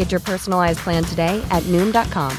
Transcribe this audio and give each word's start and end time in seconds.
Get 0.00 0.10
your 0.10 0.22
personalized 0.22 0.78
plan 0.78 1.04
today 1.04 1.44
at 1.50 1.62
Noom.com. 1.64 2.32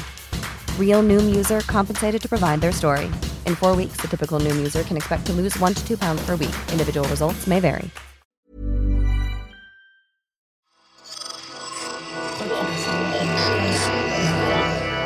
Real 0.76 1.00
Noom 1.00 1.32
user 1.32 1.60
compensated 1.60 2.20
to 2.22 2.28
provide 2.28 2.60
their 2.60 2.72
story. 2.72 3.06
In 3.46 3.54
four 3.54 3.76
weeks, 3.76 3.98
the 4.00 4.08
typical 4.08 4.40
Noom 4.40 4.56
user 4.56 4.82
can 4.82 4.96
expect 4.96 5.26
to 5.26 5.32
lose 5.32 5.56
one 5.60 5.72
to 5.72 5.86
two 5.86 5.96
pounds 5.96 6.26
per 6.26 6.34
week. 6.34 6.50
Individual 6.72 7.06
results 7.08 7.46
may 7.46 7.60
vary. 7.60 7.88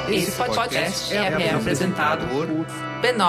Esse 0.09 0.31
podcast 0.31 1.13
é 1.13 1.51
apresentado 1.51 2.27
por 2.29 2.47
b9.com.br. 3.03 3.27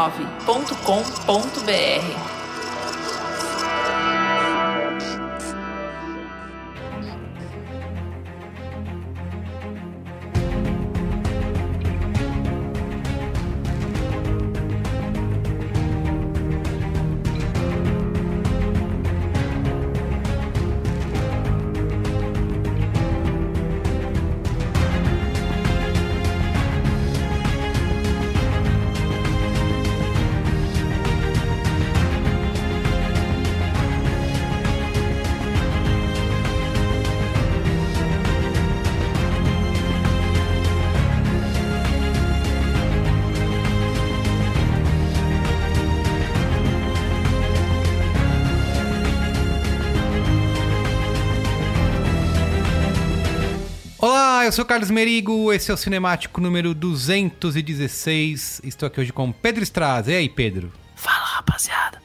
sou 54.58 54.66
o 54.66 54.68
Carlos 54.68 54.90
Merigo, 54.90 55.54
esse 55.54 55.70
é 55.70 55.74
o 55.76 55.78
Cinemático 55.78 56.42
número 56.42 56.74
216. 56.74 58.62
Estou 58.64 58.88
aqui 58.88 59.00
hoje 59.00 59.14
com 59.14 59.32
Pedro 59.32 59.62
Straz. 59.62 60.08
E 60.08 60.16
aí, 60.16 60.28
Pedro? 60.28 60.74
Fala, 60.96 61.26
rapaziada. 61.26 62.02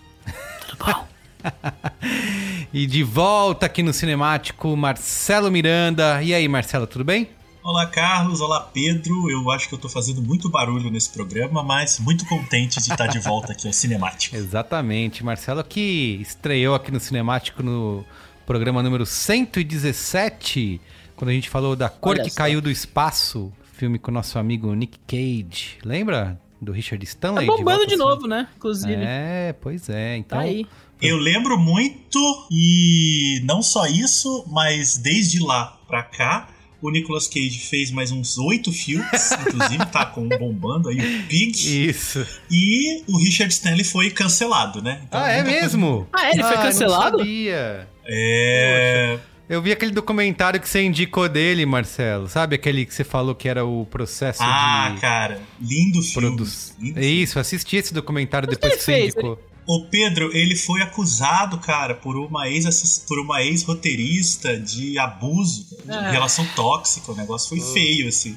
Tudo 0.60 0.84
bom? 0.84 1.08
e 2.70 2.86
de 2.86 3.02
volta 3.02 3.64
aqui 3.64 3.82
no 3.82 3.94
Cinemático, 3.94 4.76
Marcelo 4.76 5.50
Miranda. 5.50 6.22
E 6.22 6.34
aí, 6.34 6.46
Marcelo, 6.46 6.86
tudo 6.86 7.06
bem? 7.06 7.30
Olá, 7.64 7.86
Carlos. 7.86 8.42
Olá, 8.42 8.60
Pedro. 8.60 9.30
Eu 9.30 9.50
acho 9.50 9.66
que 9.66 9.72
eu 9.72 9.76
estou 9.76 9.90
fazendo 9.90 10.20
muito 10.20 10.50
barulho 10.50 10.90
nesse 10.90 11.08
programa, 11.08 11.62
mas 11.62 11.98
muito 11.98 12.26
contente 12.26 12.82
de 12.82 12.92
estar 12.92 13.06
de 13.06 13.18
volta 13.18 13.52
aqui 13.52 13.66
ao 13.66 13.72
Cinemático. 13.72 14.36
Exatamente. 14.36 15.24
Marcelo 15.24 15.64
que 15.64 16.18
estreou 16.20 16.74
aqui 16.74 16.90
no 16.90 17.00
Cinemático 17.00 17.62
no 17.62 18.04
programa 18.44 18.82
número 18.82 19.06
117 19.06 20.78
quando 21.22 21.28
a 21.28 21.34
gente 21.34 21.48
falou 21.48 21.76
da 21.76 21.88
Cor 21.88 22.16
Olha 22.16 22.24
que 22.24 22.30
só. 22.30 22.38
Caiu 22.38 22.60
do 22.60 22.68
Espaço, 22.68 23.52
filme 23.74 23.96
com 23.96 24.10
o 24.10 24.14
nosso 24.14 24.40
amigo 24.40 24.74
Nick 24.74 24.98
Cage. 25.06 25.78
Lembra? 25.84 26.36
Do 26.60 26.72
Richard 26.72 27.04
Stanley? 27.04 27.46
Tá 27.46 27.56
bombando 27.56 27.86
de, 27.86 27.90
de 27.90 27.96
novo, 27.96 28.26
né? 28.26 28.48
Inclusive. 28.56 28.92
É, 28.92 29.54
pois 29.60 29.88
é. 29.88 30.16
Então. 30.16 30.36
Tá 30.36 30.44
aí. 30.44 30.66
Eu 31.00 31.16
lembro 31.18 31.56
muito, 31.56 32.18
e 32.50 33.40
não 33.44 33.62
só 33.62 33.86
isso, 33.86 34.44
mas 34.48 34.98
desde 34.98 35.38
lá 35.38 35.78
pra 35.86 36.02
cá, 36.02 36.48
o 36.80 36.90
Nicolas 36.90 37.28
Cage 37.28 37.60
fez 37.70 37.92
mais 37.92 38.10
uns 38.10 38.36
oito 38.38 38.72
filmes, 38.72 39.30
inclusive 39.46 39.86
tá 39.92 40.04
com 40.04 40.28
bombando 40.28 40.88
aí 40.88 40.98
o 40.98 41.26
Pig. 41.28 41.88
Isso. 41.88 42.26
E 42.50 43.04
o 43.06 43.16
Richard 43.16 43.52
Stanley 43.52 43.84
foi 43.84 44.10
cancelado, 44.10 44.82
né? 44.82 45.00
Então, 45.06 45.20
ah, 45.20 45.30
é 45.30 45.44
mesmo? 45.44 46.08
Coisa... 46.10 46.26
Ah, 46.26 46.30
ele 46.32 46.42
foi 46.42 46.56
ah, 46.56 46.62
cancelado? 46.62 47.18
Não 47.18 47.24
sabia. 47.24 47.88
É. 48.04 49.18
Poxa. 49.20 49.31
Eu 49.48 49.60
vi 49.60 49.72
aquele 49.72 49.92
documentário 49.92 50.60
que 50.60 50.68
você 50.68 50.82
indicou 50.82 51.28
dele, 51.28 51.66
Marcelo. 51.66 52.28
Sabe 52.28 52.54
aquele 52.54 52.86
que 52.86 52.94
você 52.94 53.04
falou 53.04 53.34
que 53.34 53.48
era 53.48 53.64
o 53.64 53.84
processo 53.86 54.42
ah, 54.42 54.90
de. 54.90 54.96
Ah, 54.96 55.00
cara. 55.00 55.42
Lindo 55.60 56.02
filme. 56.02 56.36
Produ... 56.36 56.50
Lindo 56.78 57.00
Isso, 57.00 57.38
assisti 57.38 57.76
esse 57.76 57.92
documentário 57.92 58.48
Mas 58.48 58.56
depois 58.56 58.72
que, 58.72 58.78
que 58.78 58.84
você 58.84 58.92
fez? 58.92 59.14
indicou. 59.14 59.38
O 59.66 59.86
Pedro, 59.88 60.34
ele 60.36 60.56
foi 60.56 60.82
acusado, 60.82 61.58
cara, 61.58 61.94
por 61.94 62.16
uma 62.16 62.48
ex 62.48 63.04
por 63.06 63.18
uma 63.20 63.42
ex-roteirista 63.42 64.58
de 64.58 64.98
abuso, 64.98 65.66
de 65.84 65.92
é. 65.92 66.10
relação 66.10 66.44
tóxica. 66.56 67.12
O 67.12 67.16
negócio 67.16 67.48
foi 67.48 67.60
oh. 67.60 67.72
feio, 67.72 68.08
assim. 68.08 68.36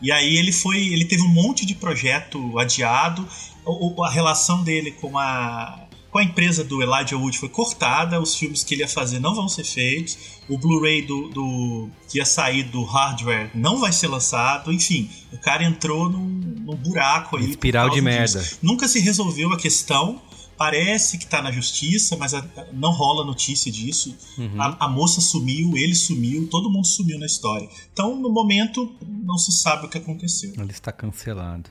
E 0.00 0.10
aí 0.10 0.36
ele 0.36 0.52
foi. 0.52 0.78
Ele 0.78 1.04
teve 1.04 1.22
um 1.22 1.28
monte 1.28 1.66
de 1.66 1.74
projeto 1.74 2.58
adiado. 2.58 3.26
a 4.02 4.10
relação 4.10 4.62
dele 4.62 4.92
com 4.92 5.18
a 5.18 5.86
com 6.12 6.18
a 6.18 6.22
empresa 6.22 6.62
do 6.62 6.82
Elijah 6.82 7.16
Wood 7.16 7.38
foi 7.38 7.48
cortada, 7.48 8.20
os 8.20 8.36
filmes 8.36 8.62
que 8.62 8.74
ele 8.74 8.82
ia 8.82 8.88
fazer 8.88 9.18
não 9.18 9.34
vão 9.34 9.48
ser 9.48 9.64
feitos, 9.64 10.18
o 10.46 10.58
Blu-ray 10.58 11.00
do, 11.00 11.28
do, 11.28 11.88
que 12.06 12.18
ia 12.18 12.26
sair 12.26 12.64
do 12.64 12.84
hardware 12.84 13.50
não 13.54 13.80
vai 13.80 13.92
ser 13.92 14.08
lançado, 14.08 14.70
enfim, 14.70 15.08
o 15.32 15.38
cara 15.38 15.64
entrou 15.64 16.10
num, 16.10 16.28
num 16.28 16.76
buraco 16.76 17.38
aí. 17.38 17.48
Espiral 17.48 17.88
de 17.88 18.02
merda. 18.02 18.40
Disso. 18.40 18.58
Nunca 18.62 18.86
se 18.86 19.00
resolveu 19.00 19.50
a 19.52 19.56
questão. 19.56 20.20
Parece 20.54 21.16
que 21.16 21.26
tá 21.26 21.40
na 21.40 21.50
justiça, 21.50 22.14
mas 22.14 22.34
a, 22.34 22.46
não 22.74 22.92
rola 22.92 23.24
notícia 23.24 23.72
disso. 23.72 24.14
Uhum. 24.36 24.60
A, 24.60 24.84
a, 24.84 24.88
moça 24.88 25.20
sumiu, 25.20 25.76
ele 25.78 25.94
sumiu, 25.94 26.46
todo 26.46 26.70
mundo 26.70 26.86
sumiu 26.86 27.18
na 27.18 27.26
história. 27.26 27.66
Então, 27.90 28.14
no 28.14 28.30
momento, 28.30 28.94
não 29.00 29.38
se 29.38 29.50
sabe 29.50 29.86
o 29.86 29.88
que 29.88 29.96
aconteceu. 29.96 30.52
Ele 30.56 30.70
está 30.70 30.92
cancelado. 30.92 31.70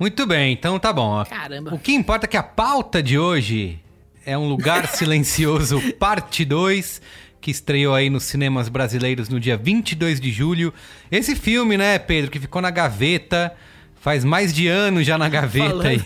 Muito 0.00 0.26
bem, 0.26 0.54
então 0.54 0.78
tá 0.78 0.94
bom. 0.94 1.22
Caramba. 1.26 1.74
O 1.74 1.78
que 1.78 1.92
importa 1.92 2.24
é 2.24 2.28
que 2.28 2.38
a 2.38 2.42
pauta 2.42 3.02
de 3.02 3.18
hoje 3.18 3.78
é 4.24 4.36
Um 4.36 4.48
Lugar 4.48 4.88
Silencioso, 4.96 5.78
parte 5.98 6.42
2, 6.42 7.02
que 7.38 7.50
estreou 7.50 7.94
aí 7.94 8.08
nos 8.08 8.24
cinemas 8.24 8.70
brasileiros 8.70 9.28
no 9.28 9.38
dia 9.38 9.58
22 9.58 10.18
de 10.18 10.32
julho. 10.32 10.72
Esse 11.12 11.36
filme, 11.36 11.76
né, 11.76 11.98
Pedro, 11.98 12.30
que 12.30 12.40
ficou 12.40 12.62
na 12.62 12.70
gaveta, 12.70 13.54
faz 14.00 14.24
mais 14.24 14.54
de 14.54 14.68
ano 14.68 15.04
já 15.04 15.18
na 15.18 15.28
gaveta 15.28 15.68
falando, 15.68 15.86
aí. 15.86 16.02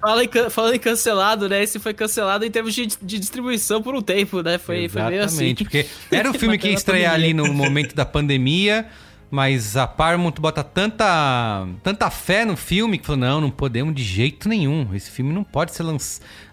Fala 0.00 0.24
em, 0.24 0.30
falando 0.48 0.74
em 0.74 0.78
cancelado, 0.78 1.50
né? 1.50 1.62
Esse 1.62 1.78
foi 1.78 1.92
cancelado 1.92 2.46
em 2.46 2.50
termos 2.50 2.74
de, 2.74 2.86
de 2.86 3.18
distribuição 3.18 3.82
por 3.82 3.94
um 3.94 4.00
tempo, 4.00 4.40
né? 4.40 4.56
Foi, 4.56 4.88
foi 4.88 5.02
meio 5.02 5.22
assim. 5.22 5.44
Exatamente, 5.44 5.64
porque 5.64 5.86
era 6.10 6.30
o 6.30 6.32
filme 6.38 6.56
que 6.56 6.68
ia 6.68 6.74
estrear 6.74 7.12
ali 7.12 7.34
no 7.34 7.52
momento 7.52 7.94
da 7.94 8.06
pandemia, 8.06 8.86
mas 9.30 9.76
a 9.76 9.86
Paramount 9.86 10.34
bota 10.38 10.62
tanta, 10.62 11.66
tanta 11.82 12.10
fé 12.10 12.44
no 12.44 12.56
filme 12.56 12.98
que 12.98 13.06
falou, 13.06 13.20
não, 13.20 13.40
não 13.40 13.50
podemos 13.50 13.94
de 13.94 14.02
jeito 14.02 14.48
nenhum. 14.48 14.88
Esse 14.94 15.10
filme 15.10 15.32
não 15.32 15.44
pode 15.44 15.74
ser 15.74 15.82
lan- 15.82 15.96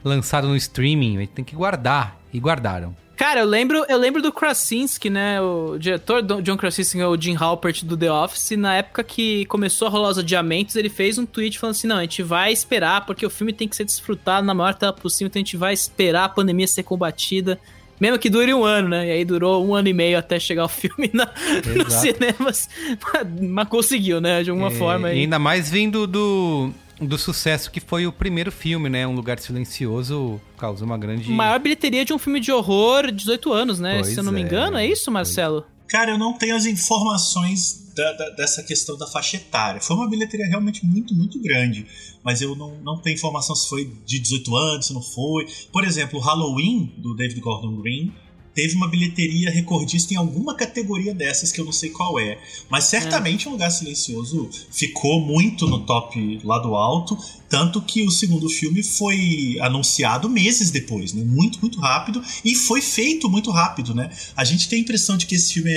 lançado 0.04 0.48
no 0.48 0.56
streaming, 0.56 1.18
gente 1.18 1.30
tem 1.32 1.46
que 1.46 1.56
guardar. 1.56 2.20
E 2.34 2.40
guardaram. 2.40 2.96
Cara, 3.16 3.42
eu 3.42 3.46
lembro, 3.46 3.86
eu 3.88 3.98
lembro 3.98 4.20
do 4.24 4.32
Krasinski, 4.34 5.08
né? 5.08 5.40
O 5.40 5.78
diretor 5.78 6.24
John 6.42 6.58
Krasinski 6.58 7.00
o 7.04 7.16
Jim 7.16 7.36
Halpert 7.40 7.86
do 7.86 7.96
The 7.96 8.12
Office. 8.12 8.58
Na 8.58 8.74
época 8.74 9.04
que 9.04 9.46
começou 9.46 9.88
a 9.88 9.92
rolar 9.92 10.10
os 10.10 10.18
adiamentos, 10.18 10.76
ele 10.76 10.90
fez 10.90 11.20
um 11.20 11.26
tweet 11.28 11.60
falando 11.60 11.76
assim: 11.76 11.86
não, 11.88 11.98
a 11.98 12.02
gente 12.02 12.24
vai 12.24 12.52
esperar, 12.52 13.06
porque 13.06 13.24
o 13.24 13.30
filme 13.30 13.54
tem 13.54 13.68
que 13.68 13.76
ser 13.76 13.86
desfrutado 13.86 14.48
na 14.48 14.54
maior 14.56 14.74
tela 14.74 14.92
possível, 14.92 15.28
então 15.28 15.40
a 15.40 15.46
gente 15.46 15.56
vai 15.56 15.74
esperar 15.76 16.26
a 16.26 16.30
pandemia 16.30 16.68
ser 16.68 16.82
combatida. 16.82 17.60
Mesmo 18.04 18.20
que 18.20 18.30
dure 18.30 18.54
um 18.54 18.66
ano, 18.66 18.90
né? 18.90 19.08
E 19.08 19.12
aí 19.12 19.24
durou 19.24 19.66
um 19.66 19.74
ano 19.74 19.88
e 19.88 19.94
meio 19.94 20.18
até 20.18 20.38
chegar 20.38 20.66
o 20.66 20.68
filme 20.68 21.10
na, 21.14 21.26
nos 21.74 21.94
cinemas. 21.94 22.68
Mas 23.42 23.70
conseguiu, 23.70 24.20
né? 24.20 24.44
De 24.44 24.50
alguma 24.50 24.68
É, 24.68 24.72
forma. 24.72 25.14
E 25.14 25.22
ainda 25.22 25.40
mais 25.40 25.72
vindo 25.72 26.06
do, 26.06 26.70
do 27.00 27.18
sucesso 27.18 27.72
que 27.72 27.80
foi 27.80 28.06
o 28.06 28.12
primeiro 28.12 28.52
filme, 28.52 28.90
né? 28.90 29.08
Um 29.08 29.16
Lugar 29.16 29.40
Silencioso 29.40 30.42
causou 30.58 30.86
uma 30.86 30.98
grande... 30.98 31.32
Maior 31.32 31.58
bilheteria 31.60 32.04
de 32.04 32.12
um 32.12 32.20
filme 32.20 32.42
de 32.42 32.52
horror, 32.52 33.10
18 33.10 33.54
anos, 33.54 33.80
né? 33.80 34.00
Pois 34.02 34.08
Se 34.08 34.20
eu 34.20 34.24
não 34.26 34.34
me 34.34 34.42
é, 34.42 34.44
engano, 34.44 34.76
é 34.76 34.86
isso, 34.86 35.10
Marcelo? 35.10 35.66
Cara, 35.88 36.12
eu 36.12 36.18
não 36.18 36.34
tenho 36.34 36.58
as 36.58 36.66
informações 36.66 37.83
da- 37.96 38.12
da- 38.14 38.30
dessa 38.32 38.64
questão 38.64 38.98
da 38.98 39.08
faixa 39.08 39.38
etária. 39.38 39.80
Foi 39.82 39.96
uma 39.96 40.10
bilheteria 40.10 40.48
realmente 40.48 40.86
muito, 40.86 41.14
muito 41.14 41.40
grande. 41.42 41.86
Mas 42.24 42.42
eu 42.42 42.56
não, 42.56 42.76
não 42.82 42.98
tenho 43.02 43.16
informação 43.16 43.56
se 43.56 43.68
foi 43.70 43.92
de 44.06 44.20
18 44.20 44.56
anos, 44.56 44.88
se 44.88 44.94
não 44.94 45.02
foi. 45.02 45.46
Por 45.72 45.84
exemplo, 45.84 46.20
o 46.20 46.22
Halloween, 46.22 46.94
do 46.98 47.16
David 47.16 47.40
Gordon 47.42 47.76
Green, 47.82 48.12
teve 48.56 48.76
uma 48.76 48.88
bilheteria 48.88 49.50
recordista 49.50 50.14
em 50.14 50.18
alguma 50.18 50.54
categoria 50.56 51.12
dessas 51.14 51.52
que 51.52 51.60
eu 51.60 51.66
não 51.66 51.72
sei 51.72 51.90
qual 51.90 52.20
é. 52.20 52.38
Mas 52.70 52.84
certamente 52.84 53.50
um 53.50 53.54
lugar 53.54 53.72
silencioso 53.72 54.48
ficou 54.72 55.20
muito 55.20 55.66
no 55.68 55.80
top 55.88 56.40
lá 56.44 56.60
do 56.60 56.76
alto. 56.76 57.18
Tanto 57.50 57.82
que 57.82 58.04
o 58.04 58.12
segundo 58.12 58.48
filme 58.50 58.84
foi 58.84 59.58
anunciado 59.60 60.30
meses 60.30 60.70
depois, 60.70 61.14
né? 61.14 61.24
Muito, 61.24 61.60
muito 61.62 61.80
rápido. 61.80 62.24
E 62.46 62.54
foi 62.56 62.80
feito 62.82 63.28
muito 63.28 63.50
rápido, 63.50 63.94
né? 63.96 64.12
A 64.36 64.44
gente 64.44 64.70
tem 64.70 64.78
a 64.80 64.82
impressão 64.84 65.18
de 65.18 65.26
que 65.26 65.34
esse 65.36 65.54
filme 65.56 65.72
é, 65.72 65.76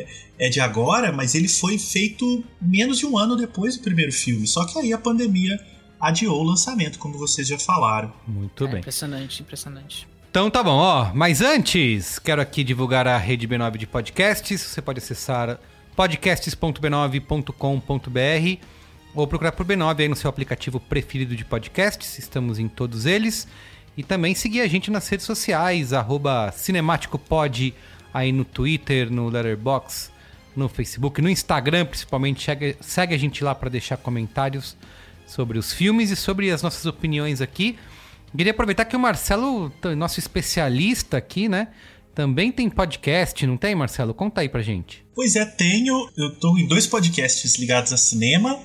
é, 0.00 0.06
é 0.38 0.48
de 0.48 0.60
agora, 0.60 1.12
mas 1.12 1.34
ele 1.34 1.48
foi 1.48 1.78
feito 1.78 2.44
menos 2.60 2.98
de 2.98 3.06
um 3.06 3.18
ano 3.18 3.36
depois 3.36 3.76
do 3.76 3.82
primeiro 3.82 4.12
filme. 4.12 4.46
Só 4.46 4.64
que 4.64 4.78
aí 4.78 4.92
a 4.92 4.98
pandemia 4.98 5.58
adiou 6.00 6.40
o 6.40 6.44
lançamento, 6.44 6.98
como 6.98 7.18
vocês 7.18 7.48
já 7.48 7.58
falaram. 7.58 8.12
Muito 8.26 8.64
É, 8.64 8.68
bem. 8.68 8.78
impressionante, 8.78 9.42
impressionante. 9.42 10.06
Então 10.30 10.48
tá 10.50 10.62
bom, 10.62 10.76
ó. 10.76 11.10
Mas 11.14 11.40
antes, 11.40 12.18
quero 12.18 12.40
aqui 12.40 12.62
divulgar 12.62 13.08
a 13.08 13.18
rede 13.18 13.48
B9 13.48 13.76
de 13.78 13.86
podcasts. 13.86 14.60
Você 14.60 14.80
pode 14.80 14.98
acessar 14.98 15.58
podcasts.b9.com.br 15.96 18.64
ou 19.14 19.26
procurar 19.26 19.52
por 19.52 19.66
B9 19.66 20.00
aí 20.00 20.08
no 20.08 20.14
seu 20.16 20.28
aplicativo 20.30 20.78
preferido 20.78 21.34
de 21.34 21.44
podcasts. 21.44 22.18
Estamos 22.18 22.58
em 22.58 22.68
todos 22.68 23.06
eles. 23.06 23.48
E 23.96 24.02
também 24.04 24.34
seguir 24.34 24.60
a 24.60 24.68
gente 24.68 24.90
nas 24.90 25.08
redes 25.08 25.26
sociais, 25.26 25.92
arroba 25.92 26.52
cinemáticopod, 26.52 27.74
aí 28.14 28.30
no 28.30 28.44
Twitter, 28.44 29.10
no 29.10 29.28
Letterboxd, 29.28 30.12
no 30.58 30.68
Facebook, 30.68 31.22
no 31.22 31.30
Instagram 31.30 31.86
principalmente. 31.86 32.44
Segue, 32.44 32.76
segue 32.80 33.14
a 33.14 33.18
gente 33.18 33.42
lá 33.42 33.54
para 33.54 33.70
deixar 33.70 33.96
comentários 33.96 34.76
sobre 35.26 35.58
os 35.58 35.72
filmes 35.72 36.10
e 36.10 36.16
sobre 36.16 36.50
as 36.50 36.62
nossas 36.62 36.84
opiniões 36.86 37.40
aqui. 37.40 37.78
Queria 38.36 38.52
aproveitar 38.52 38.84
que 38.84 38.96
o 38.96 39.00
Marcelo, 39.00 39.72
nosso 39.96 40.18
especialista 40.18 41.16
aqui, 41.16 41.48
né? 41.48 41.68
Também 42.14 42.50
tem 42.50 42.68
podcast, 42.68 43.46
não 43.46 43.56
tem, 43.56 43.74
Marcelo? 43.74 44.12
Conta 44.12 44.40
aí 44.40 44.48
pra 44.48 44.60
gente. 44.60 45.06
Pois 45.14 45.36
é, 45.36 45.44
tenho. 45.44 46.10
Eu 46.16 46.34
tô 46.34 46.58
em 46.58 46.66
dois 46.66 46.86
podcasts 46.86 47.56
ligados 47.58 47.92
a 47.92 47.96
cinema, 47.96 48.58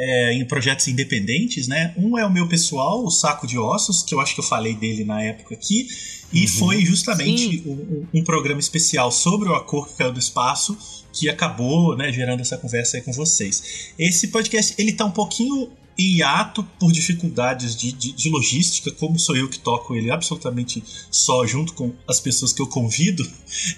é, 0.00 0.32
em 0.34 0.44
projetos 0.44 0.86
independentes, 0.86 1.66
né? 1.66 1.92
Um 1.96 2.16
é 2.16 2.24
o 2.24 2.30
meu 2.32 2.46
pessoal, 2.48 3.04
o 3.04 3.10
Saco 3.10 3.46
de 3.46 3.58
Ossos, 3.58 4.02
que 4.04 4.14
eu 4.14 4.20
acho 4.20 4.32
que 4.34 4.40
eu 4.40 4.44
falei 4.44 4.74
dele 4.74 5.04
na 5.04 5.20
época 5.22 5.54
aqui, 5.54 5.88
e 6.32 6.46
foi 6.46 6.84
justamente 6.84 7.62
um, 7.66 8.06
um- 8.14 8.22
programa 8.24 8.60
especial 8.60 9.10
sobre 9.10 9.48
o 9.48 9.54
A 9.54 9.64
Cor 9.64 9.88
que 9.88 9.94
Caiu 9.96 10.12
do 10.12 10.18
Espaço, 10.20 10.76
que 11.12 11.28
acabou 11.28 11.96
né, 11.96 12.12
gerando 12.12 12.40
essa 12.40 12.56
conversa 12.58 12.96
aí 12.98 13.02
com 13.02 13.12
vocês. 13.12 13.90
Esse 13.98 14.28
podcast, 14.28 14.74
ele 14.78 14.92
tá 14.92 15.04
um 15.04 15.10
pouquinho 15.10 15.70
em 15.98 16.18
hiato 16.18 16.62
por 16.78 16.92
dificuldades 16.92 17.74
de, 17.74 17.90
de- 17.90 18.12
de 18.12 18.28
logística, 18.30 18.92
como 18.92 19.18
sou 19.18 19.36
eu 19.36 19.48
que 19.48 19.58
toco 19.58 19.96
ele 19.96 20.12
absolutamente 20.12 20.80
só 21.10 21.44
junto 21.44 21.72
com 21.72 21.92
as 22.06 22.20
pessoas 22.20 22.52
que 22.52 22.62
eu 22.62 22.68
convido, 22.68 23.28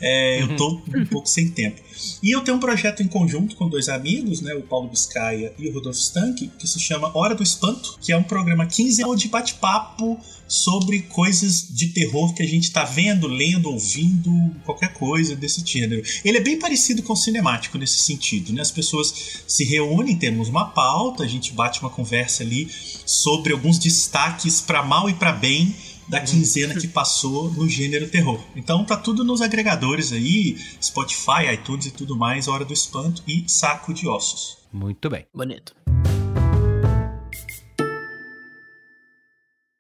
é, 0.03 0.43
eu 0.43 0.55
tô 0.57 0.83
um 0.95 1.07
pouco 1.07 1.27
sem 1.29 1.49
tempo. 1.49 1.81
E 2.23 2.31
eu 2.31 2.43
tenho 2.43 2.57
um 2.57 2.61
projeto 2.61 3.03
em 3.03 3.09
conjunto 3.09 3.57
com 3.57 3.69
dois 3.69 3.89
amigos, 3.89 4.41
né, 4.41 4.55
o 4.55 4.63
Paulo 4.63 4.89
Biscaia 4.89 5.53
e 5.59 5.69
o 5.69 5.73
Rodolfo 5.73 5.99
Stank, 5.99 6.51
que 6.59 6.67
se 6.67 6.79
chama 6.79 7.11
Hora 7.17 7.35
do 7.35 7.43
Espanto, 7.43 7.99
que 8.01 8.13
é 8.13 8.17
um 8.17 8.23
programa 8.23 8.67
quinzenal 8.67 9.15
de 9.15 9.29
bate-papo 9.29 10.19
sobre 10.47 11.03
coisas 11.03 11.69
de 11.71 11.89
terror 11.89 12.35
que 12.35 12.43
a 12.43 12.47
gente 12.47 12.73
tá 12.73 12.85
vendo, 12.85 13.29
lendo, 13.29 13.71
ouvindo, 13.71 14.31
qualquer 14.65 14.93
coisa 14.93 15.37
desse 15.37 15.65
gênero. 15.65 16.03
Ele 16.25 16.39
é 16.39 16.41
bem 16.41 16.59
parecido 16.59 17.05
com 17.05 17.13
o 17.13 17.17
cinemático 17.17 17.79
nesse 17.79 18.01
sentido, 18.01 18.53
né? 18.53 18.61
As 18.61 18.73
pessoas 18.73 19.43
se 19.47 19.65
reúnem, 19.65 20.17
temos 20.17 20.49
uma 20.49 20.65
pauta, 20.65 21.23
a 21.23 21.29
gente 21.29 21.53
bate 21.53 21.81
uma 21.81 21.91
conversa 21.91 22.43
ali 22.43 22.69
sobre 23.07 23.53
alguns 23.53 23.79
destaques 23.79 24.61
para 24.61 24.83
mal 24.83 25.09
e 25.09 25.15
para 25.15 25.33
bem 25.33 25.75
da 26.11 26.21
quinzena 26.21 26.75
que 26.75 26.89
passou 26.89 27.51
no 27.53 27.69
gênero 27.69 28.09
terror. 28.09 28.43
Então 28.57 28.85
tá 28.85 28.97
tudo 28.97 29.25
nos 29.25 29.41
agregadores 29.41 30.13
aí, 30.13 30.59
Spotify, 30.83 31.55
iTunes 31.55 31.87
e 31.87 31.93
tudo 31.93 32.17
mais, 32.17 32.49
Hora 32.49 32.65
do 32.65 32.73
Espanto 32.73 33.23
e 33.29 33.45
Saco 33.49 33.95
de 33.95 34.09
Ossos. 34.09 34.59
Muito 34.73 35.09
bem. 35.09 35.25
Bonito. 35.33 35.73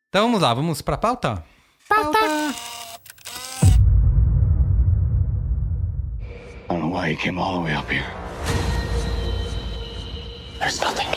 Então 0.08 0.22
vamos 0.26 0.40
lá, 0.40 0.54
vamos 0.54 0.80
pra 0.80 0.96
pauta? 0.96 1.44
I 1.90 1.94
don't 6.68 6.82
know 6.82 6.90
why 6.92 7.10
you 7.10 7.16
came 7.16 7.38
all 7.38 7.54
the 7.54 7.64
way 7.64 7.74
up 7.74 7.90
here. 7.90 8.06
There's 10.60 10.80
nothing 10.80 11.10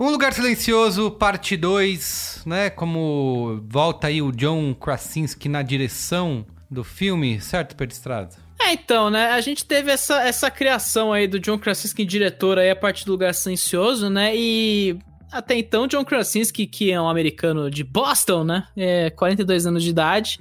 Um 0.00 0.10
Lugar 0.10 0.32
Silencioso, 0.32 1.10
parte 1.10 1.56
2, 1.56 2.44
né? 2.46 2.70
Como 2.70 3.60
volta 3.66 4.06
aí 4.06 4.22
o 4.22 4.30
John 4.30 4.72
Krasinski 4.72 5.48
na 5.48 5.60
direção 5.60 6.46
do 6.70 6.84
filme, 6.84 7.40
certo, 7.40 7.74
Pedro 7.74 7.96
Estrada? 7.96 8.30
É, 8.60 8.74
então, 8.74 9.10
né? 9.10 9.30
A 9.30 9.40
gente 9.40 9.64
teve 9.64 9.90
essa, 9.90 10.22
essa 10.22 10.52
criação 10.52 11.12
aí 11.12 11.26
do 11.26 11.40
John 11.40 11.58
Krasinski 11.58 12.04
diretor 12.04 12.60
aí 12.60 12.70
a 12.70 12.76
partir 12.76 13.04
do 13.06 13.10
Lugar 13.10 13.34
Silencioso, 13.34 14.08
né? 14.08 14.36
E 14.36 14.96
até 15.32 15.56
então, 15.56 15.88
John 15.88 16.04
Krasinski, 16.04 16.68
que 16.68 16.92
é 16.92 17.00
um 17.00 17.08
americano 17.08 17.68
de 17.68 17.82
Boston, 17.82 18.44
né? 18.44 18.68
É, 18.76 19.10
42 19.10 19.66
anos 19.66 19.82
de 19.82 19.90
idade. 19.90 20.38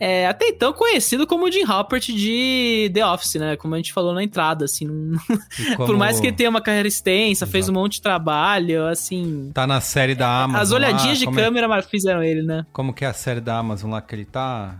É, 0.00 0.26
até 0.26 0.48
então 0.48 0.72
conhecido 0.72 1.26
como 1.26 1.50
Jim 1.50 1.64
Halpert 1.64 2.06
de 2.08 2.90
The 2.92 3.06
Office, 3.06 3.34
né? 3.34 3.56
Como 3.56 3.74
a 3.74 3.76
gente 3.78 3.92
falou 3.92 4.12
na 4.12 4.22
entrada, 4.22 4.64
assim. 4.64 4.86
não- 4.86 5.18
como 5.76 5.86
Por 5.86 5.96
mais 5.96 6.18
que 6.20 6.26
ele 6.26 6.36
tenha 6.36 6.50
uma 6.50 6.60
carreira 6.60 6.88
extensa, 6.88 7.46
fez 7.46 7.68
um 7.68 7.72
monte 7.72 7.94
de 7.94 8.02
trabalho, 8.02 8.86
assim. 8.86 9.50
Tá 9.54 9.66
na 9.66 9.80
série 9.80 10.14
da 10.14 10.42
Amazon. 10.42 10.62
As 10.62 10.72
olhadinhas 10.72 11.20
lá, 11.22 11.30
de 11.32 11.38
é- 11.38 11.42
câmera 11.42 11.68
mas 11.68 11.86
fizeram 11.86 12.22
ele, 12.22 12.42
né? 12.42 12.66
Como 12.72 12.92
que 12.92 13.04
é 13.04 13.08
a 13.08 13.12
série 13.14 13.40
da 13.40 13.56
Amazon 13.58 13.90
lá 13.92 14.00
que 14.02 14.14
ele 14.14 14.24
tá? 14.24 14.76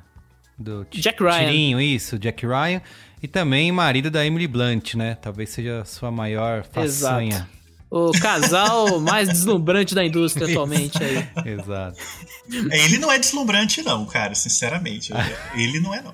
Do 0.59 0.87
Jack 0.90 1.23
Ryan. 1.23 1.47
Tirinho, 1.47 1.80
isso, 1.80 2.18
Jack 2.18 2.47
Ryan. 2.47 2.80
E 3.23 3.26
também 3.26 3.73
marido 3.73 4.11
da 4.11 4.25
Emily 4.25 4.47
Blunt, 4.47 4.94
né? 4.94 5.16
Talvez 5.21 5.50
seja 5.50 5.80
a 5.80 5.85
sua 5.85 6.11
maior 6.11 6.62
façanha. 6.64 7.28
Exato. 7.28 7.49
O 7.97 8.11
casal 8.21 8.99
mais 8.99 9.29
deslumbrante 9.29 9.95
da 9.95 10.05
indústria 10.05 10.49
atualmente 10.49 10.99
aí. 11.03 11.29
Exato. 11.47 11.97
É, 12.73 12.85
Ele 12.85 12.99
não 12.99 13.13
é 13.13 13.19
deslumbrante 13.19 13.83
não, 13.83 14.05
cara, 14.05 14.35
sinceramente. 14.35 15.13
Ele 15.55 15.79
não 15.79 15.95
é 15.95 16.03
não. 16.03 16.13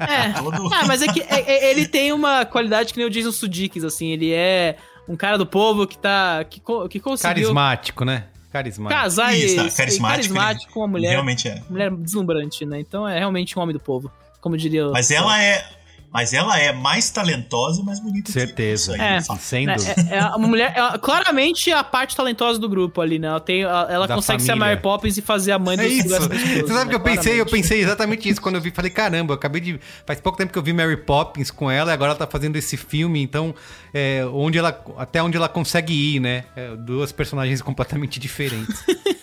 É. 0.00 0.32
Todo- 0.32 0.74
Ah, 0.74 0.86
mas 0.86 1.02
é 1.02 1.06
que 1.06 1.20
é- 1.20 1.44
é- 1.46 1.70
ele 1.70 1.86
tem 1.86 2.12
uma 2.12 2.44
qualidade 2.44 2.92
que 2.92 2.98
nem 2.98 3.06
o 3.06 3.10
Jason 3.10 3.30
Sudeikis, 3.30 3.84
assim. 3.84 4.08
Ele 4.08 4.32
é 4.32 4.76
um 5.08 5.14
cara 5.16 5.38
do 5.38 5.46
povo 5.46 5.86
que 5.86 5.96
tá. 5.96 6.44
que, 6.44 6.60
que 6.90 6.98
conseguiu 6.98 7.34
Carismático, 7.34 8.04
né? 8.04 8.24
Carismático. 8.52 9.00
casar 9.00 9.32
Isso, 9.32 9.54
e, 9.54 9.56
tá, 9.56 9.66
e 9.66 9.70
carismático, 9.70 10.34
carismático 10.34 10.64
ele 10.66 10.72
com 10.74 10.80
uma 10.80 10.88
mulher, 10.88 11.10
Realmente 11.10 11.46
é. 11.46 11.62
mulher 11.70 11.92
deslumbrante, 11.92 12.66
né? 12.66 12.80
Então 12.80 13.06
é 13.08 13.16
realmente 13.16 13.56
um 13.56 13.62
homem 13.62 13.72
do 13.72 13.78
povo, 13.78 14.10
como 14.40 14.56
diria 14.56 14.88
o. 14.88 14.92
Mas 14.92 15.12
ela 15.12 15.40
é. 15.40 15.64
Mas 16.12 16.32
ela 16.32 16.58
é 16.58 16.72
mais 16.72 17.08
talentosa 17.10 17.82
e 17.82 17.84
mais 17.84 18.00
bonita. 18.00 18.32
Certeza. 18.32 18.94
Aí, 18.94 19.00
É. 19.00 19.20
Sem 19.38 19.68
É, 19.68 19.76
dúvida. 19.76 19.94
é, 20.10 20.16
é 20.18 20.24
uma 20.26 20.48
mulher, 20.48 20.74
é 20.76 20.98
claramente 20.98 21.70
a 21.72 21.84
parte 21.84 22.16
talentosa 22.16 22.58
do 22.58 22.68
grupo 22.68 23.00
ali, 23.00 23.18
né? 23.18 23.28
Ela, 23.28 23.40
tem, 23.40 23.62
ela 23.62 24.06
Da 24.08 24.16
consegue 24.16 24.42
ser 24.42 24.50
a 24.50 24.54
família. 24.54 24.70
Mary 24.74 24.82
Poppins 24.82 25.16
e 25.18 25.22
fazer 25.22 25.52
a 25.52 25.58
mãe 25.58 25.76
dos 25.76 25.86
É 25.86 25.88
isso. 25.88 26.08
Você 26.08 26.18
sabe 26.66 26.84
né? 26.84 26.86
que 26.88 26.94
eu 26.96 27.00
pensei? 27.00 27.32
Eu 27.34 27.44
Claramente. 27.44 27.50
pensei 27.50 27.80
exatamente 27.80 28.28
isso 28.28 28.40
quando 28.42 28.56
eu 28.56 28.60
vi. 28.60 28.70
Falei, 28.72 28.90
caramba, 28.90 29.32
eu 29.32 29.36
acabei 29.36 29.60
de. 29.60 29.80
Faz 30.04 30.20
pouco 30.20 30.36
tempo 30.36 30.52
que 30.52 30.58
eu 30.58 30.62
vi 30.62 30.72
Mary 30.72 30.96
Poppins 30.96 31.50
com 31.50 31.70
ela 31.70 31.90
e 31.92 31.94
agora 31.94 32.10
ela 32.10 32.18
tá 32.18 32.26
fazendo 32.26 32.56
esse 32.56 32.76
filme, 32.76 33.22
então. 33.22 33.54
é, 33.94 34.24
onde 34.32 34.58
ela, 34.58 34.84
até 34.98 35.22
onde 35.22 35.36
ela 35.36 35.48
consegue 35.48 35.92
ir, 35.92 36.18
né? 36.20 36.44
É, 36.56 36.74
duas 36.76 37.12
personagens 37.12 37.62
completamente 37.62 38.18
diferentes. 38.18 38.82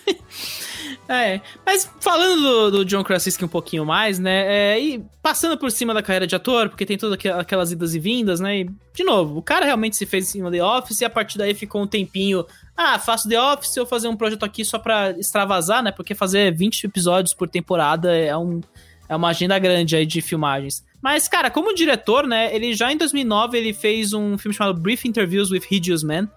É, 1.08 1.40
mas 1.64 1.90
falando 2.00 2.42
do, 2.42 2.70
do 2.70 2.84
John 2.84 3.02
Krasinski 3.02 3.42
um 3.42 3.48
pouquinho 3.48 3.82
mais, 3.86 4.18
né, 4.18 4.74
é, 4.74 4.78
e 4.80 5.02
passando 5.22 5.56
por 5.56 5.70
cima 5.70 5.94
da 5.94 6.02
carreira 6.02 6.26
de 6.26 6.36
ator, 6.36 6.68
porque 6.68 6.84
tem 6.84 6.98
todas 6.98 7.14
aqu- 7.18 7.40
aquelas 7.40 7.72
idas 7.72 7.94
e 7.94 7.98
vindas, 7.98 8.40
né, 8.40 8.58
e, 8.60 8.70
de 8.94 9.04
novo, 9.04 9.38
o 9.38 9.42
cara 9.42 9.64
realmente 9.64 9.96
se 9.96 10.04
fez 10.04 10.34
em 10.34 10.50
The 10.50 10.62
Office 10.62 11.00
e 11.00 11.06
a 11.06 11.10
partir 11.10 11.38
daí 11.38 11.54
ficou 11.54 11.80
um 11.82 11.86
tempinho, 11.86 12.44
ah, 12.76 12.98
faço 12.98 13.26
The 13.26 13.40
Office, 13.40 13.74
vou 13.76 13.86
fazer 13.86 14.06
um 14.08 14.16
projeto 14.16 14.44
aqui 14.44 14.62
só 14.66 14.78
pra 14.78 15.12
extravasar, 15.12 15.82
né, 15.82 15.90
porque 15.92 16.14
fazer 16.14 16.54
20 16.54 16.84
episódios 16.84 17.32
por 17.32 17.48
temporada 17.48 18.14
é, 18.14 18.36
um, 18.36 18.60
é 19.08 19.16
uma 19.16 19.28
agenda 19.28 19.58
grande 19.58 19.96
aí 19.96 20.04
de 20.04 20.20
filmagens. 20.20 20.84
Mas, 21.00 21.26
cara, 21.26 21.50
como 21.50 21.74
diretor, 21.74 22.26
né, 22.26 22.54
ele 22.54 22.74
já 22.74 22.92
em 22.92 22.98
2009 22.98 23.56
ele 23.56 23.72
fez 23.72 24.12
um 24.12 24.36
filme 24.36 24.54
chamado 24.54 24.78
Brief 24.78 25.08
Interviews 25.08 25.50
with 25.50 25.62
Hideous 25.70 26.02
Men, 26.02 26.28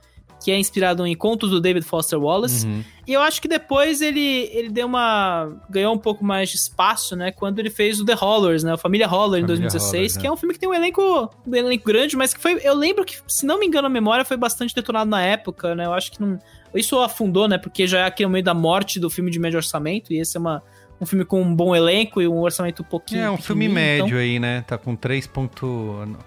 que 0.44 0.52
é 0.52 0.58
inspirado 0.58 1.06
em 1.06 1.16
contos 1.16 1.50
do 1.52 1.62
David 1.62 1.86
Foster 1.86 2.20
Wallace. 2.20 2.66
Uhum. 2.66 2.84
E 3.08 3.14
eu 3.14 3.22
acho 3.22 3.42
que 3.42 3.48
depois 3.48 4.02
ele, 4.02 4.50
ele 4.54 4.70
deu 4.70 4.88
uma. 4.88 5.52
ganhou 5.70 5.94
um 5.94 5.98
pouco 5.98 6.24
mais 6.24 6.50
de 6.50 6.56
espaço, 6.56 7.16
né? 7.16 7.32
Quando 7.32 7.60
ele 7.60 7.70
fez 7.70 8.00
o 8.00 8.06
The 8.06 8.14
Hollers, 8.14 8.64
né? 8.64 8.74
A 8.74 8.78
Família 8.78 9.08
Holler 9.08 9.40
em 9.40 9.44
Família 9.44 9.48
2016, 9.48 9.92
Hollers, 9.94 10.18
que 10.18 10.24
né? 10.24 10.30
é 10.30 10.32
um 10.32 10.38
filme 10.38 10.54
que 10.54 10.60
tem 10.60 10.70
um 10.70 10.74
elenco, 10.74 11.30
um 11.46 11.56
elenco 11.56 11.86
grande, 11.86 12.16
mas 12.16 12.34
que 12.34 12.40
foi. 12.40 12.60
Eu 12.64 12.74
lembro 12.76 13.04
que, 13.06 13.18
se 13.28 13.46
não 13.46 13.60
me 13.60 13.66
engano 13.66 13.88
a 13.88 13.90
memória, 13.90 14.24
foi 14.26 14.38
bastante 14.38 14.74
detonado 14.74 15.10
na 15.10 15.22
época, 15.22 15.76
né? 15.76 15.86
Eu 15.86 15.94
acho 15.94 16.12
que 16.12 16.22
não. 16.22 16.40
Isso 16.74 16.98
afundou, 17.00 17.48
né? 17.48 17.58
Porque 17.58 17.86
já 17.86 18.00
é 18.00 18.06
aqui 18.06 18.24
no 18.24 18.30
meio 18.30 18.44
da 18.44 18.54
morte 18.54 19.00
do 19.00 19.10
filme 19.10 19.30
de 19.30 19.40
médio 19.40 19.58
orçamento, 19.58 20.14
e 20.14 20.20
esse 20.20 20.38
é 20.38 20.40
uma. 20.40 20.64
Um 21.00 21.06
filme 21.06 21.26
com 21.26 21.42
um 21.42 21.56
bom 21.56 21.76
elenco 21.76 22.22
e 22.22 22.28
um 22.28 22.38
orçamento 22.42 22.84
um 22.84 22.86
pouquinho. 22.86 23.22
É 23.22 23.32
um 23.32 23.36
filme 23.36 23.66
pequenininho, 23.68 23.74
médio 24.04 24.06
então- 24.10 24.20
aí, 24.20 24.40
né? 24.40 24.64
Tá 24.68 24.78
com 24.78 24.96
3. 24.96 25.26
ponto- 25.26 25.66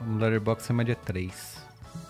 No 0.05 0.19
Letterboxd 0.19 0.73
a 0.73 0.75
média 0.75 0.93
é 0.93 0.97
3. 0.97 1.64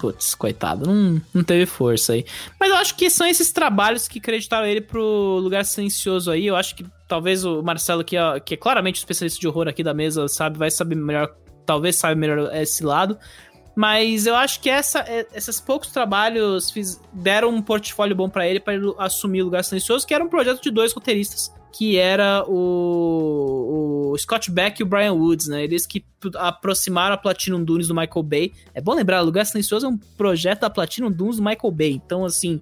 Putz, 0.04 0.34
coitado, 0.34 0.86
não, 0.86 1.18
não 1.32 1.42
teve 1.42 1.64
força 1.64 2.12
aí. 2.12 2.26
Mas 2.60 2.68
eu 2.68 2.76
acho 2.76 2.94
que 2.94 3.08
são 3.08 3.26
esses 3.26 3.50
trabalhos 3.50 4.06
que 4.06 4.18
acreditaram 4.18 4.66
ele 4.66 4.82
pro 4.82 5.38
lugar 5.40 5.64
silencioso 5.64 6.30
aí. 6.30 6.46
Eu 6.46 6.56
acho 6.56 6.74
que 6.74 6.84
talvez 7.08 7.42
o 7.44 7.62
Marcelo, 7.62 8.04
que 8.04 8.16
é, 8.16 8.38
que 8.40 8.52
é 8.52 8.56
claramente 8.56 8.96
o 8.96 8.98
especialista 9.00 9.40
de 9.40 9.48
horror 9.48 9.66
aqui 9.66 9.82
da 9.82 9.94
mesa, 9.94 10.28
sabe, 10.28 10.58
vai 10.58 10.70
saber 10.70 10.94
melhor, 10.94 11.34
talvez 11.64 11.96
saiba 11.96 12.20
melhor 12.20 12.54
esse 12.54 12.84
lado. 12.84 13.18
Mas 13.74 14.26
eu 14.26 14.34
acho 14.36 14.60
que 14.60 14.68
essa, 14.68 14.98
é- 15.00 15.26
esses 15.34 15.58
poucos 15.58 15.88
trabalhos 15.90 16.70
fiz- 16.70 17.00
deram 17.12 17.48
um 17.48 17.62
portfólio 17.62 18.14
bom 18.14 18.28
pra 18.28 18.46
ele 18.46 18.60
para 18.60 18.74
ele 18.74 18.92
assumir 18.98 19.40
o 19.40 19.46
lugar 19.46 19.64
silencioso, 19.64 20.06
que 20.06 20.12
era 20.12 20.22
um 20.22 20.28
projeto 20.28 20.62
de 20.62 20.70
dois 20.70 20.92
roteiristas, 20.92 21.50
que 21.76 21.98
era 21.98 22.44
o, 22.46 24.12
o 24.12 24.18
Scott 24.18 24.48
Beck 24.48 24.78
e 24.78 24.82
o 24.84 24.86
Brian 24.86 25.12
Woods, 25.12 25.48
né? 25.48 25.64
Eles 25.64 25.84
que 25.86 26.04
aproximaram 26.36 27.14
a 27.14 27.18
Platinum 27.18 27.64
Dunes 27.64 27.88
do 27.88 27.94
Michael 27.94 28.22
Bay. 28.22 28.52
É 28.72 28.80
bom 28.80 28.94
lembrar, 28.94 29.22
o 29.22 29.24
Lugar 29.24 29.44
Silencioso 29.44 29.86
é 29.86 29.88
um 29.88 29.98
projeto 30.16 30.60
da 30.60 30.70
Platinum 30.70 31.10
Dunes 31.10 31.36
do 31.36 31.42
Michael 31.42 31.72
Bay. 31.72 31.92
Então, 31.92 32.24
assim, 32.24 32.60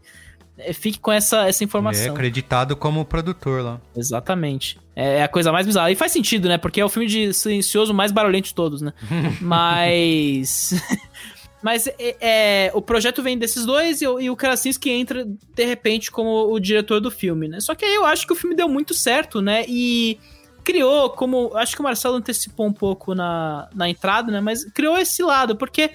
é, 0.56 0.72
fique 0.72 0.98
com 0.98 1.12
essa, 1.12 1.46
essa 1.46 1.62
É 1.62 1.66
informação. 1.66 2.12
acreditado 2.14 2.74
como 2.74 3.04
produtor 3.04 3.62
lá. 3.62 3.80
Exatamente. 3.94 4.78
É 4.96 5.22
a 5.22 5.28
coisa 5.28 5.52
mais 5.52 5.66
bizarra. 5.66 5.90
E 5.90 5.94
faz 5.94 6.10
sentido, 6.10 6.48
né? 6.48 6.56
Porque 6.56 6.80
é 6.80 6.84
o 6.84 6.88
filme 6.88 7.06
de 7.06 7.34
silencioso 7.34 7.92
mais 7.92 8.12
barulhento 8.12 8.48
de 8.48 8.54
todos, 8.54 8.80
né? 8.80 8.94
Mas. 9.42 10.72
Mas 11.62 11.86
é, 11.86 11.94
é, 12.20 12.70
o 12.74 12.82
projeto 12.82 13.22
vem 13.22 13.38
desses 13.38 13.64
dois 13.64 14.02
e, 14.02 14.06
o- 14.06 14.20
e 14.20 14.28
o 14.28 14.34
Krasinski 14.36 14.90
entra, 14.90 15.24
de 15.24 15.64
repente, 15.64 16.10
como 16.10 16.52
o 16.52 16.58
diretor 16.58 17.00
do 17.00 17.10
filme, 17.10 17.46
né? 17.48 17.60
Só 17.60 17.74
que 17.74 17.84
aí 17.84 17.94
eu 17.94 18.04
acho 18.04 18.26
que 18.26 18.32
o 18.32 18.36
filme 18.36 18.56
deu 18.56 18.68
muito 18.68 18.92
certo, 18.94 19.40
né? 19.40 19.64
E 19.68 20.18
criou, 20.64 21.10
como. 21.10 21.52
Acho 21.56 21.74
que 21.76 21.80
o 21.80 21.84
Marcelo 21.84 22.16
antecipou 22.16 22.66
um 22.66 22.72
pouco 22.72 23.14
na, 23.14 23.68
na 23.74 23.88
entrada, 23.88 24.32
né? 24.32 24.40
Mas 24.40 24.64
criou 24.72 24.98
esse 24.98 25.22
lado, 25.22 25.54
porque 25.56 25.90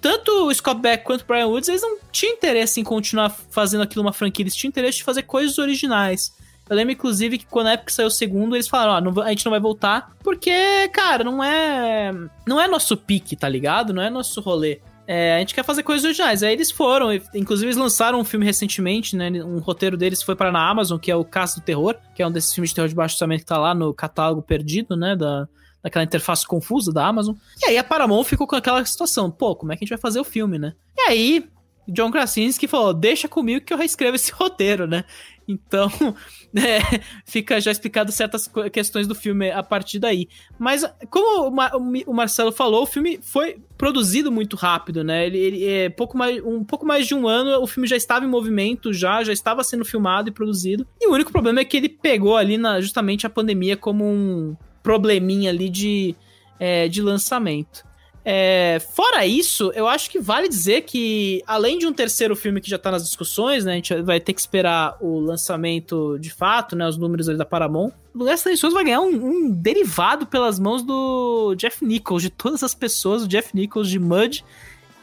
tanto 0.00 0.30
o 0.46 0.54
Scott 0.54 0.80
Beck 0.80 1.02
quanto 1.04 1.22
o 1.22 1.26
Brian 1.26 1.46
Woods, 1.46 1.68
eles 1.68 1.82
não 1.82 1.96
tinham 2.12 2.34
interesse 2.34 2.78
em 2.80 2.84
continuar 2.84 3.30
fazendo 3.50 3.82
aquilo 3.82 4.02
uma 4.04 4.12
franquia, 4.12 4.42
eles 4.42 4.54
tinham 4.54 4.68
interesse 4.68 4.98
de 4.98 5.04
fazer 5.04 5.22
coisas 5.22 5.58
originais. 5.58 6.30
Eu 6.68 6.76
lembro, 6.76 6.92
inclusive, 6.92 7.38
que 7.38 7.46
quando 7.46 7.68
a 7.68 7.72
época 7.72 7.92
saiu 7.92 8.08
o 8.08 8.10
segundo, 8.10 8.54
eles 8.56 8.68
falaram, 8.68 8.92
ó, 9.08 9.12
não 9.12 9.22
a 9.22 9.28
gente 9.30 9.44
não 9.46 9.50
vai 9.50 9.60
voltar, 9.60 10.10
porque, 10.22 10.88
cara, 10.92 11.22
não 11.24 11.42
é. 11.42 12.12
Não 12.46 12.60
é 12.60 12.66
nosso 12.68 12.96
pique, 12.96 13.34
tá 13.36 13.48
ligado? 13.48 13.94
Não 13.94 14.02
é 14.02 14.10
nosso 14.10 14.40
rolê. 14.40 14.80
É, 15.06 15.36
a 15.36 15.38
gente 15.38 15.54
quer 15.54 15.64
fazer 15.64 15.82
coisas 15.82 16.04
originais. 16.04 16.42
Aí 16.42 16.52
eles 16.52 16.70
foram, 16.70 17.12
inclusive 17.34 17.66
eles 17.66 17.76
lançaram 17.76 18.18
um 18.18 18.24
filme 18.24 18.44
recentemente, 18.44 19.16
né? 19.16 19.30
Um 19.44 19.58
roteiro 19.58 19.96
deles 19.96 20.22
foi 20.22 20.34
para 20.34 20.50
na 20.50 20.68
Amazon, 20.68 20.98
que 20.98 21.10
é 21.10 21.16
o 21.16 21.24
Caso 21.24 21.60
do 21.60 21.64
Terror, 21.64 21.96
que 22.14 22.22
é 22.22 22.26
um 22.26 22.32
desses 22.32 22.52
filmes 22.52 22.70
de 22.70 22.74
terror 22.74 22.88
de 22.88 22.94
baixo 22.94 23.14
orçamento 23.14 23.40
que 23.40 23.46
tá 23.46 23.58
lá 23.58 23.74
no 23.74 23.94
catálogo 23.94 24.42
perdido, 24.42 24.96
né? 24.96 25.14
Da, 25.14 25.48
daquela 25.82 26.04
interface 26.04 26.44
confusa 26.44 26.92
da 26.92 27.06
Amazon. 27.06 27.36
E 27.62 27.66
aí 27.66 27.78
a 27.78 27.84
Paramount 27.84 28.24
ficou 28.24 28.46
com 28.46 28.56
aquela 28.56 28.84
situação, 28.84 29.30
pô, 29.30 29.54
como 29.54 29.72
é 29.72 29.76
que 29.76 29.84
a 29.84 29.86
gente 29.86 29.90
vai 29.90 29.98
fazer 29.98 30.18
o 30.18 30.24
filme, 30.24 30.58
né? 30.58 30.74
E 30.98 31.00
aí, 31.02 31.48
John 31.86 32.10
Krasinski 32.10 32.66
falou, 32.66 32.92
deixa 32.92 33.28
comigo 33.28 33.64
que 33.64 33.72
eu 33.72 33.78
reescrevo 33.78 34.16
esse 34.16 34.32
roteiro, 34.34 34.88
né? 34.88 35.04
Então, 35.48 35.88
é, 36.56 37.00
fica 37.24 37.60
já 37.60 37.70
explicado 37.70 38.10
certas 38.10 38.50
questões 38.72 39.06
do 39.06 39.14
filme 39.14 39.50
a 39.50 39.62
partir 39.62 39.98
daí. 39.98 40.28
Mas, 40.58 40.84
como 41.10 41.46
o, 41.48 41.50
Ma- 41.50 41.76
o 41.76 41.80
Mi- 41.80 42.04
o 42.06 42.12
Marcelo 42.12 42.50
falou, 42.50 42.82
o 42.82 42.86
filme 42.86 43.18
foi 43.22 43.58
produzido 43.78 44.32
muito 44.32 44.56
rápido, 44.56 45.04
né? 45.04 45.26
Ele, 45.26 45.38
ele 45.38 45.64
é 45.68 45.88
pouco 45.88 46.16
mais, 46.18 46.42
um 46.44 46.64
pouco 46.64 46.84
mais 46.84 47.06
de 47.06 47.14
um 47.14 47.28
ano, 47.28 47.62
o 47.62 47.66
filme 47.66 47.86
já 47.86 47.96
estava 47.96 48.24
em 48.24 48.28
movimento, 48.28 48.92
já, 48.92 49.22
já 49.22 49.32
estava 49.32 49.62
sendo 49.62 49.84
filmado 49.84 50.28
e 50.28 50.32
produzido. 50.32 50.86
E 51.00 51.06
o 51.06 51.12
único 51.12 51.30
problema 51.30 51.60
é 51.60 51.64
que 51.64 51.76
ele 51.76 51.88
pegou 51.88 52.36
ali 52.36 52.58
na, 52.58 52.80
justamente 52.80 53.26
a 53.26 53.30
pandemia 53.30 53.76
como 53.76 54.04
um 54.04 54.56
probleminha 54.82 55.50
ali 55.50 55.68
de, 55.68 56.14
é, 56.58 56.88
de 56.88 57.02
lançamento. 57.02 57.84
É, 58.28 58.80
fora 58.80 59.24
isso, 59.24 59.70
eu 59.72 59.86
acho 59.86 60.10
que 60.10 60.18
vale 60.18 60.48
dizer 60.48 60.82
que, 60.82 61.44
além 61.46 61.78
de 61.78 61.86
um 61.86 61.92
terceiro 61.92 62.34
filme 62.34 62.60
que 62.60 62.68
já 62.68 62.76
tá 62.76 62.90
nas 62.90 63.04
discussões, 63.04 63.64
né? 63.64 63.70
A 63.70 63.74
gente 63.76 64.02
vai 64.02 64.18
ter 64.18 64.32
que 64.32 64.40
esperar 64.40 64.96
o 65.00 65.20
lançamento 65.20 66.18
de 66.18 66.28
fato, 66.30 66.74
né? 66.74 66.88
Os 66.88 66.98
números 66.98 67.28
ali 67.28 67.38
da 67.38 67.44
Paramount. 67.44 67.92
O 68.12 68.18
Lugar 68.18 68.36
Silencioso 68.36 68.74
vai 68.74 68.82
ganhar 68.82 69.00
um, 69.00 69.14
um 69.14 69.48
derivado 69.48 70.26
pelas 70.26 70.58
mãos 70.58 70.82
do 70.82 71.54
Jeff 71.54 71.84
Nichols, 71.84 72.20
de 72.20 72.30
todas 72.30 72.64
as 72.64 72.74
pessoas, 72.74 73.22
o 73.22 73.28
Jeff 73.28 73.54
Nichols 73.54 73.88
de 73.88 74.00
Mud. 74.00 74.44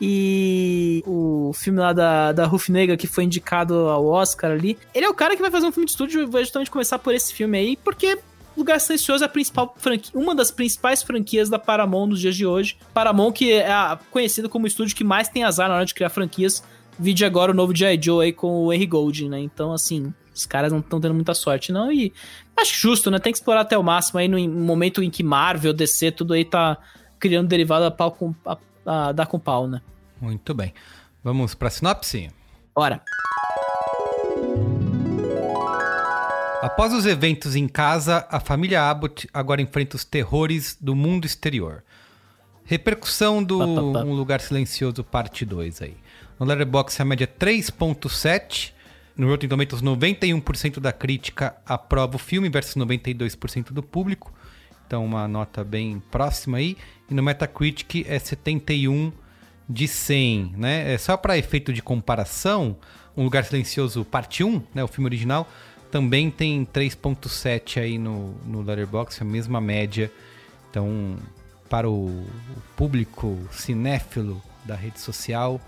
E 0.01 1.01
o 1.07 1.53
filme 1.53 1.79
lá 1.79 1.93
da, 1.93 2.33
da 2.33 2.45
Ruth 2.45 2.67
Negra, 2.67 2.97
que 2.97 3.07
foi 3.07 3.23
indicado 3.23 3.73
ao 3.87 4.05
Oscar 4.05 4.51
ali. 4.51 4.77
Ele 4.93 5.05
é 5.05 5.09
o 5.09 5.13
cara 5.13 5.33
que 5.33 5.41
vai 5.41 5.49
fazer 5.49 5.65
um 5.65 5.71
filme 5.71 5.85
de 5.85 5.91
estúdio 5.91 6.23
e 6.23 6.25
vai 6.25 6.43
justamente 6.43 6.69
começar 6.69 6.99
por 6.99 7.15
esse 7.15 7.33
filme 7.33 7.57
aí, 7.57 7.77
porque 7.77 8.19
Lugar 8.55 8.79
Silencioso 8.79 9.23
é 9.23 9.27
a 9.27 9.29
principal 9.29 9.73
franquia, 9.77 10.11
uma 10.13 10.35
das 10.35 10.51
principais 10.51 11.01
franquias 11.01 11.49
da 11.49 11.57
Paramount 11.57 12.07
nos 12.07 12.19
dias 12.19 12.35
de 12.35 12.45
hoje. 12.45 12.77
Paramount 12.93 13.31
que 13.33 13.51
é 13.53 13.71
a- 13.71 13.99
conhecido 14.11 14.47
como 14.49 14.65
o 14.65 14.67
estúdio 14.67 14.95
que 14.95 15.03
mais 15.03 15.27
tem 15.27 15.43
azar 15.43 15.67
na 15.69 15.75
hora 15.75 15.85
de 15.85 15.93
criar 15.93 16.09
franquias. 16.09 16.63
Vide 16.99 17.25
agora 17.25 17.51
o 17.51 17.55
novo 17.55 17.75
G.I. 17.75 17.99
Joe 18.01 18.25
aí 18.25 18.31
com 18.33 18.65
o 18.65 18.71
Henry 18.73 18.85
Golding, 18.85 19.27
né? 19.29 19.39
Então, 19.39 19.73
assim, 19.73 20.13
os 20.33 20.45
caras 20.45 20.71
não 20.71 20.79
estão 20.79 21.01
tendo 21.01 21.15
muita 21.15 21.33
sorte, 21.33 21.71
não. 21.71 21.91
E 21.91 22.13
acho 22.55 22.75
justo, 22.75 23.09
né? 23.09 23.17
Tem 23.17 23.33
que 23.33 23.39
explorar 23.39 23.61
até 23.61 23.75
o 23.75 23.81
máximo 23.83 24.19
aí 24.19 24.27
no 24.27 24.37
momento 24.47 25.01
em 25.01 25.09
que 25.09 25.23
Marvel, 25.23 25.73
DC, 25.73 26.11
tudo 26.11 26.33
aí 26.33 26.45
tá 26.45 26.77
criando 27.19 27.47
derivado 27.47 27.85
a 27.85 27.91
pau 27.91 28.11
com, 28.11 28.35
a, 28.45 28.57
a 28.85 29.11
dar 29.11 29.25
com 29.25 29.39
pau, 29.39 29.67
né? 29.67 29.81
Muito 30.21 30.53
bem. 30.53 30.71
Vamos 31.23 31.55
pra 31.55 31.69
sinopse? 31.71 32.29
Ora. 32.75 33.01
Após 36.63 36.93
os 36.93 37.05
eventos 37.05 37.57
em 37.57 37.67
casa, 37.67 38.25
a 38.31 38.39
família 38.39 38.89
Abbott 38.89 39.27
agora 39.33 39.61
enfrenta 39.61 39.97
os 39.97 40.05
terrores 40.05 40.77
do 40.79 40.95
mundo 40.95 41.25
exterior. 41.25 41.83
Repercussão 42.63 43.43
do 43.43 43.59
Pá, 43.59 43.65
pá, 43.65 43.99
pá. 43.99 44.05
Um 44.05 44.13
Lugar 44.13 44.39
Silencioso, 44.39 45.03
parte 45.03 45.43
2 45.43 45.81
aí. 45.81 45.97
No 46.39 46.45
Letterboxd 46.45 47.01
a 47.01 47.05
média 47.05 47.25
é 47.25 47.27
3.7. 47.27 48.71
No 49.17 49.27
Rotten 49.27 49.49
Tomatoes, 49.49 49.83
91% 49.83 50.79
da 50.79 50.93
crítica 50.93 51.53
aprova 51.65 52.15
o 52.15 52.17
filme 52.17 52.47
versus 52.47 52.81
92% 52.81 53.73
do 53.73 53.83
público. 53.83 54.33
Então, 54.87 55.03
uma 55.03 55.27
nota 55.27 55.65
bem 55.65 56.01
próxima 56.09 56.59
aí. 56.59 56.77
E 57.09 57.13
no 57.13 57.21
Metacritic 57.21 58.05
é 58.07 58.17
71 58.17 59.11
de 59.67 59.85
100, 59.85 60.53
né? 60.55 60.93
É 60.93 60.97
só 60.97 61.17
para 61.17 61.37
efeito 61.37 61.73
de 61.73 61.81
comparação, 61.81 62.77
Um 63.17 63.25
Lugar 63.25 63.43
Silencioso, 63.43 64.05
parte 64.05 64.45
1, 64.45 64.63
né? 64.73 64.81
O 64.81 64.87
filme 64.87 65.09
original, 65.09 65.45
também 65.93 66.31
tem 66.31 66.65
3.7 66.65 67.79
aí 67.79 67.99
no, 67.99 68.33
no 68.47 68.63
Letterboxd, 68.63 69.21
a 69.21 69.25
mesma 69.25 69.61
média. 69.61 70.11
Então, 70.71 71.17
para 71.69 71.87
o, 71.87 72.07
o 72.07 72.27
público 72.75 73.37
cinéfilo 73.51 74.41
da 74.65 74.73
rede 74.73 74.99
social, 74.99 75.61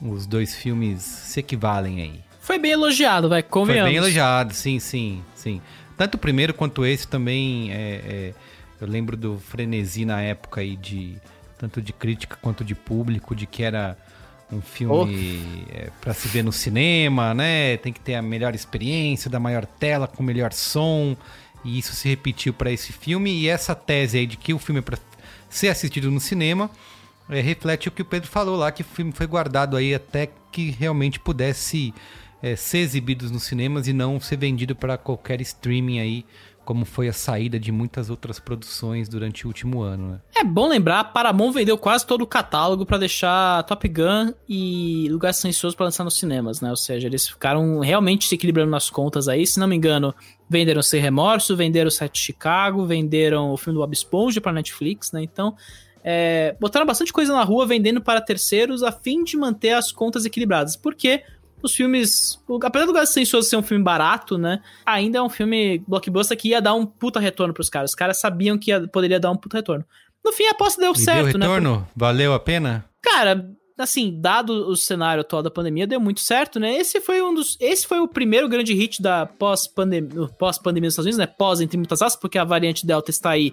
os 0.00 0.26
dois 0.26 0.54
filmes 0.56 1.02
se 1.02 1.40
equivalem 1.40 2.00
aí. 2.00 2.20
Foi 2.40 2.58
bem 2.58 2.70
elogiado, 2.70 3.28
vai, 3.28 3.42
Foi 3.42 3.50
convenhamos. 3.50 3.90
bem 3.90 3.98
elogiado, 3.98 4.54
sim, 4.54 4.78
sim, 4.78 5.22
sim. 5.34 5.60
Tanto 5.98 6.14
o 6.14 6.18
primeiro 6.18 6.54
quanto 6.54 6.86
esse 6.86 7.06
também 7.06 7.70
é, 7.74 7.76
é- 7.76 8.34
eu 8.80 8.88
lembro 8.88 9.18
do 9.18 9.38
frenesi 9.38 10.06
na 10.06 10.22
época 10.22 10.62
aí 10.62 10.76
de 10.76 11.18
tanto 11.58 11.82
de 11.82 11.92
crítica 11.92 12.38
quanto 12.40 12.64
de 12.64 12.74
público, 12.74 13.36
de 13.36 13.46
que 13.46 13.62
era 13.62 13.98
um 14.52 14.60
filme 14.60 15.66
oh. 15.66 15.74
é, 15.74 15.90
para 16.00 16.12
se 16.12 16.28
ver 16.28 16.44
no 16.44 16.52
cinema, 16.52 17.32
né? 17.32 17.76
Tem 17.78 17.92
que 17.92 18.00
ter 18.00 18.14
a 18.14 18.22
melhor 18.22 18.54
experiência, 18.54 19.30
da 19.30 19.40
maior 19.40 19.64
tela, 19.64 20.06
com 20.06 20.22
melhor 20.22 20.52
som. 20.52 21.16
E 21.64 21.78
isso 21.78 21.94
se 21.94 22.08
repetiu 22.08 22.52
para 22.52 22.70
esse 22.70 22.92
filme. 22.92 23.32
E 23.32 23.48
essa 23.48 23.74
tese 23.74 24.18
aí 24.18 24.26
de 24.26 24.36
que 24.36 24.52
o 24.52 24.58
filme 24.58 24.80
é 24.80 24.82
para 24.82 24.98
ser 25.48 25.68
assistido 25.68 26.10
no 26.10 26.20
cinema 26.20 26.70
é, 27.28 27.40
reflete 27.40 27.88
o 27.88 27.90
que 27.90 28.02
o 28.02 28.04
Pedro 28.04 28.28
falou 28.28 28.56
lá, 28.56 28.70
que 28.70 28.82
o 28.82 28.84
filme 28.84 29.12
foi 29.12 29.26
guardado 29.26 29.76
aí 29.76 29.94
até 29.94 30.28
que 30.50 30.70
realmente 30.70 31.18
pudesse 31.18 31.94
é, 32.42 32.56
ser 32.56 32.78
exibido 32.78 33.30
nos 33.30 33.44
cinemas 33.44 33.86
e 33.86 33.92
não 33.92 34.20
ser 34.20 34.36
vendido 34.36 34.74
para 34.74 34.98
qualquer 34.98 35.40
streaming 35.40 36.00
aí 36.00 36.24
como 36.64 36.84
foi 36.84 37.08
a 37.08 37.12
saída 37.12 37.58
de 37.58 37.72
muitas 37.72 38.08
outras 38.10 38.38
produções 38.38 39.08
durante 39.08 39.44
o 39.44 39.48
último 39.48 39.82
ano. 39.82 40.12
Né? 40.12 40.20
É 40.36 40.44
bom 40.44 40.68
lembrar, 40.68 41.04
Paramount 41.04 41.52
vendeu 41.52 41.76
quase 41.76 42.06
todo 42.06 42.22
o 42.22 42.26
catálogo 42.26 42.86
para 42.86 42.98
deixar 42.98 43.62
Top 43.64 43.86
Gun 43.88 44.32
e 44.48 45.08
Lugar 45.10 45.32
Silencioso 45.34 45.76
para 45.76 45.86
lançar 45.86 46.04
nos 46.04 46.18
cinemas, 46.18 46.60
né? 46.60 46.70
Ou 46.70 46.76
seja, 46.76 47.06
eles 47.06 47.28
ficaram 47.28 47.80
realmente 47.80 48.26
se 48.26 48.34
equilibrando 48.34 48.70
nas 48.70 48.88
contas 48.88 49.28
aí. 49.28 49.46
Se 49.46 49.58
não 49.58 49.66
me 49.66 49.76
engano, 49.76 50.14
venderam 50.48 50.82
Sem 50.82 51.00
Remorso, 51.00 51.56
venderam 51.56 51.90
Sete 51.90 52.18
Chicago, 52.18 52.84
venderam 52.84 53.50
o 53.50 53.56
filme 53.56 53.76
do 53.76 53.80
Bob 53.80 53.92
Esponja 53.92 54.40
para 54.40 54.52
Netflix, 54.52 55.12
né? 55.12 55.22
Então, 55.22 55.56
é, 56.04 56.56
botaram 56.60 56.86
bastante 56.86 57.12
coisa 57.12 57.32
na 57.32 57.44
rua 57.44 57.66
vendendo 57.66 58.00
para 58.00 58.20
terceiros 58.20 58.82
a 58.82 58.90
fim 58.90 59.22
de 59.22 59.36
manter 59.36 59.72
as 59.72 59.92
contas 59.92 60.24
equilibradas. 60.24 60.76
Porque 60.76 61.22
os 61.66 61.74
filmes. 61.74 62.38
Apesar 62.62 62.86
do 62.86 62.92
Gato 62.92 63.06
Silencioso 63.06 63.48
ser 63.48 63.56
um 63.56 63.62
filme 63.62 63.82
barato, 63.82 64.36
né? 64.38 64.60
Ainda 64.84 65.18
é 65.18 65.22
um 65.22 65.28
filme 65.28 65.82
blockbuster 65.86 66.36
que 66.36 66.48
ia 66.48 66.60
dar 66.60 66.74
um 66.74 66.86
puta 66.86 67.20
retorno 67.20 67.54
pros 67.54 67.68
caras. 67.68 67.90
Os 67.90 67.94
caras 67.94 68.20
sabiam 68.20 68.58
que 68.58 68.70
ia, 68.70 68.86
poderia 68.88 69.20
dar 69.20 69.30
um 69.30 69.36
puta 69.36 69.56
retorno. 69.56 69.84
No 70.24 70.32
fim, 70.32 70.46
a 70.46 70.52
aposta 70.52 70.80
deu 70.80 70.92
e 70.92 70.98
certo, 70.98 71.30
deu 71.30 71.38
né? 71.38 71.46
retorno? 71.46 71.88
Valeu 71.96 72.32
a 72.32 72.38
pena? 72.38 72.84
Cara, 73.02 73.50
assim, 73.76 74.16
dado 74.20 74.68
o 74.68 74.76
cenário 74.76 75.22
atual 75.22 75.42
da 75.42 75.50
pandemia, 75.50 75.86
deu 75.86 76.00
muito 76.00 76.20
certo, 76.20 76.60
né? 76.60 76.76
Esse 76.76 77.00
foi 77.00 77.20
um 77.22 77.34
dos. 77.34 77.56
Esse 77.60 77.86
foi 77.86 78.00
o 78.00 78.08
primeiro 78.08 78.48
grande 78.48 78.72
hit 78.72 79.02
da 79.02 79.26
pós-pandemia 79.26 80.28
pós 80.38 80.58
-pandemia 80.58 80.88
dos 80.88 80.94
Estados 80.94 81.06
Unidos, 81.06 81.18
né? 81.18 81.26
Pós, 81.26 81.60
entre 81.60 81.76
muitas 81.76 82.00
aspas, 82.00 82.20
porque 82.20 82.38
a 82.38 82.44
variante 82.44 82.86
Delta 82.86 83.10
está 83.10 83.30
aí 83.30 83.52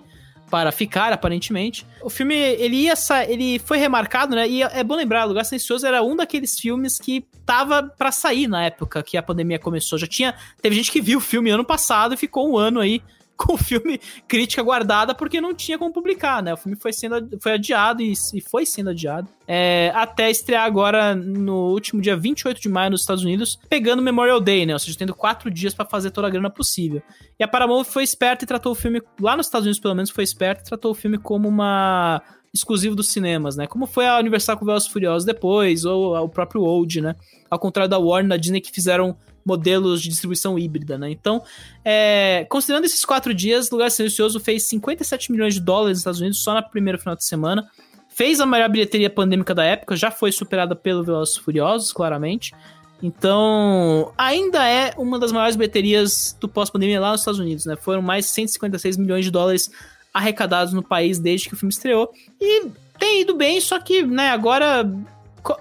para 0.50 0.72
ficar, 0.72 1.14
aparentemente. 1.14 1.86
O 2.02 2.10
filme, 2.10 2.36
ele 2.36 2.76
ia 2.76 2.94
ele 3.28 3.60
foi 3.60 3.78
remarcado, 3.78 4.36
né? 4.36 4.48
E 4.48 4.64
é 4.64 4.84
bom 4.84 4.96
lembrar, 4.96 5.26
Lugar 5.26 5.46
Silencioso 5.46 5.86
era 5.86 6.02
um 6.02 6.16
daqueles 6.16 6.60
filmes 6.60 6.98
que 6.98 7.26
tava 7.46 7.84
para 7.84 8.12
sair 8.12 8.48
na 8.48 8.66
época 8.66 9.02
que 9.04 9.18
a 9.18 9.24
pandemia 9.24 9.60
começou. 9.60 9.98
Já 9.98 10.08
tinha, 10.08 10.36
teve 10.62 10.76
gente 10.76 10.92
que 10.92 11.02
viu 11.02 11.20
o 11.20 11.22
filme 11.22 11.50
ano 11.50 11.64
passado 11.64 12.14
e 12.14 12.18
ficou 12.18 12.52
um 12.52 12.58
ano 12.58 12.80
aí 12.80 13.02
com 13.46 13.54
o 13.54 13.58
filme 13.58 14.00
crítica 14.28 14.62
guardada 14.62 15.16
porque 15.16 15.40
não 15.40 15.54
tinha 15.54 15.78
como 15.78 15.94
publicar, 15.94 16.44
né? 16.44 16.54
O 16.54 16.58
filme 16.58 16.78
foi 16.78 16.92
sendo 16.92 17.40
foi 17.42 17.54
adiado 17.54 18.02
e, 18.02 18.14
e 18.34 18.42
foi 18.42 18.66
sendo 18.66 18.90
adiado 18.90 19.30
é, 19.52 19.92
até 19.96 20.30
estrear 20.30 20.64
agora 20.64 21.16
no 21.16 21.72
último 21.72 22.00
dia 22.00 22.16
28 22.16 22.62
de 22.62 22.70
maio 22.70 22.92
nos 22.92 23.02
Estados 23.02 23.24
Unidos, 23.24 23.60
pegando 23.68 24.00
Memorial 24.00 24.40
Day, 24.40 24.64
né? 24.64 24.74
Ou 24.74 24.80
seja, 24.80 24.96
tendo 24.96 25.16
quatro 25.16 25.50
dias 25.50 25.74
para 25.74 25.86
fazer 25.86 26.12
toda 26.12 26.28
a 26.28 26.30
grana 26.30 26.52
possível. 26.52 27.02
E 27.40 27.44
a 27.44 27.48
Paramount 27.48 27.86
foi 27.86 28.04
esperta 28.04 28.44
e 28.44 28.48
tratou 28.48 28.74
o 28.74 28.76
filme, 28.76 29.02
lá 29.20 29.36
nos 29.36 29.48
Estados 29.48 29.66
Unidos 29.66 29.80
pelo 29.80 29.96
menos, 29.96 30.12
foi 30.12 30.24
esperta 30.24 30.62
e 30.62 30.66
tratou 30.66 30.92
o 30.92 30.94
filme 30.94 31.18
como 31.18 31.48
uma 31.48 32.22
exclusivo 32.54 32.96
dos 32.96 33.10
cinemas, 33.10 33.56
né? 33.56 33.68
Como 33.68 33.86
foi 33.86 34.08
a 34.08 34.18
Universal 34.18 34.58
com 34.58 34.66
Velozes 34.66 34.88
Furiosos 34.88 35.26
depois, 35.26 35.86
ou 35.86 36.16
o 36.16 36.30
próprio 36.30 36.62
Old, 36.62 37.02
né? 37.02 37.16
Ao 37.50 37.60
contrário 37.60 37.90
da 37.90 37.98
Warner, 37.98 38.30
da 38.30 38.38
Disney, 38.38 38.62
que 38.62 38.72
fizeram 38.72 39.16
modelos 39.46 40.02
de 40.02 40.10
distribuição 40.10 40.58
híbrida, 40.58 40.98
né? 40.98 41.10
Então, 41.10 41.42
é, 41.84 42.46
considerando 42.50 42.86
esses 42.86 43.06
quatro 43.06 43.34
dias, 43.34 43.70
Lugar 43.70 43.90
Silencioso 43.90 44.40
fez 44.40 44.68
57 44.68 45.32
milhões 45.32 45.54
de 45.54 45.60
dólares 45.60 45.98
nos 45.98 46.00
Estados 46.00 46.20
Unidos 46.20 46.44
só 46.44 46.54
na 46.54 46.62
primeira 46.62 46.98
final 46.98 47.16
de 47.16 47.24
semana. 47.24 47.68
Fez 48.10 48.40
a 48.40 48.46
maior 48.46 48.70
bilheteria 48.70 49.10
pandêmica 49.10 49.56
da 49.56 49.64
época, 49.64 49.96
já 49.96 50.12
foi 50.12 50.32
superada 50.32 50.76
pelo 50.76 51.04
Velozes 51.04 51.38
Furiosos, 51.38 51.94
claramente. 51.94 52.54
Então, 53.02 54.12
ainda 54.18 54.68
é 54.68 54.94
uma 54.98 55.18
das 55.18 55.32
maiores 55.32 55.56
bilheterias 55.56 56.36
do 56.40 56.50
pós-pandemia 56.50 57.00
lá 57.00 57.12
nos 57.12 57.22
Estados 57.22 57.40
Unidos, 57.40 57.66
né? 57.66 57.76
Foram 57.78 58.02
mais 58.02 58.26
156 58.26 58.98
milhões 58.98 59.24
de 59.24 59.32
dólares 59.32 59.72
arrecadados 60.20 60.74
no 60.74 60.84
país 60.84 61.18
desde 61.18 61.48
que 61.48 61.56
o 61.56 61.58
filme 61.58 61.74
estreou. 61.74 62.12
E 62.40 62.68
tem 63.00 63.22
ido 63.22 63.36
bem, 63.36 63.60
só 63.62 63.80
que, 63.80 64.04
né, 64.04 64.30
agora 64.30 64.90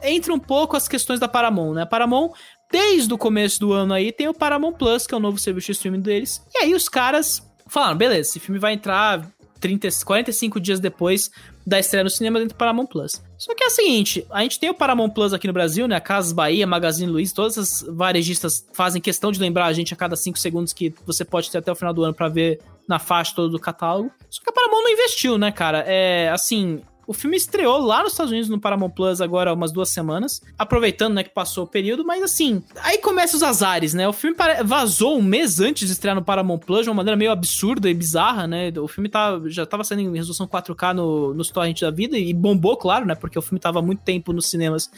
entra 0.02 0.34
um 0.34 0.38
pouco 0.38 0.76
as 0.76 0.88
questões 0.88 1.20
da 1.20 1.28
Paramount, 1.28 1.74
né? 1.74 1.82
A 1.82 1.86
Paramount 1.86 2.32
desde 2.70 3.12
o 3.14 3.18
começo 3.18 3.60
do 3.60 3.72
ano 3.72 3.94
aí, 3.94 4.12
tem 4.12 4.28
o 4.28 4.34
Paramount 4.34 4.74
Plus, 4.74 5.06
que 5.06 5.14
é 5.14 5.16
o 5.16 5.20
novo 5.20 5.38
serviço 5.38 5.66
de 5.66 5.72
streaming 5.72 6.00
deles. 6.00 6.42
E 6.54 6.64
aí 6.64 6.74
os 6.74 6.88
caras 6.88 7.42
falaram, 7.66 7.96
beleza, 7.96 8.30
esse 8.30 8.40
filme 8.40 8.58
vai 8.58 8.74
entrar 8.74 9.26
30, 9.60 9.88
45 10.04 10.60
dias 10.60 10.80
depois 10.80 11.30
da 11.68 11.78
estreia 11.78 12.02
no 12.02 12.10
cinema 12.10 12.38
dentro 12.38 12.54
do 12.54 12.58
Paramount 12.58 12.86
Plus. 12.86 13.22
Só 13.36 13.54
que 13.54 13.62
é 13.62 13.66
o 13.66 13.70
seguinte, 13.70 14.26
a 14.30 14.42
gente 14.42 14.58
tem 14.58 14.70
o 14.70 14.74
Paramount 14.74 15.10
Plus 15.10 15.32
aqui 15.32 15.46
no 15.46 15.52
Brasil, 15.52 15.86
né? 15.86 16.00
Casas 16.00 16.32
Bahia, 16.32 16.66
Magazine 16.66 17.10
Luiza, 17.10 17.34
todas 17.34 17.58
as 17.58 17.82
varejistas 17.82 18.66
fazem 18.72 19.00
questão 19.00 19.30
de 19.30 19.38
lembrar 19.38 19.66
a 19.66 19.72
gente 19.72 19.92
a 19.92 19.96
cada 19.96 20.16
5 20.16 20.38
segundos 20.38 20.72
que 20.72 20.94
você 21.06 21.24
pode 21.24 21.50
ter 21.50 21.58
até 21.58 21.70
o 21.70 21.74
final 21.74 21.92
do 21.92 22.02
ano 22.02 22.14
para 22.14 22.28
ver 22.28 22.60
na 22.88 22.98
faixa 22.98 23.34
todo 23.36 23.50
do 23.50 23.60
catálogo. 23.60 24.10
Só 24.30 24.42
que 24.42 24.48
a 24.48 24.52
Paramount 24.52 24.82
não 24.82 24.90
investiu, 24.90 25.36
né, 25.36 25.52
cara? 25.52 25.84
É, 25.86 26.30
assim, 26.30 26.80
o 27.08 27.14
filme 27.14 27.38
estreou 27.38 27.78
lá 27.78 28.02
nos 28.02 28.12
Estados 28.12 28.30
Unidos, 28.30 28.50
no 28.50 28.60
Paramount 28.60 28.90
Plus, 28.90 29.22
agora 29.22 29.54
umas 29.54 29.72
duas 29.72 29.88
semanas. 29.88 30.42
Aproveitando, 30.58 31.14
né, 31.14 31.24
que 31.24 31.30
passou 31.30 31.64
o 31.64 31.66
período. 31.66 32.04
Mas 32.04 32.22
assim, 32.22 32.62
aí 32.82 32.98
começam 32.98 33.38
os 33.38 33.42
azares, 33.42 33.94
né? 33.94 34.06
O 34.06 34.12
filme 34.12 34.36
vazou 34.62 35.16
um 35.16 35.22
mês 35.22 35.58
antes 35.58 35.86
de 35.88 35.94
estrear 35.94 36.14
no 36.14 36.22
Paramount 36.22 36.58
Plus, 36.58 36.82
de 36.82 36.90
uma 36.90 36.96
maneira 36.96 37.16
meio 37.16 37.32
absurda 37.32 37.88
e 37.88 37.94
bizarra, 37.94 38.46
né? 38.46 38.70
O 38.78 38.86
filme 38.86 39.08
tá, 39.08 39.40
já 39.46 39.64
tava 39.64 39.84
saindo 39.84 40.02
em 40.02 40.18
resolução 40.18 40.46
4K 40.46 40.92
no, 40.92 41.32
nos 41.32 41.48
torrents 41.48 41.80
da 41.80 41.90
vida 41.90 42.18
e 42.18 42.34
bombou, 42.34 42.76
claro, 42.76 43.06
né? 43.06 43.14
Porque 43.14 43.38
o 43.38 43.42
filme 43.42 43.58
tava 43.58 43.78
há 43.78 43.82
muito 43.82 44.02
tempo 44.02 44.30
nos 44.34 44.50
cinemas 44.50 44.90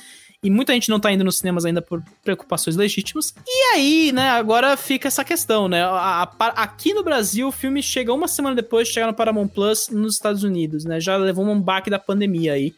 e 0.43 0.51
muita 0.51 0.73
gente 0.73 0.89
não 0.89 0.99
tá 0.99 1.13
indo 1.13 1.23
nos 1.23 1.39
cinemas 1.39 1.65
ainda 1.67 1.83
por 1.83 2.03
preocupações 2.25 2.75
legítimas. 2.75 3.35
E 3.47 3.75
aí, 3.75 4.13
né, 4.13 4.31
agora 4.31 4.77
fica 4.77 5.09
essa 5.09 5.23
questão, 5.23 5.69
né? 5.69 5.83
A, 5.83 6.23
a, 6.39 6.47
aqui 6.63 6.95
no 6.95 7.05
Brasil, 7.05 7.49
o 7.49 7.53
filme 7.53 7.83
chega 7.83 8.13
uma 8.13 8.27
semana 8.27 8.57
depois 8.57 8.89
de 8.89 8.95
chegar 8.95 9.07
no 9.07 9.15
Paramount 9.15 9.49
Plus 9.49 9.89
nos 9.91 10.15
Estados 10.15 10.43
Unidos, 10.43 10.85
né? 10.85 10.99
Já 10.99 11.17
levou 11.17 11.45
um 11.45 11.61
baque 11.61 11.91
da 11.91 11.99
pandemia 11.99 12.55
aí. 12.55 12.75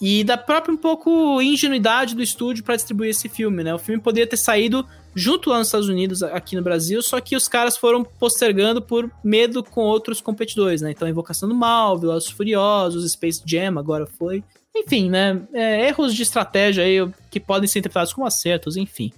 E 0.00 0.24
da 0.24 0.36
própria 0.36 0.72
um 0.72 0.76
pouco 0.76 1.40
ingenuidade 1.40 2.16
do 2.16 2.22
estúdio 2.22 2.64
para 2.64 2.74
distribuir 2.74 3.10
esse 3.10 3.28
filme, 3.28 3.62
né? 3.62 3.74
O 3.74 3.78
filme 3.78 4.02
poderia 4.02 4.26
ter 4.26 4.38
saído 4.38 4.84
junto 5.14 5.50
lá 5.50 5.58
nos 5.58 5.68
Estados 5.68 5.88
Unidos, 5.88 6.22
aqui 6.22 6.56
no 6.56 6.62
Brasil, 6.62 7.02
só 7.02 7.20
que 7.20 7.36
os 7.36 7.46
caras 7.46 7.76
foram 7.76 8.02
postergando 8.02 8.80
por 8.80 9.08
medo 9.22 9.62
com 9.62 9.82
outros 9.82 10.20
competidores, 10.20 10.80
né? 10.80 10.90
Então, 10.90 11.06
Invocação 11.06 11.48
do 11.48 11.54
Mal, 11.54 11.98
Velozes 11.98 12.30
Furiosos, 12.30 13.12
Space 13.12 13.42
Jam 13.46 13.78
agora 13.78 14.06
foi. 14.06 14.42
Enfim, 14.74 15.10
né? 15.10 15.40
É, 15.52 15.86
erros 15.88 16.14
de 16.14 16.22
estratégia 16.22 16.84
aí 16.84 16.96
que 17.30 17.38
podem 17.38 17.68
ser 17.68 17.80
interpretados 17.80 18.12
como 18.12 18.26
acertos, 18.26 18.76
enfim. 18.76 19.12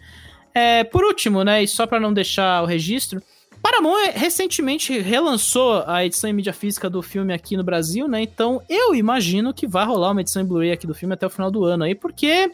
É, 0.52 0.84
por 0.84 1.04
último, 1.04 1.42
né? 1.44 1.62
E 1.62 1.68
só 1.68 1.86
para 1.86 2.00
não 2.00 2.12
deixar 2.12 2.62
o 2.62 2.66
registro, 2.66 3.22
Paramount 3.64 4.12
recentemente 4.14 4.98
relançou 5.00 5.82
a 5.86 6.04
edição 6.04 6.28
em 6.28 6.34
mídia 6.34 6.52
física 6.52 6.90
do 6.90 7.00
filme 7.00 7.32
aqui 7.32 7.56
no 7.56 7.64
Brasil, 7.64 8.06
né? 8.06 8.20
Então 8.20 8.60
eu 8.68 8.94
imagino 8.94 9.54
que 9.54 9.66
vai 9.66 9.86
rolar 9.86 10.10
uma 10.10 10.20
edição 10.20 10.42
em 10.42 10.44
Blu-ray 10.44 10.70
aqui 10.70 10.86
do 10.86 10.94
filme 10.94 11.14
até 11.14 11.26
o 11.26 11.30
final 11.30 11.50
do 11.50 11.64
ano 11.64 11.84
aí, 11.84 11.94
porque 11.94 12.52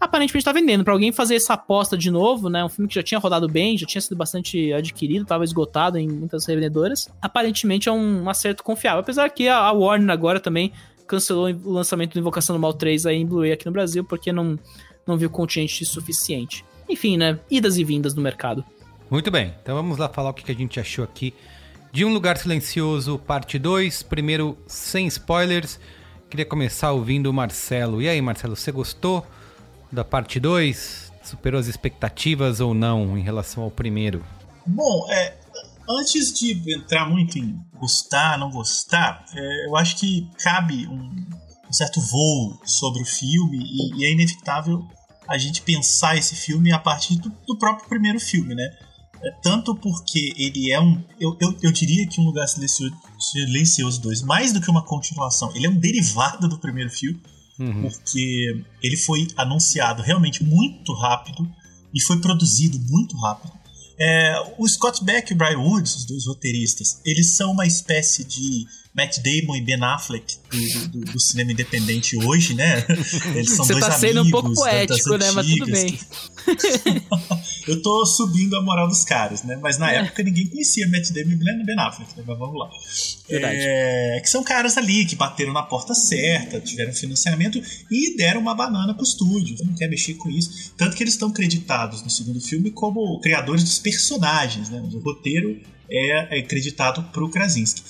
aparentemente 0.00 0.46
tá 0.46 0.52
vendendo. 0.52 0.82
Para 0.82 0.94
alguém 0.94 1.12
fazer 1.12 1.36
essa 1.36 1.52
aposta 1.52 1.94
de 1.94 2.10
novo, 2.10 2.48
né? 2.48 2.64
Um 2.64 2.70
filme 2.70 2.88
que 2.88 2.94
já 2.94 3.02
tinha 3.02 3.20
rodado 3.20 3.46
bem, 3.48 3.76
já 3.76 3.86
tinha 3.86 4.00
sido 4.00 4.16
bastante 4.16 4.72
adquirido, 4.72 5.26
tava 5.26 5.44
esgotado 5.44 5.98
em 5.98 6.08
muitas 6.08 6.46
revendedoras. 6.46 7.08
Aparentemente 7.20 7.88
é 7.88 7.92
um 7.92 8.26
acerto 8.30 8.64
confiável. 8.64 9.00
Apesar 9.00 9.28
que 9.28 9.48
a 9.48 9.70
Warner 9.72 10.10
agora 10.10 10.40
também 10.40 10.72
cancelou 11.06 11.48
o 11.64 11.72
lançamento 11.72 12.14
do 12.14 12.18
Invocação 12.18 12.56
do 12.56 12.60
Mal 12.60 12.72
3 12.72 13.06
aí 13.06 13.16
em 13.16 13.26
Blu-ray 13.26 13.52
aqui 13.52 13.66
no 13.66 13.72
Brasil, 13.72 14.04
porque 14.04 14.32
não, 14.32 14.58
não 15.06 15.16
viu 15.16 15.30
contingente 15.30 15.84
suficiente. 15.84 16.64
Enfim, 16.88 17.16
né? 17.16 17.38
Idas 17.50 17.76
e 17.76 17.84
vindas 17.84 18.14
no 18.14 18.22
mercado. 18.22 18.64
Muito 19.10 19.30
bem, 19.30 19.54
então 19.62 19.74
vamos 19.76 19.98
lá 19.98 20.08
falar 20.08 20.30
o 20.30 20.34
que 20.34 20.50
a 20.50 20.54
gente 20.54 20.80
achou 20.80 21.04
aqui 21.04 21.32
de 21.96 22.04
Um 22.04 22.12
Lugar 22.12 22.36
Silencioso, 22.36 23.18
parte 23.18 23.58
2. 23.58 24.02
Primeiro, 24.02 24.58
sem 24.66 25.06
spoilers. 25.06 25.80
Queria 26.28 26.44
começar 26.44 26.92
ouvindo 26.92 27.30
o 27.30 27.32
Marcelo. 27.32 28.02
E 28.02 28.08
aí, 28.08 28.20
Marcelo, 28.20 28.54
você 28.54 28.70
gostou 28.70 29.24
da 29.90 30.04
parte 30.04 30.38
2? 30.38 31.10
Superou 31.22 31.58
as 31.58 31.68
expectativas 31.68 32.60
ou 32.60 32.74
não 32.74 33.16
em 33.16 33.22
relação 33.22 33.62
ao 33.62 33.70
primeiro? 33.70 34.22
Bom, 34.66 35.06
é, 35.10 35.36
Antes 35.88 36.32
de 36.32 36.52
entrar 36.74 37.08
muito 37.08 37.38
em 37.38 37.60
gostar, 37.78 38.38
não 38.38 38.50
gostar, 38.50 39.24
é, 39.34 39.66
eu 39.66 39.76
acho 39.76 39.96
que 39.96 40.28
cabe 40.42 40.86
um, 40.88 41.14
um, 41.68 41.72
certo 41.72 42.00
voo 42.00 42.60
sobre 42.64 43.02
o 43.02 43.06
filme 43.06 43.58
e, 43.58 44.00
e, 44.00 44.04
é 44.04 44.12
inevitável 44.12 44.86
a 45.28 45.38
gente 45.38 45.62
pensar 45.62 46.16
esse 46.16 46.34
filme 46.34 46.72
a 46.72 46.78
partir 46.78 47.16
do, 47.16 47.32
do 47.46 47.56
próprio 47.58 47.88
primeiro 47.88 48.18
filme, 48.18 48.54
né? 48.54 48.70
É, 49.22 49.30
tanto 49.42 49.74
porque 49.74 50.34
ele 50.36 50.70
é 50.70 50.80
um. 50.80 51.02
Eu, 51.18 51.36
eu, 51.40 51.56
eu 51.62 51.72
diria 51.72 52.06
que 52.06 52.20
Um 52.20 52.24
Lugar 52.24 52.46
Silencioso, 52.46 52.94
Silencioso 53.18 54.00
2, 54.02 54.22
mais 54.22 54.52
do 54.52 54.60
que 54.60 54.70
uma 54.70 54.82
continuação, 54.82 55.54
ele 55.54 55.66
é 55.66 55.70
um 55.70 55.76
derivado 55.76 56.48
do 56.48 56.58
primeiro 56.58 56.90
filme, 56.90 57.20
uhum. 57.58 57.82
porque 57.82 58.64
ele 58.82 58.96
foi 58.96 59.26
anunciado 59.36 60.02
realmente 60.02 60.44
muito 60.44 60.92
rápido 60.94 61.48
e 61.94 62.00
foi 62.02 62.20
produzido 62.20 62.78
muito 62.90 63.16
rápido. 63.16 63.52
É, 63.98 64.54
o 64.58 64.68
Scott 64.68 65.02
Beck 65.02 65.30
e 65.30 65.34
o 65.34 65.36
Brian 65.36 65.58
Woods, 65.58 65.96
os 65.96 66.04
dois 66.04 66.26
roteiristas, 66.26 67.00
eles 67.04 67.28
são 67.30 67.52
uma 67.52 67.66
espécie 67.66 68.24
de 68.24 68.66
Matt 68.96 69.18
Damon 69.18 69.56
e 69.56 69.60
Ben 69.60 69.82
Affleck 69.82 70.38
do, 70.50 70.88
do, 70.88 71.00
do 71.12 71.20
cinema 71.20 71.52
independente 71.52 72.16
hoje, 72.16 72.54
né? 72.54 72.84
Eles 73.34 73.50
são 73.50 73.64
Você 73.64 73.74
dois 73.74 73.86
tá 73.86 73.94
amigos. 73.94 74.00
sendo 74.00 74.22
um 74.22 74.30
pouco 74.30 74.54
poético, 74.54 75.16
né? 75.18 75.30
Mas 75.32 75.46
tudo 75.46 75.66
bem. 75.66 75.98
Eu 77.68 77.82
tô 77.82 78.06
subindo 78.06 78.56
a 78.56 78.62
moral 78.62 78.86
dos 78.86 79.04
caras, 79.04 79.42
né? 79.42 79.58
Mas 79.60 79.76
na 79.76 79.90
época 79.90 80.22
ninguém 80.22 80.46
conhecia 80.46 80.88
Matt 80.88 81.10
Damon 81.10 81.32
e 81.32 81.64
Ben 81.64 81.78
Affleck, 81.78 82.16
né? 82.16 82.24
Mas 82.26 82.38
vamos 82.38 82.58
lá. 82.58 82.70
Verdade. 83.28 83.56
É, 83.58 84.20
que 84.22 84.30
são 84.30 84.42
caras 84.42 84.78
ali 84.78 85.04
que 85.04 85.16
bateram 85.16 85.52
na 85.52 85.64
porta 85.64 85.92
certa, 85.92 86.60
tiveram 86.60 86.92
financiamento 86.92 87.60
e 87.90 88.16
deram 88.16 88.40
uma 88.40 88.54
banana 88.54 88.94
pro 88.94 89.02
estúdio. 89.02 89.56
Não 89.64 89.74
quer 89.74 89.90
mexer 89.90 90.14
com 90.14 90.30
isso. 90.30 90.72
Tanto 90.76 90.96
que 90.96 91.02
eles 91.02 91.14
estão 91.14 91.30
creditados 91.30 92.02
no 92.02 92.08
segundo 92.08 92.40
filme 92.40 92.70
como 92.70 93.20
criadores 93.20 93.64
dos 93.64 93.78
personagens, 93.78 94.70
né? 94.70 94.80
O 94.80 94.98
roteiro 95.00 95.60
é, 95.90 96.38
é 96.38 96.42
creditado 96.42 97.02
pro 97.12 97.28
Krasinski. 97.28 97.82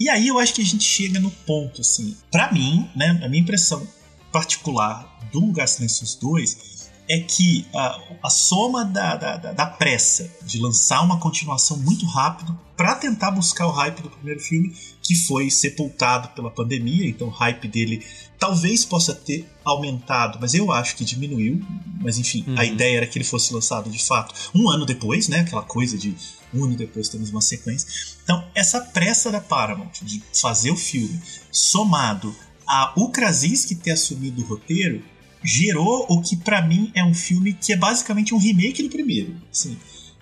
E 0.00 0.08
aí 0.08 0.28
eu 0.28 0.38
acho 0.38 0.54
que 0.54 0.62
a 0.62 0.64
gente 0.64 0.84
chega 0.84 1.20
no 1.20 1.30
ponto, 1.30 1.80
assim, 1.80 2.16
pra 2.30 2.52
mim, 2.52 2.88
né? 2.96 3.20
A 3.24 3.28
minha 3.28 3.42
impressão 3.42 3.86
particular 4.32 5.18
do 5.32 5.40
Lugar 5.40 5.68
Silencioso 5.68 6.18
2 6.20 6.82
é 7.08 7.18
que 7.20 7.66
a, 7.74 8.00
a 8.22 8.30
soma 8.30 8.84
da, 8.84 9.16
da, 9.16 9.36
da- 9.52 9.66
pressa 9.66 10.30
de 10.44 10.58
lançar 10.58 11.02
uma 11.02 11.18
continuação 11.18 11.76
muito 11.76 12.06
rápido 12.06 12.58
para 12.76 12.94
tentar 12.94 13.30
buscar 13.32 13.66
o 13.66 13.70
hype 13.70 14.00
do 14.02 14.08
primeiro 14.10 14.40
filme, 14.40 14.74
que 15.02 15.14
foi 15.14 15.50
sepultado 15.50 16.28
pela 16.28 16.50
pandemia, 16.50 17.06
então 17.08 17.26
o 17.28 17.30
hype 17.30 17.68
dele 17.68 18.04
talvez 18.38 18.84
possa 18.84 19.12
ter 19.14 19.48
aumentado, 19.64 20.38
mas 20.40 20.54
eu 20.54 20.72
acho 20.72 20.96
que 20.96 21.04
diminuiu. 21.04 21.60
Mas 22.00 22.18
enfim, 22.18 22.44
a 22.56 22.64
ideia 22.64 22.98
era 22.98 23.06
que 23.06 23.18
ele 23.18 23.24
fosse 23.24 23.52
lançado 23.52 23.90
de 23.90 24.02
fato 24.02 24.34
um 24.54 24.68
ano 24.70 24.86
depois, 24.86 25.28
né? 25.28 25.40
Aquela 25.40 25.62
coisa 25.62 25.98
de 25.98 26.14
ano 26.54 26.74
depois 26.76 27.08
temos 27.08 27.30
uma 27.30 27.40
sequência. 27.40 27.88
Então, 28.24 28.44
essa 28.54 28.80
pressa 28.80 29.30
da 29.30 29.40
Paramount 29.40 29.92
de 30.02 30.22
fazer 30.34 30.70
o 30.70 30.76
filme, 30.76 31.20
somado 31.50 32.34
a 32.66 32.92
o 32.96 33.08
Krasinski 33.10 33.74
ter 33.74 33.92
assumido 33.92 34.42
o 34.42 34.44
roteiro, 34.44 35.02
gerou 35.42 36.06
o 36.08 36.20
que 36.22 36.36
pra 36.36 36.62
mim 36.62 36.90
é 36.94 37.04
um 37.04 37.14
filme 37.14 37.52
que 37.52 37.72
é 37.72 37.76
basicamente 37.76 38.34
um 38.34 38.38
remake 38.38 38.82
do 38.82 38.88
primeiro. 38.88 39.34
Assim, 39.50 39.76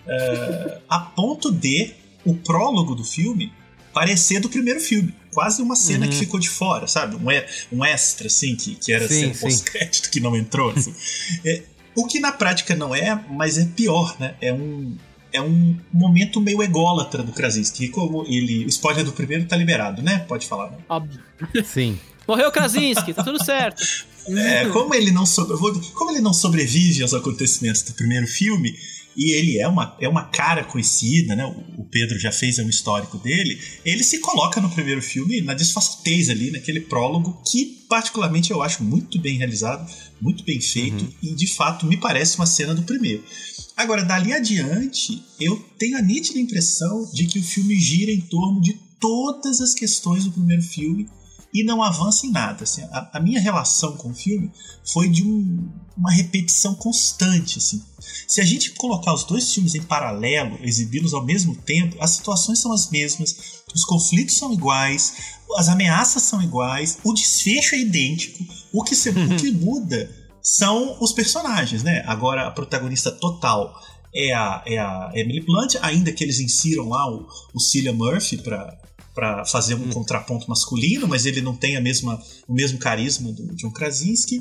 é, 0.07 0.81
a 0.89 0.99
ponto 0.99 1.51
de 1.51 1.93
o 2.25 2.35
prólogo 2.35 2.95
do 2.95 3.05
filme 3.05 3.53
parecer 3.93 4.41
do 4.41 4.49
primeiro 4.49 4.81
filme. 4.81 5.15
Quase 5.33 5.63
uma 5.63 5.77
cena 5.77 6.07
que 6.09 6.15
ficou 6.17 6.39
de 6.41 6.49
fora, 6.49 6.87
sabe? 6.87 7.17
Um, 7.17 7.31
e- 7.31 7.47
um 7.73 7.85
extra, 7.85 8.27
assim, 8.29 8.55
que, 8.57 8.75
que 8.77 8.93
era 8.93 9.07
Sim, 9.09 9.33
sim. 9.35 9.41
pós-crédito 9.41 10.11
que 10.11 10.21
não 10.21 10.37
entrou. 10.37 10.71
assim. 10.71 10.95
É, 11.45 11.63
o 11.95 12.07
que 12.07 12.19
na 12.21 12.33
prática 12.33 12.75
não 12.75 12.95
é, 12.95 13.15
mas 13.31 13.59
é 13.59 13.65
pior, 13.65 14.17
né? 14.19 14.35
É 14.41 14.53
um, 14.53 14.97
é 15.33 15.41
um 15.41 15.77
momento 15.93 16.41
meio 16.41 16.63
ególatra 16.63 17.23
do 17.23 17.33
Krasinski. 17.33 17.89
Como 17.89 18.25
ele. 18.27 18.65
O 18.65 18.69
spoiler 18.69 19.05
do 19.05 19.13
primeiro 19.13 19.47
tá 19.47 19.57
liberado, 19.57 20.03
né? 20.03 20.25
Pode 20.29 20.47
falar, 20.47 20.71
né? 20.71 20.79
Óbvio. 20.89 21.21
Sim. 21.65 21.99
Morreu 22.27 22.49
o 22.49 22.53
Krasinski, 22.53 23.13
tá 23.13 23.25
tudo 23.25 23.43
certo. 23.45 23.83
É, 24.29 24.67
como 24.69 24.95
ele 24.95 25.11
não 25.11 25.27
sobre, 25.27 25.57
como 25.95 26.11
ele 26.11 26.21
não 26.21 26.33
sobrevive 26.33 27.03
aos 27.03 27.15
acontecimentos 27.15 27.83
do 27.83 27.93
primeiro 27.95 28.27
filme 28.27 28.73
e 29.17 29.33
ele 29.33 29.59
é 29.59 29.67
uma, 29.67 29.97
é 30.01 30.09
uma 30.09 30.25
cara 30.25 30.65
conhecida, 30.65 31.35
né? 31.35 31.45
O, 31.77 31.85
Pedro 31.91 32.19
já 32.21 32.31
fez 32.31 32.59
um 32.61 32.69
histórico 32.69 33.19
dele. 33.19 33.61
Ele 33.85 34.05
se 34.05 34.21
coloca 34.21 34.61
no 34.61 34.71
primeiro 34.71 35.03
filme 35.03 35.41
na 35.41 35.55
disfarçatez 35.55 36.31
ali, 36.31 36.53
naquele 36.53 36.81
prólogo 36.81 37.43
que 37.45 37.85
particularmente 37.89 38.53
eu 38.53 38.63
acho 38.63 38.85
muito 38.85 39.19
bem 39.19 39.37
realizado, 39.37 39.91
muito 40.21 40.45
bem 40.45 40.61
feito 40.61 41.13
e 41.21 41.35
de 41.35 41.49
fato 41.49 41.85
me 41.85 41.97
parece 41.97 42.37
uma 42.37 42.47
cena 42.47 42.73
do 42.73 42.83
primeiro. 42.83 43.25
Agora, 43.77 44.05
dali 44.05 44.33
adiante, 44.33 45.23
eu 45.41 45.57
tenho 45.79 45.97
a 45.97 46.03
nítida 46.03 46.39
impressão 46.39 47.09
de 47.13 47.27
que 47.27 47.39
o 47.39 47.43
filme 47.43 47.79
gira 47.81 48.13
em 48.13 48.21
torno 48.21 48.61
de 48.61 48.75
todas 49.01 49.61
as 49.61 49.73
questões 49.75 50.25
do 50.25 50.33
primeiro 50.33 50.63
filme 50.63 51.09
e 51.53 51.65
não 51.65 51.83
avança 51.83 52.27
em 52.27 52.31
nada. 52.31 52.65
Assim, 52.65 52.83
a, 52.93 53.11
a 53.15 53.21
minha 53.21 53.41
relação 53.41 53.97
com 53.97 54.11
o 54.11 54.15
filme 54.15 54.51
foi 54.85 55.09
de 55.09 55.25
um- 55.25 55.69
uma 55.97 56.13
repetição 56.13 56.75
constante. 56.75 57.59
Assim. 57.59 57.83
Se 58.29 58.41
a 58.41 58.45
gente 58.45 58.73
colocar 58.73 59.15
os 59.15 59.25
dois 59.25 59.53
filmes 59.53 59.75
em 59.75 59.83
paralelo, 59.83 60.59
exibi-los 60.63 61.15
ao 61.15 61.25
mesmo 61.25 61.57
tempo, 61.57 61.97
as 62.01 62.11
situações 62.11 62.59
são 62.61 62.73
as 62.73 62.91
mesmas, 62.91 63.35
os 63.75 63.85
conflitos 63.85 64.37
são 64.37 64.53
iguais, 64.53 65.15
as 65.57 65.69
ameaças 65.69 66.23
são 66.23 66.41
iguais, 66.43 66.99
o 67.03 67.13
desfecho 67.15 67.75
é 67.75 67.81
idêntico. 67.81 68.45
O 68.73 68.85
que, 68.85 68.95
se- 68.95 69.09
o 69.11 69.37
que 69.37 69.51
muda 69.51 70.20
são 70.43 70.97
os 71.01 71.13
personagens, 71.13 71.83
né? 71.83 72.03
Agora 72.07 72.47
a 72.47 72.51
protagonista 72.51 73.11
total 73.11 73.75
é 74.15 74.33
a, 74.33 74.63
é 74.67 74.79
a 74.79 75.11
Emily 75.15 75.41
Blunt, 75.41 75.77
ainda 75.83 76.13
que 76.13 76.25
eles 76.25 76.41
insiram 76.41 76.89
lá 76.89 77.11
o, 77.11 77.27
o 77.55 77.61
Cillian 77.61 77.95
Murphy 77.95 78.39
para 78.39 78.79
para 79.15 79.45
fazer 79.45 79.75
um 79.75 79.91
contraponto 79.91 80.49
masculino, 80.49 81.07
mas 81.07 81.27
ele 81.27 81.41
não 81.41 81.55
tem 81.55 81.77
a 81.77 81.81
mesma, 81.81 82.23
o 82.47 82.55
mesmo 82.55 82.79
carisma 82.79 83.33
do 83.33 83.55
John 83.57 83.71
Krasinski. 83.71 84.41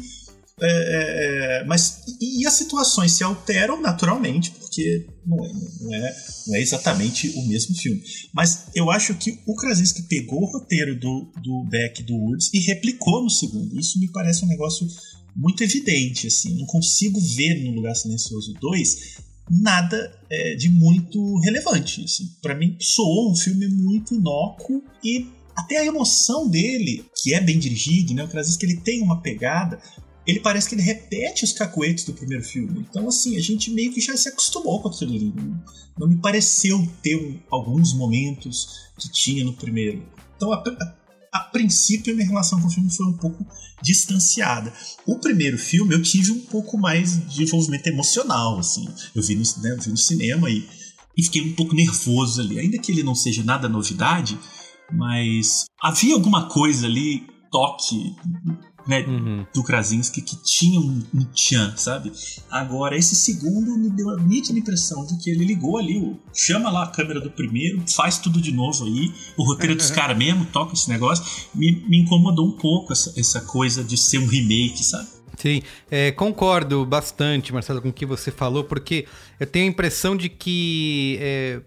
É, 0.62 1.62
é, 1.62 1.66
mas 1.66 2.04
e, 2.20 2.46
as 2.46 2.54
situações 2.54 3.14
se 3.14 3.24
alteram 3.24 3.82
naturalmente, 3.82 4.52
porque 4.52 5.08
não 5.26 5.46
é, 5.46 5.54
não, 5.80 5.94
é, 5.94 6.16
não 6.48 6.56
é 6.56 6.62
exatamente 6.62 7.30
o 7.30 7.48
mesmo 7.48 7.76
filme. 7.76 8.04
Mas 8.34 8.68
eu 8.76 8.92
acho 8.92 9.16
que 9.16 9.40
o 9.48 9.56
Krasinski 9.56 10.04
pegou 10.04 10.42
o 10.42 10.52
roteiro 10.52 11.00
do, 11.00 11.32
do 11.42 11.64
Beck 11.64 12.04
do 12.04 12.14
Woods 12.14 12.50
e 12.54 12.60
replicou 12.60 13.24
no 13.24 13.30
segundo. 13.30 13.80
Isso 13.80 13.98
me 14.00 14.12
parece 14.12 14.44
um 14.44 14.50
negócio 14.50 14.86
muito 15.36 15.64
evidente. 15.64 16.28
Assim. 16.28 16.58
Não 16.58 16.66
consigo 16.66 17.20
ver 17.36 17.64
no 17.64 17.72
Lugar 17.72 17.96
Silencioso 17.96 18.54
2 18.60 19.30
nada 19.50 20.16
é, 20.30 20.56
de 20.56 20.70
muito 20.70 21.40
relevante. 21.40 22.04
Assim. 22.04 22.30
Para 22.42 22.56
mim, 22.56 22.78
soou 22.80 23.32
um 23.32 23.36
filme 23.36 23.68
muito 23.68 24.14
inócuo 24.14 24.84
e 25.04 25.28
até 25.56 25.78
a 25.78 25.86
emoção 25.86 26.48
dele, 26.48 27.06
que 27.22 27.34
é 27.34 27.42
bem 27.42 27.60
dirigido, 27.60 28.14
né? 28.14 28.24
O 28.24 28.28
Krasinski 28.30 28.66
ele 28.66 28.78
tem 28.78 29.02
uma 29.02 29.22
pegada. 29.22 29.80
Ele 30.26 30.40
parece 30.40 30.70
que 30.70 30.76
ele 30.76 30.84
repete 30.84 31.44
os 31.44 31.52
cacuetes 31.52 32.06
do 32.06 32.14
primeiro 32.14 32.44
filme. 32.44 32.86
Então, 32.88 33.08
assim, 33.08 33.36
a 33.36 33.42
gente 33.42 33.72
meio 33.72 33.92
que 33.92 34.00
já 34.00 34.16
se 34.16 34.30
acostumou 34.30 34.80
com 34.80 34.90
aquilo 34.90 35.16
ali. 35.16 35.34
Não, 35.98 36.08
me 36.08 36.18
pareceu 36.18 36.88
ter 37.02 37.42
alguns 37.50 37.94
momentos 37.94 38.68
que 38.98 39.12
tinha 39.12 39.44
no 39.44 39.54
primeiro. 39.54 40.06
Então, 40.36 40.52
a 41.32 41.40
princípio, 41.40 42.16
minha 42.16 42.28
relação 42.28 42.60
com 42.60 42.68
o 42.68 42.72
filme 42.72 42.90
foi 42.90 43.06
um 43.06 43.18
pouco 43.18 43.46
distanciada. 43.82 44.74
O 45.06 45.20
primeiro 45.20 45.58
filme 45.58 45.94
eu 45.94 46.02
tive 46.02 46.32
um 46.32 46.40
pouco 46.42 46.78
mais 46.78 47.28
de 47.30 47.44
envolvimento 47.44 47.88
emocional, 47.88 48.60
assim. 48.60 48.88
Eu 49.16 49.24
vi 49.24 49.36
no, 49.36 49.44
né, 49.62 49.78
vi 49.82 49.90
no 49.90 49.98
cinema 49.98 50.50
e, 50.50 50.68
e 51.18 51.24
fiquei 51.24 51.42
um 51.42 51.54
pouco 51.54 51.76
nervoso 51.76 52.42
ali. 52.42 52.60
Ainda 52.60 52.78
que 52.78 52.92
ele 52.92 53.04
não 53.04 53.16
seja 53.16 53.44
nada 53.44 53.70
novidade, 53.70 54.38
mas 54.92 55.66
havia 55.82 56.14
alguma 56.14 56.48
coisa 56.48 56.88
ali, 56.88 57.28
toque, 57.52 58.16
né, 58.90 59.06
do 59.54 59.64
Krasinski 59.64 60.20
que 60.20 60.36
tinha 60.44 60.80
um, 60.80 61.04
um 61.14 61.24
tchan, 61.26 61.76
sabe? 61.78 62.12
Agora, 62.50 62.98
esse 62.98 63.16
segundo 63.16 63.78
me 63.78 63.88
deu 63.92 64.10
a 64.10 64.18
nítida 64.18 64.58
impressão 64.58 65.06
de 65.06 65.16
que 65.20 65.30
ele 65.30 65.46
ligou 65.46 65.78
ali, 65.78 66.00
o, 66.00 66.18
chama 66.34 66.72
lá 66.72 66.86
a 66.86 66.88
câmera 66.88 67.22
do 67.22 67.30
primeiro, 67.30 67.84
faz 67.88 68.18
tudo 68.18 68.42
de 68.42 68.52
novo 68.52 68.86
aí, 68.86 69.14
o 69.38 69.44
roteiro 69.44 69.74
é 69.74 69.76
dos 69.76 69.92
caras 69.94 70.18
mesmo, 70.18 70.44
toca 70.46 70.74
esse 70.74 70.90
negócio. 70.90 71.24
Me, 71.54 71.72
me 71.88 72.02
incomodou 72.02 72.48
um 72.48 72.58
pouco 72.58 72.92
essa, 72.92 73.14
essa 73.16 73.42
coisa 73.42 73.84
de 73.84 73.96
ser 73.96 74.18
um 74.18 74.26
remake, 74.26 74.84
sabe? 74.84 75.08
Sim, 75.38 75.62
é, 75.92 76.12
concordo 76.12 76.84
bastante, 76.84 77.54
Marcelo, 77.54 77.84
com 77.84 77.90
o 77.90 77.94
que 77.94 78.08
você 78.08 78.32
falou, 78.32 78.64
porque 78.64 79.06
eu 79.40 79.46
tenho 79.46 79.66
a 79.66 79.70
impressão 79.70 80.18
de 80.18 80.30
que, 80.30 81.18
é, 81.22 81.62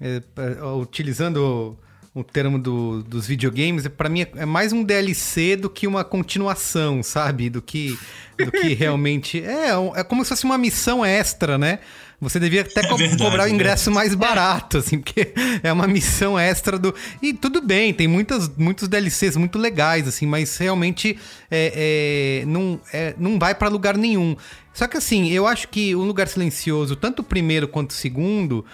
é, 0.00 0.22
é, 0.36 0.64
utilizando 0.64 1.78
o 2.14 2.24
termo 2.24 2.58
do- 2.58 3.02
dos 3.02 3.26
videogames, 3.26 3.86
pra 3.88 4.08
mim 4.08 4.22
é, 4.22 4.28
é 4.38 4.46
mais 4.46 4.72
um 4.72 4.82
DLC 4.82 5.56
do 5.56 5.70
que 5.70 5.86
uma 5.86 6.02
continuação, 6.04 7.02
sabe? 7.02 7.48
Do 7.50 7.62
que, 7.62 7.96
do 8.38 8.50
que 8.50 8.72
realmente. 8.74 9.42
É, 9.42 9.76
um- 9.78 9.94
é 9.94 10.02
como 10.02 10.24
se 10.24 10.30
fosse 10.30 10.44
uma 10.44 10.58
missão 10.58 11.04
extra, 11.04 11.56
né? 11.58 11.78
Você 12.20 12.40
devia 12.40 12.62
até 12.62 12.82
co- 12.88 12.96
verdade, 12.96 13.22
cobrar 13.22 13.44
o 13.44 13.46
é 13.46 13.50
ingresso 13.50 13.92
mais 13.92 14.12
barato, 14.12 14.78
assim, 14.78 14.98
porque 14.98 15.32
é 15.62 15.72
uma 15.72 15.86
missão 15.86 16.36
extra 16.36 16.76
do. 16.76 16.92
E 17.22 17.32
tudo 17.32 17.60
bem, 17.62 17.94
tem 17.94 18.08
muitas, 18.08 18.48
muitos 18.56 18.88
DLCs 18.88 19.36
muito 19.36 19.56
legais, 19.56 20.08
assim, 20.08 20.26
mas 20.26 20.56
realmente 20.56 21.16
é, 21.48 22.40
é, 22.42 22.46
não, 22.46 22.80
é, 22.92 23.14
não 23.18 23.38
vai 23.38 23.54
pra 23.54 23.68
lugar 23.68 23.96
nenhum. 23.96 24.36
Só 24.74 24.88
que 24.88 24.96
assim, 24.96 25.28
eu 25.30 25.46
acho 25.46 25.68
que 25.68 25.94
o 25.94 26.02
Lugar 26.02 26.26
Silencioso, 26.26 26.96
tanto 26.96 27.20
o 27.20 27.24
primeiro 27.24 27.68
quanto 27.68 27.90
o 27.90 27.94
segundo. 27.94 28.64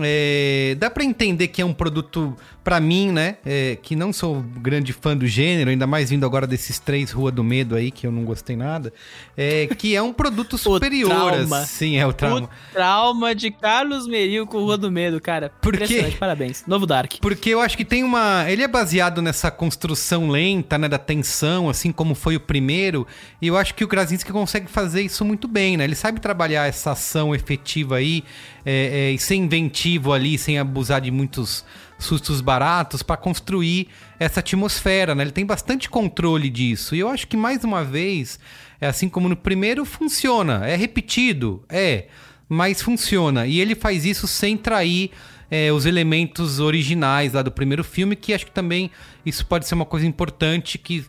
é, 0.00 0.76
dá 0.78 0.90
pra 0.90 1.04
entender 1.04 1.48
que 1.48 1.62
é 1.62 1.64
um 1.64 1.72
produto, 1.72 2.36
pra 2.68 2.80
mim, 2.80 3.10
né? 3.10 3.38
é, 3.46 3.78
que 3.80 3.96
não 3.96 4.12
sou 4.12 4.42
grande 4.42 4.92
fã 4.92 5.16
do 5.16 5.26
gênero, 5.26 5.70
ainda 5.70 5.86
mais 5.86 6.10
vindo 6.10 6.26
agora 6.26 6.46
desses 6.46 6.78
três 6.78 7.10
Rua 7.10 7.32
do 7.32 7.42
Medo 7.42 7.74
aí, 7.74 7.90
que 7.90 8.06
eu 8.06 8.12
não 8.12 8.24
gostei 8.24 8.56
nada. 8.56 8.92
É, 9.34 9.66
que 9.68 9.96
é 9.96 10.02
um 10.02 10.12
produto 10.12 10.58
superior. 10.58 11.08
trauma. 11.08 11.64
Sim, 11.64 11.96
é 11.96 12.06
o 12.06 12.12
trauma. 12.12 12.42
O 12.42 12.72
trauma 12.74 13.34
de 13.34 13.50
Carlos 13.50 14.06
Meril 14.06 14.46
com 14.46 14.58
Rua 14.58 14.76
do 14.76 14.92
Medo, 14.92 15.18
cara. 15.18 15.50
Por 15.62 15.72
quê? 15.72 15.84
Impressionante, 15.84 16.18
parabéns. 16.18 16.64
Novo 16.66 16.84
Dark. 16.84 17.14
Porque 17.22 17.48
eu 17.48 17.60
acho 17.62 17.74
que 17.74 17.86
tem 17.86 18.04
uma. 18.04 18.44
Ele 18.50 18.62
é 18.62 18.68
baseado 18.68 19.22
nessa 19.22 19.50
construção 19.50 20.28
lenta, 20.28 20.76
né? 20.76 20.88
Da 20.88 20.98
tensão, 20.98 21.70
assim 21.70 21.90
como 21.90 22.14
foi 22.14 22.36
o 22.36 22.40
primeiro. 22.40 23.06
E 23.40 23.46
eu 23.46 23.56
acho 23.56 23.74
que 23.74 23.82
o 23.82 23.88
Krasinski 23.88 24.30
consegue 24.30 24.70
fazer 24.70 25.00
isso 25.00 25.24
muito 25.24 25.48
bem, 25.48 25.78
né? 25.78 25.84
Ele 25.84 25.94
sabe 25.94 26.20
trabalhar 26.20 26.66
essa 26.66 26.92
ação 26.92 27.34
efetiva 27.34 27.96
aí 27.96 28.22
é, 28.66 29.08
é, 29.08 29.12
e 29.12 29.18
ser 29.18 29.36
inventivo 29.36 30.12
ali, 30.12 30.36
sem 30.36 30.58
abusar 30.58 31.00
de 31.00 31.10
muitos 31.10 31.64
sustos 31.98 32.40
baratos 32.40 33.02
para 33.02 33.16
construir 33.16 33.88
essa 34.18 34.40
atmosfera, 34.40 35.14
né? 35.14 35.24
Ele 35.24 35.32
tem 35.32 35.44
bastante 35.44 35.90
controle 35.90 36.48
disso. 36.48 36.94
E 36.94 37.00
eu 37.00 37.08
acho 37.08 37.26
que 37.26 37.36
mais 37.36 37.64
uma 37.64 37.82
vez, 37.84 38.38
é 38.80 38.86
assim 38.86 39.08
como 39.08 39.28
no 39.28 39.36
primeiro 39.36 39.84
funciona, 39.84 40.66
é 40.66 40.76
repetido, 40.76 41.64
é, 41.68 42.06
mas 42.48 42.80
funciona. 42.80 43.46
E 43.46 43.60
ele 43.60 43.74
faz 43.74 44.04
isso 44.04 44.28
sem 44.28 44.56
trair 44.56 45.10
é, 45.50 45.72
os 45.72 45.86
elementos 45.86 46.60
originais 46.60 47.32
lá 47.32 47.42
do 47.42 47.50
primeiro 47.50 47.82
filme, 47.82 48.14
que 48.14 48.32
acho 48.32 48.46
que 48.46 48.52
também 48.52 48.90
isso 49.26 49.44
pode 49.44 49.66
ser 49.66 49.74
uma 49.74 49.84
coisa 49.84 50.06
importante 50.06 50.78
que 50.78 51.04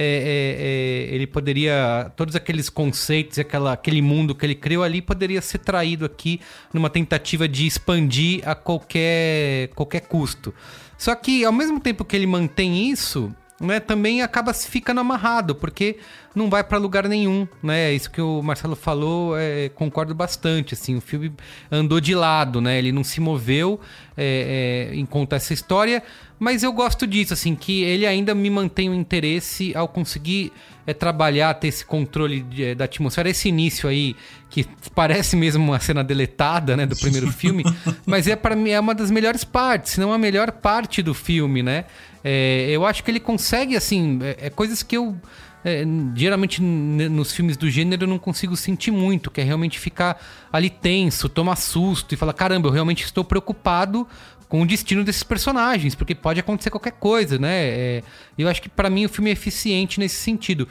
é, 0.00 1.10
é, 1.10 1.14
ele 1.14 1.26
poderia. 1.26 2.12
Todos 2.14 2.36
aqueles 2.36 2.70
conceitos, 2.70 3.36
aquela, 3.36 3.72
aquele 3.72 4.00
mundo 4.00 4.32
que 4.32 4.46
ele 4.46 4.54
criou 4.54 4.84
ali, 4.84 5.02
poderia 5.02 5.42
ser 5.42 5.58
traído 5.58 6.04
aqui 6.04 6.40
numa 6.72 6.88
tentativa 6.88 7.48
de 7.48 7.66
expandir 7.66 8.48
a 8.48 8.54
qualquer, 8.54 9.70
qualquer 9.74 10.02
custo. 10.02 10.54
Só 10.96 11.12
que, 11.16 11.44
ao 11.44 11.52
mesmo 11.52 11.80
tempo 11.80 12.04
que 12.04 12.14
ele 12.14 12.28
mantém 12.28 12.88
isso, 12.88 13.34
né, 13.60 13.80
também 13.80 14.22
acaba 14.22 14.52
se 14.52 14.68
ficando 14.68 15.00
amarrado, 15.00 15.54
porque 15.54 15.98
não 16.34 16.48
vai 16.48 16.62
para 16.62 16.78
lugar 16.78 17.08
nenhum, 17.08 17.48
né? 17.62 17.92
Isso 17.92 18.10
que 18.10 18.20
o 18.20 18.40
Marcelo 18.40 18.76
falou, 18.76 19.36
é, 19.36 19.68
concordo 19.70 20.14
bastante. 20.14 20.74
Assim, 20.74 20.96
o 20.96 21.00
filme 21.00 21.32
andou 21.70 22.00
de 22.00 22.14
lado, 22.14 22.60
né? 22.60 22.78
Ele 22.78 22.92
não 22.92 23.02
se 23.02 23.20
moveu 23.20 23.80
é, 24.16 24.90
é, 24.92 24.96
em 24.96 25.04
contar 25.04 25.36
essa 25.36 25.52
história, 25.52 26.02
mas 26.38 26.62
eu 26.62 26.72
gosto 26.72 27.06
disso, 27.06 27.34
assim, 27.34 27.56
que 27.56 27.82
ele 27.82 28.06
ainda 28.06 28.34
me 28.34 28.48
mantém 28.48 28.88
o 28.88 28.94
interesse 28.94 29.74
ao 29.74 29.88
conseguir 29.88 30.52
é, 30.86 30.94
trabalhar, 30.94 31.52
ter 31.54 31.68
esse 31.68 31.84
controle 31.84 32.40
de, 32.42 32.64
é, 32.64 32.74
da 32.74 32.84
atmosfera, 32.84 33.28
esse 33.28 33.48
início 33.48 33.88
aí 33.88 34.14
que 34.48 34.64
parece 34.94 35.36
mesmo 35.36 35.64
uma 35.64 35.80
cena 35.80 36.02
deletada, 36.04 36.76
né, 36.76 36.86
do 36.86 36.96
primeiro 36.96 37.30
filme, 37.30 37.64
mas 38.06 38.26
é 38.26 38.36
para 38.36 38.54
mim 38.56 38.70
é 38.70 38.80
uma 38.80 38.94
das 38.94 39.10
melhores 39.10 39.44
partes, 39.44 39.92
se 39.92 40.00
não 40.00 40.12
a 40.12 40.18
melhor 40.18 40.52
parte 40.52 41.02
do 41.02 41.12
filme, 41.12 41.62
né? 41.62 41.84
É, 42.22 42.68
eu 42.70 42.84
acho 42.84 43.02
que 43.04 43.10
ele 43.10 43.20
consegue, 43.20 43.76
assim, 43.76 44.18
é, 44.22 44.46
é 44.46 44.50
coisas 44.50 44.82
que 44.82 44.96
eu 44.96 45.16
é, 45.64 45.84
geralmente 46.14 46.62
nos 46.62 47.32
filmes 47.32 47.56
do 47.56 47.68
gênero 47.68 48.04
eu 48.04 48.08
não 48.08 48.18
consigo 48.18 48.56
sentir 48.56 48.90
muito, 48.90 49.30
que 49.30 49.40
é 49.40 49.44
realmente 49.44 49.78
ficar 49.78 50.20
ali 50.52 50.70
tenso, 50.70 51.28
tomar 51.28 51.56
susto 51.56 52.14
e 52.14 52.16
falar: 52.16 52.32
caramba, 52.32 52.68
eu 52.68 52.72
realmente 52.72 53.04
estou 53.04 53.24
preocupado 53.24 54.06
com 54.48 54.62
o 54.62 54.66
destino 54.66 55.04
desses 55.04 55.22
personagens, 55.22 55.94
porque 55.94 56.14
pode 56.14 56.40
acontecer 56.40 56.70
qualquer 56.70 56.92
coisa, 56.92 57.38
né? 57.38 57.66
É, 57.66 58.02
eu 58.36 58.48
acho 58.48 58.62
que 58.62 58.68
para 58.68 58.88
mim 58.88 59.04
o 59.04 59.08
filme 59.08 59.30
é 59.30 59.32
eficiente 59.32 60.00
nesse 60.00 60.16
sentido. 60.16 60.66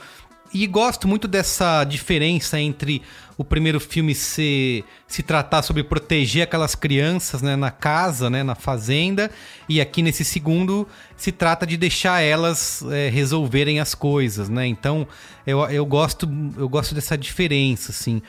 E 0.54 0.66
gosto 0.66 1.08
muito 1.08 1.28
dessa 1.28 1.84
diferença 1.84 2.60
entre 2.60 3.02
o 3.38 3.44
primeiro 3.44 3.80
filme 3.80 4.16
se, 4.16 4.84
se 5.08 5.22
tratar 5.22 5.62
sobre 5.62 5.84
proteger 5.84 6.44
aquelas 6.44 6.74
crianças 6.74 7.42
né, 7.42 7.56
na 7.56 7.70
casa, 7.70 8.30
né, 8.30 8.42
na 8.42 8.56
fazenda, 8.56 9.30
e 9.70 9.80
aqui 9.80 10.02
nesse 10.02 10.26
segundo 10.26 10.88
se 11.16 11.32
trata 11.32 11.66
de 11.68 11.78
deixar 11.78 12.22
elas 12.22 12.84
é, 12.90 13.10
resolverem 13.10 13.80
as 13.80 13.94
coisas, 13.94 14.50
né? 14.50 14.66
Então 14.66 15.08
eu, 15.46 15.60
eu, 15.70 15.86
gosto, 15.86 16.28
eu 16.58 16.68
gosto 16.68 16.96
dessa 16.96 17.18
diferença, 17.18 17.92
assim. 17.92 18.22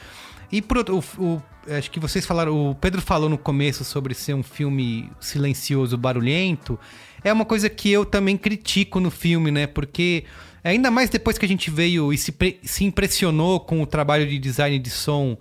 E 0.53 0.61
por 0.61 0.79
outro, 0.79 1.03
o, 1.19 1.23
o, 1.23 1.43
acho 1.77 1.91
que 1.91 2.01
vocês 2.01 2.27
falaram, 2.27 2.71
o 2.71 2.75
Pedro 2.75 3.01
falou 3.01 3.29
no 3.29 3.39
começo 3.39 3.85
sobre 3.85 4.15
ser 4.15 4.35
um 4.35 4.43
filme 4.43 5.11
silencioso, 5.21 5.97
barulhento. 5.97 6.79
É 7.23 7.33
uma 7.33 7.45
coisa 7.45 7.69
que 7.69 7.91
eu 7.91 8.05
também 8.05 8.37
critico 8.37 9.01
no 9.01 9.11
filme, 9.11 9.51
né? 9.51 9.67
Porque 9.67 10.25
Ainda 10.69 10.91
mais 10.91 11.09
depois 11.09 11.39
que 11.39 11.45
a 11.45 11.49
gente 11.49 11.71
veio 11.71 12.13
e 12.13 12.19
se, 12.19 12.35
se 12.63 12.85
impressionou 12.85 13.61
com 13.61 13.81
o 13.83 13.87
trabalho 13.87 14.27
de 14.27 14.39
design 14.39 14.79
de 14.79 14.91
som, 14.91 15.37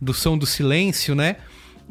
do 0.00 0.14
som 0.14 0.36
do 0.36 0.46
silêncio, 0.46 1.14
né? 1.14 1.36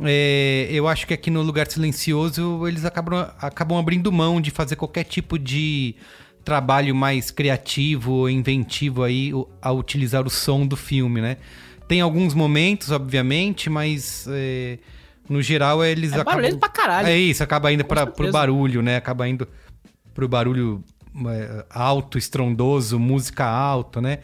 É, 0.03 0.67
eu 0.71 0.87
acho 0.87 1.05
que 1.05 1.13
aqui 1.13 1.29
no 1.29 1.41
Lugar 1.41 1.69
Silencioso 1.69 2.65
eles 2.67 2.85
acabam, 2.85 3.29
acabam 3.39 3.77
abrindo 3.77 4.11
mão 4.11 4.41
de 4.41 4.49
fazer 4.49 4.75
qualquer 4.75 5.03
tipo 5.03 5.37
de 5.37 5.95
trabalho 6.43 6.95
mais 6.95 7.29
criativo 7.29 8.13
ou 8.13 8.29
inventivo 8.29 9.03
aí 9.03 9.31
a 9.61 9.71
utilizar 9.71 10.25
o 10.25 10.29
som 10.29 10.65
do 10.65 10.75
filme, 10.75 11.21
né? 11.21 11.37
Tem 11.87 12.01
alguns 12.01 12.33
momentos, 12.33 12.89
obviamente, 12.89 13.69
mas 13.69 14.25
é, 14.29 14.79
no 15.31 15.41
geral 15.41 15.83
eles 15.83 16.11
é 16.11 16.19
acabam. 16.19 16.59
pra 16.59 16.69
caralho. 16.69 17.07
É 17.07 17.17
isso, 17.17 17.41
acaba 17.41 17.71
indo 17.71 17.85
para 17.85 18.05
pro 18.05 18.31
barulho, 18.31 18.81
né? 18.81 18.97
Acaba 18.97 19.27
indo 19.27 19.47
pro 20.13 20.27
barulho 20.27 20.83
é, 21.27 21.65
alto, 21.69 22.17
estrondoso, 22.17 22.99
música 22.99 23.45
alta, 23.45 24.01
né? 24.01 24.19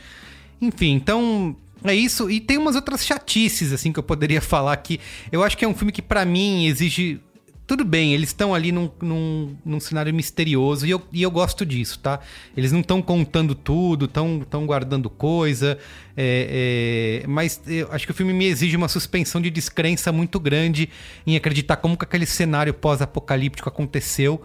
Enfim, 0.61 0.93
então 0.93 1.55
é 1.83 1.95
isso. 1.95 2.29
E 2.29 2.41
tem 2.41 2.57
umas 2.57 2.75
outras 2.75 3.05
chatices, 3.05 3.71
assim, 3.71 3.93
que 3.93 3.99
eu 3.99 4.03
poderia 4.03 4.41
falar 4.41 4.75
que 4.77 4.99
eu 5.31 5.43
acho 5.43 5.57
que 5.57 5.63
é 5.63 5.67
um 5.67 5.73
filme 5.73 5.91
que, 5.91 6.01
para 6.01 6.25
mim, 6.25 6.65
exige. 6.65 7.21
Tudo 7.67 7.83
bem, 7.83 8.13
eles 8.13 8.29
estão 8.29 8.55
ali 8.55 8.71
num, 8.71 8.89
num, 9.01 9.55
num, 9.65 9.79
cenário 9.79 10.13
misterioso 10.13 10.87
e 10.87 10.89
eu, 10.89 11.01
e 11.11 11.21
eu 11.21 11.29
gosto 11.29 11.65
disso, 11.65 11.99
tá? 11.99 12.21
Eles 12.55 12.71
não 12.71 12.79
estão 12.79 13.01
contando 13.01 13.53
tudo, 13.53 14.05
estão 14.05 14.65
guardando 14.65 15.09
coisa, 15.09 15.77
é, 16.15 17.21
é, 17.23 17.27
mas 17.27 17.61
eu 17.67 17.91
acho 17.91 18.05
que 18.05 18.11
o 18.11 18.15
filme 18.15 18.31
me 18.31 18.45
exige 18.45 18.77
uma 18.77 18.87
suspensão 18.87 19.41
de 19.41 19.49
descrença 19.49 20.13
muito 20.13 20.39
grande 20.39 20.89
em 21.25 21.35
acreditar 21.35 21.75
como 21.75 21.97
que 21.97 22.05
aquele 22.05 22.25
cenário 22.25 22.73
pós-apocalíptico 22.73 23.67
aconteceu 23.67 24.41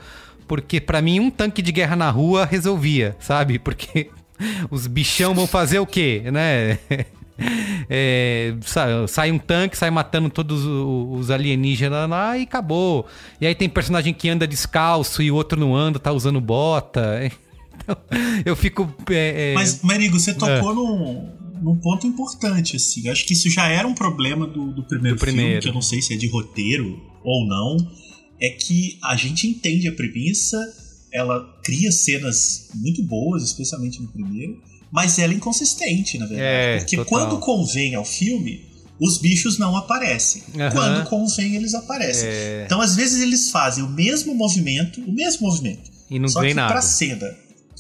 porque 0.48 0.80
para 0.80 1.00
mim 1.00 1.20
um 1.20 1.30
tanque 1.30 1.62
de 1.62 1.72
guerra 1.72 1.96
na 1.96 2.10
rua 2.10 2.44
resolvia, 2.44 3.16
sabe? 3.20 3.58
Porque 3.58 4.10
os 4.68 4.86
bichão 4.86 5.34
vão 5.34 5.46
fazer 5.46 5.78
o 5.78 5.86
quê, 5.86 6.24
né? 6.30 6.78
É, 7.90 8.54
sai, 8.62 9.06
sai, 9.08 9.32
um 9.32 9.38
tanque, 9.38 9.76
sai 9.76 9.90
matando 9.90 10.30
todos 10.30 10.64
os 10.64 11.30
alienígenas 11.30 12.08
lá 12.08 12.38
e 12.38 12.42
acabou. 12.42 13.06
E 13.40 13.46
aí 13.46 13.54
tem 13.54 13.68
personagem 13.68 14.14
que 14.14 14.28
anda 14.28 14.46
descalço 14.46 15.22
e 15.22 15.30
o 15.30 15.34
outro 15.34 15.58
não 15.58 15.76
anda, 15.76 15.98
tá 15.98 16.12
usando 16.12 16.40
bota. 16.40 17.30
Então, 17.84 17.96
eu 18.44 18.54
fico. 18.54 18.94
É, 19.10 19.50
é... 19.50 19.54
Mas, 19.54 19.82
Marigo, 19.82 20.20
você 20.20 20.32
tocou 20.32 20.70
é. 20.70 20.74
num, 20.74 21.30
num 21.60 21.76
ponto 21.76 22.06
importante, 22.06 22.76
assim. 22.76 23.08
Acho 23.08 23.26
que 23.26 23.32
isso 23.32 23.50
já 23.50 23.66
era 23.66 23.88
um 23.88 23.94
problema 23.94 24.46
do, 24.46 24.72
do 24.72 24.84
primeiro 24.84 25.16
do 25.16 25.20
filme, 25.20 25.38
primeiro. 25.38 25.62
que 25.62 25.68
eu 25.68 25.74
não 25.74 25.82
sei 25.82 26.00
se 26.00 26.14
é 26.14 26.16
de 26.16 26.28
roteiro 26.28 27.00
ou 27.24 27.44
não 27.48 27.78
é 28.42 28.50
que 28.50 28.98
a 29.04 29.14
gente 29.14 29.46
entende 29.46 29.86
a 29.86 29.92
premissa, 29.92 30.58
ela 31.12 31.60
cria 31.62 31.92
cenas 31.92 32.70
muito 32.74 33.00
boas, 33.04 33.44
especialmente 33.44 34.02
no 34.02 34.08
primeiro, 34.08 34.60
mas 34.92 35.18
ela 35.18 35.32
é 35.32 35.36
inconsistente, 35.36 36.18
na 36.18 36.26
verdade. 36.26 36.48
É, 36.48 36.78
porque 36.78 36.96
total. 36.96 37.08
quando 37.08 37.40
convém 37.40 37.94
ao 37.94 38.04
filme, 38.04 38.70
os 39.00 39.18
bichos 39.18 39.58
não 39.58 39.74
aparecem. 39.74 40.42
Uhum. 40.54 40.70
Quando 40.70 41.04
convém, 41.08 41.56
eles 41.56 41.74
aparecem. 41.74 42.28
É... 42.28 42.62
Então, 42.66 42.80
às 42.80 42.94
vezes, 42.94 43.22
eles 43.22 43.50
fazem 43.50 43.82
o 43.82 43.88
mesmo 43.88 44.34
movimento, 44.34 45.00
o 45.00 45.12
mesmo 45.12 45.46
movimento. 45.46 45.90
E 46.10 46.18
não 46.18 46.28
só 46.28 46.40
vem 46.40 46.50
que 46.50 46.54
nada. 46.54 46.72
pra 46.72 46.82
cena 46.82 47.34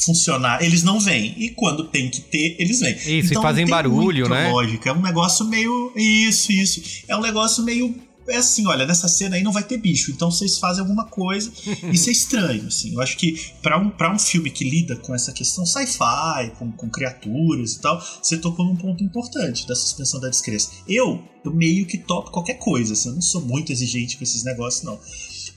funcionar, 0.04 0.64
eles 0.64 0.82
não 0.82 0.98
vêm. 0.98 1.34
E 1.36 1.50
quando 1.50 1.84
tem 1.84 2.08
que 2.08 2.22
ter, 2.22 2.56
eles 2.58 2.80
vêm. 2.80 2.94
Isso, 2.94 3.30
então, 3.30 3.42
e 3.42 3.44
fazem 3.44 3.66
barulho, 3.66 4.28
né? 4.28 4.48
Lógica. 4.48 4.88
É 4.88 4.92
um 4.92 5.02
negócio 5.02 5.46
meio. 5.46 5.92
Isso, 5.94 6.50
isso. 6.50 7.04
É 7.06 7.16
um 7.16 7.20
negócio 7.20 7.62
meio 7.62 7.94
é 8.28 8.36
assim, 8.36 8.66
olha, 8.66 8.86
nessa 8.86 9.08
cena 9.08 9.36
aí 9.36 9.42
não 9.42 9.52
vai 9.52 9.62
ter 9.62 9.78
bicho, 9.78 10.10
então 10.10 10.30
vocês 10.30 10.58
fazem 10.58 10.80
alguma 10.80 11.06
coisa. 11.06 11.52
Isso 11.92 12.08
é 12.08 12.12
estranho, 12.12 12.66
assim. 12.66 12.94
Eu 12.94 13.00
acho 13.00 13.16
que 13.16 13.52
para 13.62 13.78
um, 13.78 13.90
pra 13.90 14.12
um 14.12 14.18
filme 14.18 14.50
que 14.50 14.68
lida 14.68 14.96
com 14.96 15.14
essa 15.14 15.32
questão 15.32 15.66
sci-fi, 15.66 16.52
com, 16.58 16.70
com 16.72 16.88
criaturas 16.88 17.74
e 17.74 17.80
tal, 17.80 18.00
você 18.22 18.36
tocou 18.36 18.64
num 18.64 18.76
ponto 18.76 19.02
importante 19.02 19.66
da 19.66 19.74
suspensão 19.74 20.20
da 20.20 20.28
descrença. 20.28 20.70
Eu, 20.88 21.22
eu 21.44 21.52
meio 21.52 21.86
que 21.86 21.98
topo 21.98 22.30
qualquer 22.30 22.58
coisa, 22.58 22.92
assim, 22.92 23.08
eu 23.08 23.14
não 23.14 23.22
sou 23.22 23.40
muito 23.40 23.72
exigente 23.72 24.16
com 24.16 24.24
esses 24.24 24.44
negócios, 24.44 24.82
não. 24.82 24.98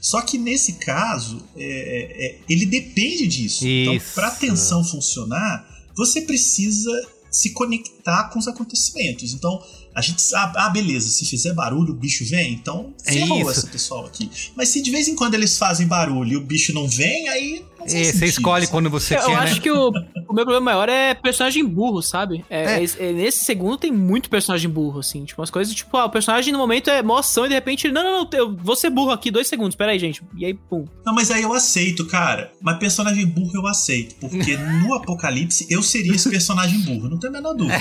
Só 0.01 0.21
que 0.21 0.37
nesse 0.37 0.73
caso, 0.73 1.41
é, 1.55 1.63
é, 1.63 2.25
é 2.27 2.39
ele 2.47 2.65
depende 2.65 3.27
disso. 3.27 3.65
Então, 3.65 3.93
Isso. 3.95 4.05
Então, 4.11 4.13
pra 4.13 4.31
tensão 4.31 4.83
funcionar, 4.83 5.67
você 5.95 6.21
precisa 6.21 6.91
se 7.31 7.51
conectar 7.51 8.29
com 8.29 8.39
os 8.39 8.47
acontecimentos. 8.47 9.33
Então, 9.33 9.61
a 9.95 10.01
gente 10.01 10.21
sabe, 10.21 10.55
ah, 10.57 10.69
beleza, 10.69 11.09
se 11.09 11.25
fizer 11.25 11.53
barulho, 11.53 11.93
o 11.93 11.95
bicho 11.95 12.25
vem, 12.25 12.53
então 12.53 12.93
é 13.05 13.13
ferrou 13.13 13.49
é 13.49 13.51
esse 13.53 13.67
pessoal 13.67 14.05
aqui. 14.05 14.29
Mas 14.53 14.67
se 14.67 14.81
de 14.81 14.91
vez 14.91 15.07
em 15.07 15.15
quando 15.15 15.35
eles 15.35 15.57
fazem 15.57 15.87
barulho 15.87 16.33
e 16.33 16.35
o 16.35 16.41
bicho 16.41 16.73
não 16.73 16.85
vem, 16.85 17.29
aí 17.29 17.65
é, 17.85 18.11
você 18.11 18.25
escolhe 18.25 18.67
quando 18.67 18.89
você 18.89 19.15
eu 19.15 19.19
quer, 19.19 19.25
Eu 19.25 19.37
né? 19.37 19.43
acho 19.43 19.61
que 19.61 19.71
o, 19.71 19.89
o 19.89 20.33
meu 20.33 20.43
problema 20.43 20.61
maior 20.61 20.89
é 20.89 21.13
personagem 21.13 21.63
burro, 21.65 22.01
sabe? 22.01 22.43
É, 22.49 22.83
é. 22.83 22.83
é, 22.83 23.13
nesse 23.13 23.45
segundo 23.45 23.77
tem 23.77 23.91
muito 23.91 24.29
personagem 24.29 24.69
burro, 24.69 24.99
assim. 24.99 25.23
Tipo, 25.23 25.41
umas 25.41 25.49
coisas, 25.49 25.73
tipo, 25.73 25.95
ah, 25.97 26.05
o 26.05 26.09
personagem 26.09 26.51
no 26.51 26.59
momento 26.59 26.89
é 26.89 27.01
moção 27.03 27.45
e 27.45 27.49
de 27.49 27.55
repente, 27.55 27.91
não, 27.91 28.03
não, 28.03 28.23
não, 28.23 28.29
eu 28.33 28.55
vou 28.55 28.75
ser 28.75 28.89
burro 28.89 29.11
aqui, 29.11 29.29
dois 29.29 29.47
segundos, 29.47 29.75
peraí, 29.75 29.99
gente. 29.99 30.21
E 30.35 30.45
aí, 30.45 30.53
pum. 30.53 30.85
Não, 31.05 31.13
mas 31.13 31.29
aí 31.31 31.43
eu 31.43 31.53
aceito, 31.53 32.05
cara. 32.05 32.51
Mas 32.61 32.77
personagem 32.77 33.25
burro 33.25 33.51
eu 33.53 33.67
aceito. 33.67 34.15
Porque 34.15 34.57
no 34.57 34.93
Apocalipse 34.95 35.67
eu 35.69 35.81
seria 35.83 36.15
esse 36.15 36.29
personagem 36.29 36.79
burro, 36.79 37.09
não 37.09 37.19
tem 37.19 37.29
a 37.29 37.33
menor 37.33 37.53
dúvida. 37.53 37.75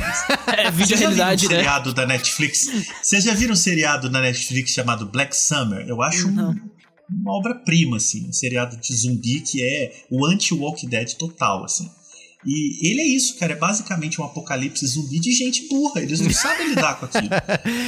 É, 0.47 0.71
vídeo 0.71 0.97
realidade, 0.97 1.47
um 1.47 1.51
né? 1.51 1.57
seriado 1.57 1.93
da 1.93 2.07
Netflix. 2.07 2.69
Vocês 3.03 3.25
já 3.25 3.35
viram 3.35 3.55
um 3.55 3.57
seriado 3.57 4.09
da 4.09 4.21
Netflix 4.21 4.73
chamado 4.73 5.07
Black 5.07 5.37
Summer? 5.37 5.87
Eu 5.89 6.03
acho 6.03 6.31
não. 6.31 6.55
Um 7.11 7.23
uma 7.23 7.37
obra-prima, 7.37 7.97
assim, 7.97 8.27
um 8.29 8.33
seriado 8.33 8.77
de 8.77 8.95
zumbi 8.95 9.41
que 9.41 9.63
é 9.63 10.05
o 10.11 10.27
anti-Walk 10.27 10.87
Dead 10.87 11.15
total, 11.15 11.65
assim. 11.65 11.89
E 12.47 12.91
ele 12.91 13.01
é 13.01 13.07
isso, 13.07 13.39
cara, 13.39 13.55
é 13.55 13.57
basicamente 13.57 14.21
um 14.21 14.25
apocalipse 14.25 14.87
zumbi 14.87 15.19
de 15.19 15.33
gente 15.33 15.67
burra, 15.69 16.03
eles 16.03 16.21
não 16.21 16.31
sabem 16.31 16.69
lidar 16.69 16.99
com 16.99 17.07
aquilo. 17.07 17.31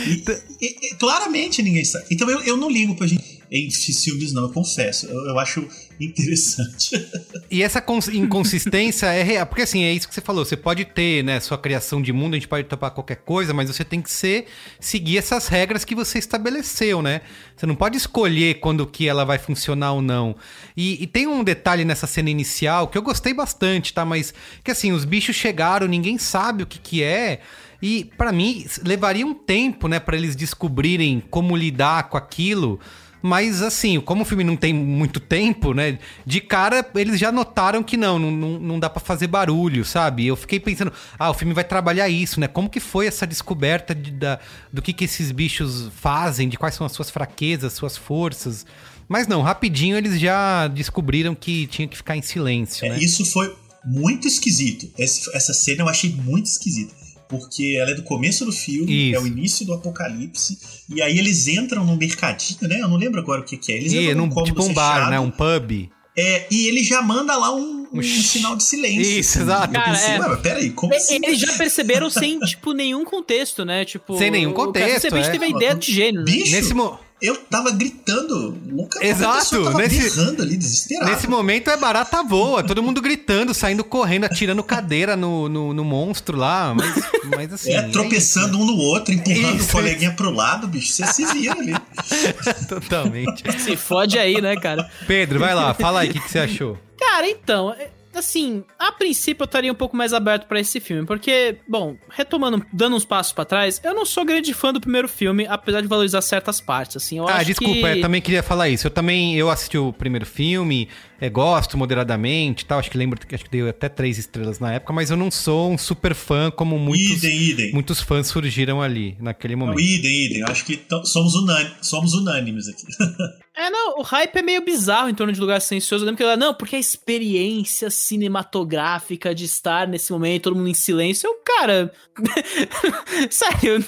E, 0.07 0.65
e, 0.65 0.77
e, 0.87 0.95
claramente 0.95 1.63
ninguém 1.63 1.85
sabe. 1.85 2.07
Então 2.11 2.31
eu, 2.31 2.41
eu 2.43 2.57
não 2.57 2.71
ligo 2.71 2.95
pra 2.95 3.07
gente. 3.07 3.36
Em 3.51 3.71
filmes, 3.71 4.33
não, 4.33 4.43
eu 4.43 4.51
confesso. 4.51 5.07
Eu, 5.07 5.27
eu 5.27 5.39
acho 5.39 5.67
interessante. 6.01 6.91
E 7.49 7.63
essa 7.63 7.83
inconsistência 8.13 9.07
é 9.07 9.23
real. 9.23 9.47
Porque 9.47 9.63
assim, 9.63 9.85
é 9.85 9.93
isso 9.93 10.09
que 10.09 10.15
você 10.15 10.21
falou. 10.21 10.45
Você 10.45 10.57
pode 10.57 10.85
ter, 10.85 11.23
né, 11.23 11.39
sua 11.39 11.57
criação 11.57 12.03
de 12.03 12.13
mundo, 12.13 12.35
a 12.35 12.37
gente 12.37 12.49
pode 12.49 12.65
topar 12.65 12.91
qualquer 12.91 13.19
coisa, 13.19 13.55
mas 13.55 13.69
você 13.69 13.85
tem 13.85 14.03
que 14.03 14.11
ser, 14.11 14.47
seguir 14.81 15.19
essas 15.19 15.47
regras 15.47 15.85
que 15.85 15.95
você 15.95 16.19
estabeleceu, 16.19 17.01
né? 17.01 17.21
Você 17.57 17.65
não 17.65 17.77
pode 17.77 17.97
escolher 17.97 18.55
quando 18.55 18.85
que 18.85 19.09
ela 19.09 19.25
vai 19.25 19.39
funcionar 19.39 19.93
ou 19.93 20.03
não. 20.03 20.35
E, 20.77 21.01
e 21.03 21.07
tem 21.07 21.29
um 21.29 21.45
detalhe 21.45 21.85
nessa 21.85 22.07
cena 22.07 22.29
inicial 22.29 22.89
que 22.89 22.99
eu 22.99 23.03
gostei 23.03 23.33
bastante, 23.33 23.95
tá? 23.95 24.05
Mas 24.05 24.35
que 24.65 24.73
assim, 24.73 24.91
os 24.91 25.05
bichos 25.05 25.37
chegaram, 25.37 25.87
ninguém 25.87 26.19
sabe 26.19 26.65
o 26.65 26.67
que 26.67 26.81
que 26.81 27.03
é. 27.03 27.41
E 27.81 28.11
para 28.17 28.33
mim 28.33 28.67
levaria 28.85 29.27
um 29.27 29.35
tempo, 29.35 29.87
né, 29.87 30.01
para 30.01 30.17
eles 30.17 30.35
descobrirem 30.35 31.23
como 31.31 31.57
lidar 31.57 32.09
com 32.09 32.17
aquilo. 32.17 32.81
Mas 33.23 33.63
assim, 33.63 34.01
como 34.01 34.23
o 34.23 34.25
filme 34.25 34.45
não 34.45 34.57
tem 34.57 34.73
muito 34.73 35.19
tempo, 35.19 35.73
né? 35.73 35.99
De 36.25 36.41
cara, 36.41 36.89
eles 36.95 37.19
já 37.19 37.33
notaram 37.33 37.83
que 37.83 37.97
não, 37.97 38.19
não, 38.19 38.59
não 38.59 38.79
dá 38.79 38.89
para 38.89 39.01
fazer 39.01 39.27
barulho, 39.27 39.85
sabe? 39.85 40.27
Eu 40.27 40.37
fiquei 40.37 40.61
pensando, 40.61 40.93
ah, 41.19 41.31
o 41.31 41.35
filme 41.35 41.55
vai 41.55 41.65
trabalhar 41.65 42.09
isso, 42.09 42.39
né? 42.39 42.47
Como 42.47 42.69
que 42.69 42.81
foi 42.81 43.07
essa 43.07 43.27
descoberta 43.27 43.95
de, 43.95 44.11
da, 44.11 44.39
do 44.73 44.83
que, 44.83 44.93
que 44.93 45.05
esses 45.05 45.33
bichos 45.33 45.91
fazem, 45.97 46.49
de 46.49 46.57
quais 46.57 46.75
são 46.75 46.87
as 46.87 46.93
suas 46.93 47.11
fraquezas, 47.11 47.73
suas 47.73 47.97
forças. 47.97 48.67
Mas 49.09 49.27
não, 49.27 49.43
rapidinho 49.43 49.97
eles 49.97 50.21
já 50.21 50.69
descobriram 50.69 51.35
que 51.35 51.67
tinha 51.67 51.89
que 51.89 51.97
ficar 51.97 52.17
em 52.17 52.23
silêncio. 52.23 52.85
É, 52.85 52.91
né? 52.91 52.99
Isso 52.99 53.25
foi 53.25 53.55
muito 53.85 54.27
esquisito. 54.29 54.91
essa 54.99 55.55
cena 55.55 55.83
eu 55.83 55.89
achei 55.89 56.11
muito 56.11 56.47
esquisita 56.47 57.06
porque 57.29 57.77
ela 57.81 57.91
é 57.91 57.95
do 57.95 58.03
começo 58.03 58.45
do 58.45 58.53
filme, 58.53 59.11
Isso. 59.11 59.17
é 59.17 59.21
o 59.21 59.27
início 59.27 59.67
do 59.67 59.75
apocalipse, 59.75 60.59
e 60.89 61.03
aí 61.03 61.19
eles 61.19 61.49
entram 61.49 61.85
no 61.85 61.97
mercadinho, 61.97 62.69
né? 62.69 62.81
Eu 62.81 62.89
não 62.89 62.97
lembro 62.97 63.21
agora 63.21 63.41
o 63.41 63.45
que, 63.45 63.57
que 63.57 63.73
é. 63.73 63.77
Eles 63.77 63.93
e, 63.93 63.99
entram 64.05 64.27
num, 64.27 64.35
num 64.35 64.45
tipo 64.45 64.63
um 64.63 64.73
bar, 64.73 65.11
né? 65.11 65.19
Um 65.19 65.31
pub. 65.31 65.91
É, 66.19 66.47
e 66.51 66.67
ele 66.67 66.83
já 66.83 67.03
manda 67.03 67.37
lá 67.37 67.55
um, 67.55 67.87
um, 67.93 67.99
um 67.99 68.03
sinal 68.03 68.57
de 68.57 68.65
silêncio. 68.65 69.03
Isso, 69.03 69.39
assim. 69.39 69.43
exato. 69.43 69.73
Cara, 69.75 69.91
pensei, 69.91 70.15
é. 70.15 70.37
peraí, 70.37 70.71
como 70.71 70.95
assim? 70.95 71.17
Eles 71.17 71.39
já 71.39 71.53
perceberam 71.53 72.09
sem, 72.09 72.41
tipo, 72.47 72.73
nenhum 72.73 73.05
contexto, 73.05 73.67
né? 73.67 73.85
Tipo, 73.85 74.17
sem 74.17 74.31
nenhum 74.31 74.55
contexto. 74.55 75.11
Você 75.11 75.19
é. 75.19 75.31
teve 75.31 75.45
a 75.45 75.49
ideia 75.49 75.75
de 75.75 75.93
gênio, 75.93 76.25
né? 76.25 76.33
Bicho, 76.33 76.53
Nesse 76.53 76.73
mo 76.73 76.99
eu 77.21 77.37
tava 77.37 77.71
gritando. 77.71 78.57
Nunca 78.67 79.05
Exato. 79.05 79.65
Tava 79.65 79.79
nesse, 79.79 80.21
ali, 80.21 80.57
desesperado. 80.57 81.11
Nesse 81.11 81.27
momento 81.27 81.71
é 81.71 81.77
barata 81.77 82.23
voa, 82.23 82.63
todo 82.63 82.83
mundo 82.83 83.01
gritando, 83.01 83.55
saindo 83.55 83.83
correndo, 83.83 84.25
atirando 84.25 84.63
cadeira 84.63 85.17
no, 85.17 85.49
no, 85.49 85.73
no 85.73 85.85
monstro 85.85 86.37
lá. 86.37 86.75
Mas, 86.75 86.95
mas 87.35 87.53
assim. 87.53 87.73
É, 87.73 87.83
tropeçando 87.89 88.59
é 88.59 88.61
um 88.61 88.67
no 88.67 88.77
outro, 88.77 89.15
empurrando 89.15 89.57
isso. 89.57 89.69
o 89.69 89.73
coleguinha 89.73 90.13
pro 90.13 90.31
lado, 90.31 90.67
bicho. 90.69 90.93
Você 90.93 91.07
se 91.07 91.25
vira 91.27 91.55
ali. 91.55 91.75
Totalmente. 92.69 93.61
Se 93.61 93.77
fode 93.77 94.19
aí, 94.19 94.41
né, 94.41 94.57
cara? 94.57 94.89
Pedro, 95.07 95.39
vai 95.39 95.55
lá, 95.55 95.73
fala 95.73 96.01
aí 96.01 96.11
o 96.11 96.13
que, 96.13 96.21
que 96.21 96.31
você 96.31 96.41
achou. 96.41 96.79
Cara, 96.99 97.29
então, 97.29 97.75
assim, 98.17 98.65
a 98.79 98.93
princípio 98.93 99.43
eu 99.43 99.47
estaria 99.47 99.73
um 99.73 99.75
pouco 99.75 99.97
mais 99.97 100.13
aberto 100.13 100.47
para 100.47 100.61
esse 100.61 100.81
filme, 100.81 101.07
porque, 101.07 101.59
bom, 101.69 101.97
retomando, 102.11 102.65
dando 102.73 102.97
uns 102.97 103.05
passos 103.05 103.33
para 103.33 103.45
trás, 103.45 103.81
eu 103.85 103.95
não 103.95 104.05
sou 104.05 104.25
grande 104.25 104.53
fã 104.55 104.73
do 104.73 104.81
primeiro 104.81 105.09
filme, 105.09 105.47
apesar 105.49 105.81
de 105.81 105.87
valorizar 105.87 106.21
certas 106.23 106.61
partes, 106.61 106.97
assim, 106.97 107.19
ah, 107.27 107.43
desculpa, 107.43 107.75
que... 107.75 107.99
eu 107.99 108.01
também 108.01 108.21
queria 108.21 108.43
falar 108.43 108.69
isso. 108.69 108.87
Eu 108.87 108.91
também, 108.91 109.37
eu 109.37 109.51
assisti 109.51 109.79
o 109.79 109.93
primeiro 109.93 110.27
filme, 110.27 110.89
é, 111.21 111.29
gosto 111.29 111.79
moderadamente 111.79 112.65
tal, 112.65 112.79
acho 112.79 112.91
que 112.91 112.99
lembro 112.99 113.19
que 113.19 113.35
acho 113.35 113.45
que 113.45 113.51
deu 113.51 113.69
até 113.69 113.89
três 113.89 114.19
estrelas 114.19 114.59
na 114.59 114.75
época, 114.75 114.93
mas 114.93 115.11
eu 115.11 115.17
não 115.17 115.31
sou 115.31 115.71
um 115.71 115.79
super 115.79 116.15
fã 116.15 116.51
como 116.51 116.79
muitos, 116.79 117.23
idem, 117.23 117.43
idem. 117.43 117.73
muitos 117.73 118.01
fãs 118.01 118.27
surgiram 118.27 118.83
ali, 118.83 119.17
naquele 119.21 119.57
momento. 119.57 119.77
Não, 119.77 119.85
idem, 119.85 120.27
idem, 120.27 120.43
acho 120.45 120.65
que 120.65 120.81
somos, 121.05 121.35
unânimes, 121.35 121.73
somos 121.83 122.15
unânimes 122.15 122.69
aqui. 122.69 122.87
É, 123.59 123.71
não, 123.71 123.99
o 123.99 124.03
hype 124.03 124.37
é 124.37 124.43
meio 124.43 124.63
bizarro 124.63 125.09
em 125.09 125.15
torno 125.15 125.33
de 125.33 125.41
Lugar 125.41 125.63
Silencioso. 125.63 126.05
Eu 126.05 126.07
lembro 126.07 126.19
que 126.19 126.23
ela, 126.23 126.37
não, 126.37 126.53
porque 126.53 126.77
a 126.77 126.79
experiência 126.79 127.89
cinematográfica 127.89 129.35
de 129.35 129.47
estar 129.47 129.89
nesse 129.89 130.13
momento, 130.13 130.43
todo 130.43 130.57
mundo 130.57 130.69
em 130.69 130.75
silêncio, 130.75 131.27
eu, 131.27 131.37
cara. 131.43 131.91
Sério, 133.31 133.83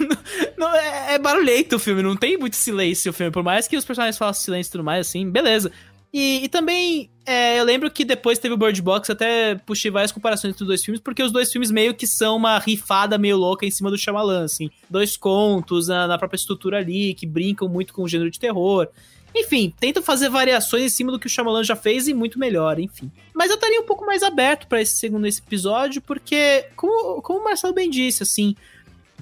não, 0.57 0.75
é, 0.75 1.15
é 1.15 1.19
barulhento 1.19 1.77
o 1.77 1.79
filme, 1.79 2.03
não 2.03 2.17
tem 2.17 2.39
muito 2.39 2.57
silêncio 2.57 3.11
o 3.11 3.13
filme. 3.13 3.31
Por 3.31 3.43
mais 3.43 3.69
que 3.69 3.77
os 3.77 3.85
personagens 3.85 4.17
façam 4.17 4.43
silêncio 4.43 4.71
e 4.71 4.73
tudo 4.73 4.85
mais, 4.85 5.07
assim, 5.07 5.31
beleza. 5.31 5.71
E, 6.13 6.45
e 6.45 6.49
também, 6.49 7.11
é, 7.27 7.61
eu 7.61 7.65
lembro 7.65 7.91
que 7.91 8.05
depois 8.05 8.39
teve 8.39 8.55
o 8.55 8.57
Bird 8.57 8.81
Box, 8.81 9.11
até 9.11 9.55
puxei 9.55 9.91
várias 9.91 10.11
comparações 10.11 10.53
entre 10.53 10.63
os 10.63 10.69
dois 10.69 10.83
filmes, 10.83 11.01
porque 11.01 11.23
os 11.23 11.31
dois 11.31 11.53
filmes 11.53 11.71
meio 11.71 11.95
que 11.95 12.07
são 12.07 12.37
uma 12.37 12.59
rifada 12.59 13.19
meio 13.19 13.37
louca 13.37 13.67
em 13.67 13.71
cima 13.71 13.91
do 13.91 13.99
Shyamalan, 13.99 14.45
assim. 14.45 14.71
Dois 14.89 15.17
contos 15.17 15.89
na, 15.89 16.07
na 16.07 16.19
própria 16.19 16.37
estrutura 16.37 16.79
ali, 16.79 17.13
que 17.15 17.27
brincam 17.27 17.69
muito 17.69 17.93
com 17.93 18.03
o 18.03 18.09
gênero 18.09 18.31
de 18.31 18.39
terror. 18.39 18.89
Enfim, 19.35 19.73
tenta 19.79 20.01
fazer 20.01 20.31
variações 20.31 20.85
em 20.85 20.89
cima 20.89 21.13
do 21.13 21.19
que 21.19 21.27
o 21.27 21.31
Shyamalan 21.31 21.63
já 21.63 21.77
fez 21.77 22.09
e 22.09 22.15
muito 22.15 22.39
melhor, 22.39 22.79
enfim. 22.79 23.11
Mas 23.35 23.51
eu 23.51 23.57
estaria 23.57 23.81
um 23.81 23.85
pouco 23.85 24.07
mais 24.07 24.23
aberto 24.23 24.67
para 24.67 24.81
esse 24.81 24.97
segundo 24.97 25.27
episódio, 25.27 26.01
porque, 26.01 26.65
como, 26.75 27.21
como 27.21 27.41
o 27.41 27.45
Marcelo 27.45 27.75
bem 27.75 27.91
disse, 27.91 28.23
assim, 28.23 28.57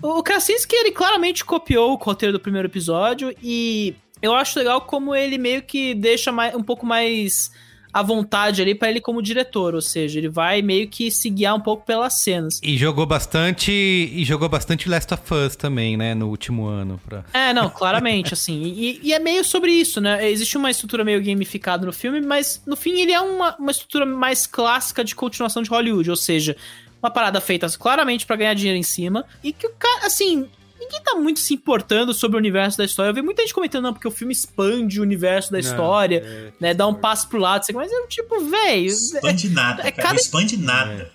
o 0.01 0.23
Krasinski, 0.23 0.77
ele 0.77 0.93
claramente 0.93 1.45
copiou 1.45 1.93
o 1.93 1.97
roteiro 1.97 2.35
do 2.35 2.41
primeiro 2.41 2.69
episódio 2.69 3.35
e 3.43 3.95
eu 4.27 4.35
acho 4.35 4.59
legal 4.59 4.81
como 4.83 5.15
ele 5.15 5.39
meio 5.39 5.63
que 5.63 5.95
deixa 5.95 6.31
mais, 6.31 6.55
um 6.55 6.63
pouco 6.63 6.85
mais 6.85 7.51
à 7.97 8.03
vontade 8.03 8.61
ali 8.61 8.75
para 8.75 8.91
ele 8.91 9.01
como 9.01 9.23
diretor, 9.23 9.75
ou 9.75 9.81
seja, 9.81 10.19
ele 10.19 10.29
vai 10.29 10.61
meio 10.61 10.87
que 10.87 11.11
se 11.11 11.31
guiar 11.31 11.55
um 11.55 11.61
pouco 11.61 11.87
pelas 11.87 12.21
cenas. 12.21 12.61
E 12.63 12.77
jogou 12.77 13.07
bastante 13.07 13.73
e 13.73 14.23
jogou 14.23 14.51
bastante 14.51 14.87
Last 14.87 15.15
of 15.15 15.23
Us 15.33 15.57
também, 15.57 15.97
né, 15.97 16.15
no 16.15 16.29
último 16.29 16.67
ano. 16.67 17.01
Pra... 17.09 17.25
É, 17.33 17.55
não, 17.55 17.71
claramente, 17.71 18.35
assim. 18.35 18.63
E, 18.63 19.01
e, 19.03 19.15
é 19.15 19.19
meio 19.19 19.43
sobre 19.43 19.71
isso, 19.71 19.99
né? 19.99 20.31
Existe 20.31 20.59
uma 20.59 20.71
estrutura 20.71 21.05
meio 21.05 21.25
gamificada 21.25 21.87
no 21.87 21.93
filme, 21.93 22.21
mas 22.21 22.63
no 22.67 22.77
fim 22.77 23.01
ele 23.01 23.13
é 23.13 23.21
uma, 23.21 23.57
uma 23.57 23.71
estrutura 23.71 24.05
mais 24.05 24.47
clássica 24.47 25.03
de 25.03 25.15
continuação 25.15 25.63
de 25.63 25.71
Hollywood, 25.71 26.11
ou 26.11 26.17
seja, 26.17 26.55
uma 27.03 27.11
parada 27.11 27.41
feita 27.41 27.67
claramente 27.79 28.27
para 28.27 28.37
ganhar 28.37 28.55
dinheiro 28.55 28.79
em 28.79 28.83
cima 28.83 29.25
e 29.43 29.55
que 29.55 29.67
o 29.67 29.73
cara, 29.79 30.07
assim, 30.07 30.47
ninguém 30.87 31.03
tá 31.03 31.15
muito 31.17 31.41
se 31.41 31.55
importando 31.55 32.15
sobre 32.15 32.37
o 32.37 32.39
universo 32.39 32.79
da 32.79 32.85
história. 32.85 33.11
Eu 33.11 33.15
vi 33.15 33.23
muita 33.23 33.43
gente 33.43 33.55
comentando, 33.55 33.85
não, 33.85 33.93
porque 33.93 34.09
o 34.09 34.11
filme 34.11 34.33
expande 34.33 35.01
o 35.01 35.03
universo 35.03 35.53
da 35.53 35.59
história, 35.59 36.23
é, 36.25 36.53
né? 36.59 36.75
Dá 36.75 36.87
um 36.87 36.95
passo 36.95 37.29
pro 37.29 37.39
lado, 37.39 37.65
mas 37.75 37.93
é 37.93 38.07
tipo, 38.07 38.41
velho. 38.41 38.87
Expande 38.87 39.47
é, 39.47 39.51
nada, 39.51 39.83
é, 39.83 39.91
cara, 39.91 40.09
cada, 40.09 40.21
expande 40.21 40.57
nada. 40.57 41.11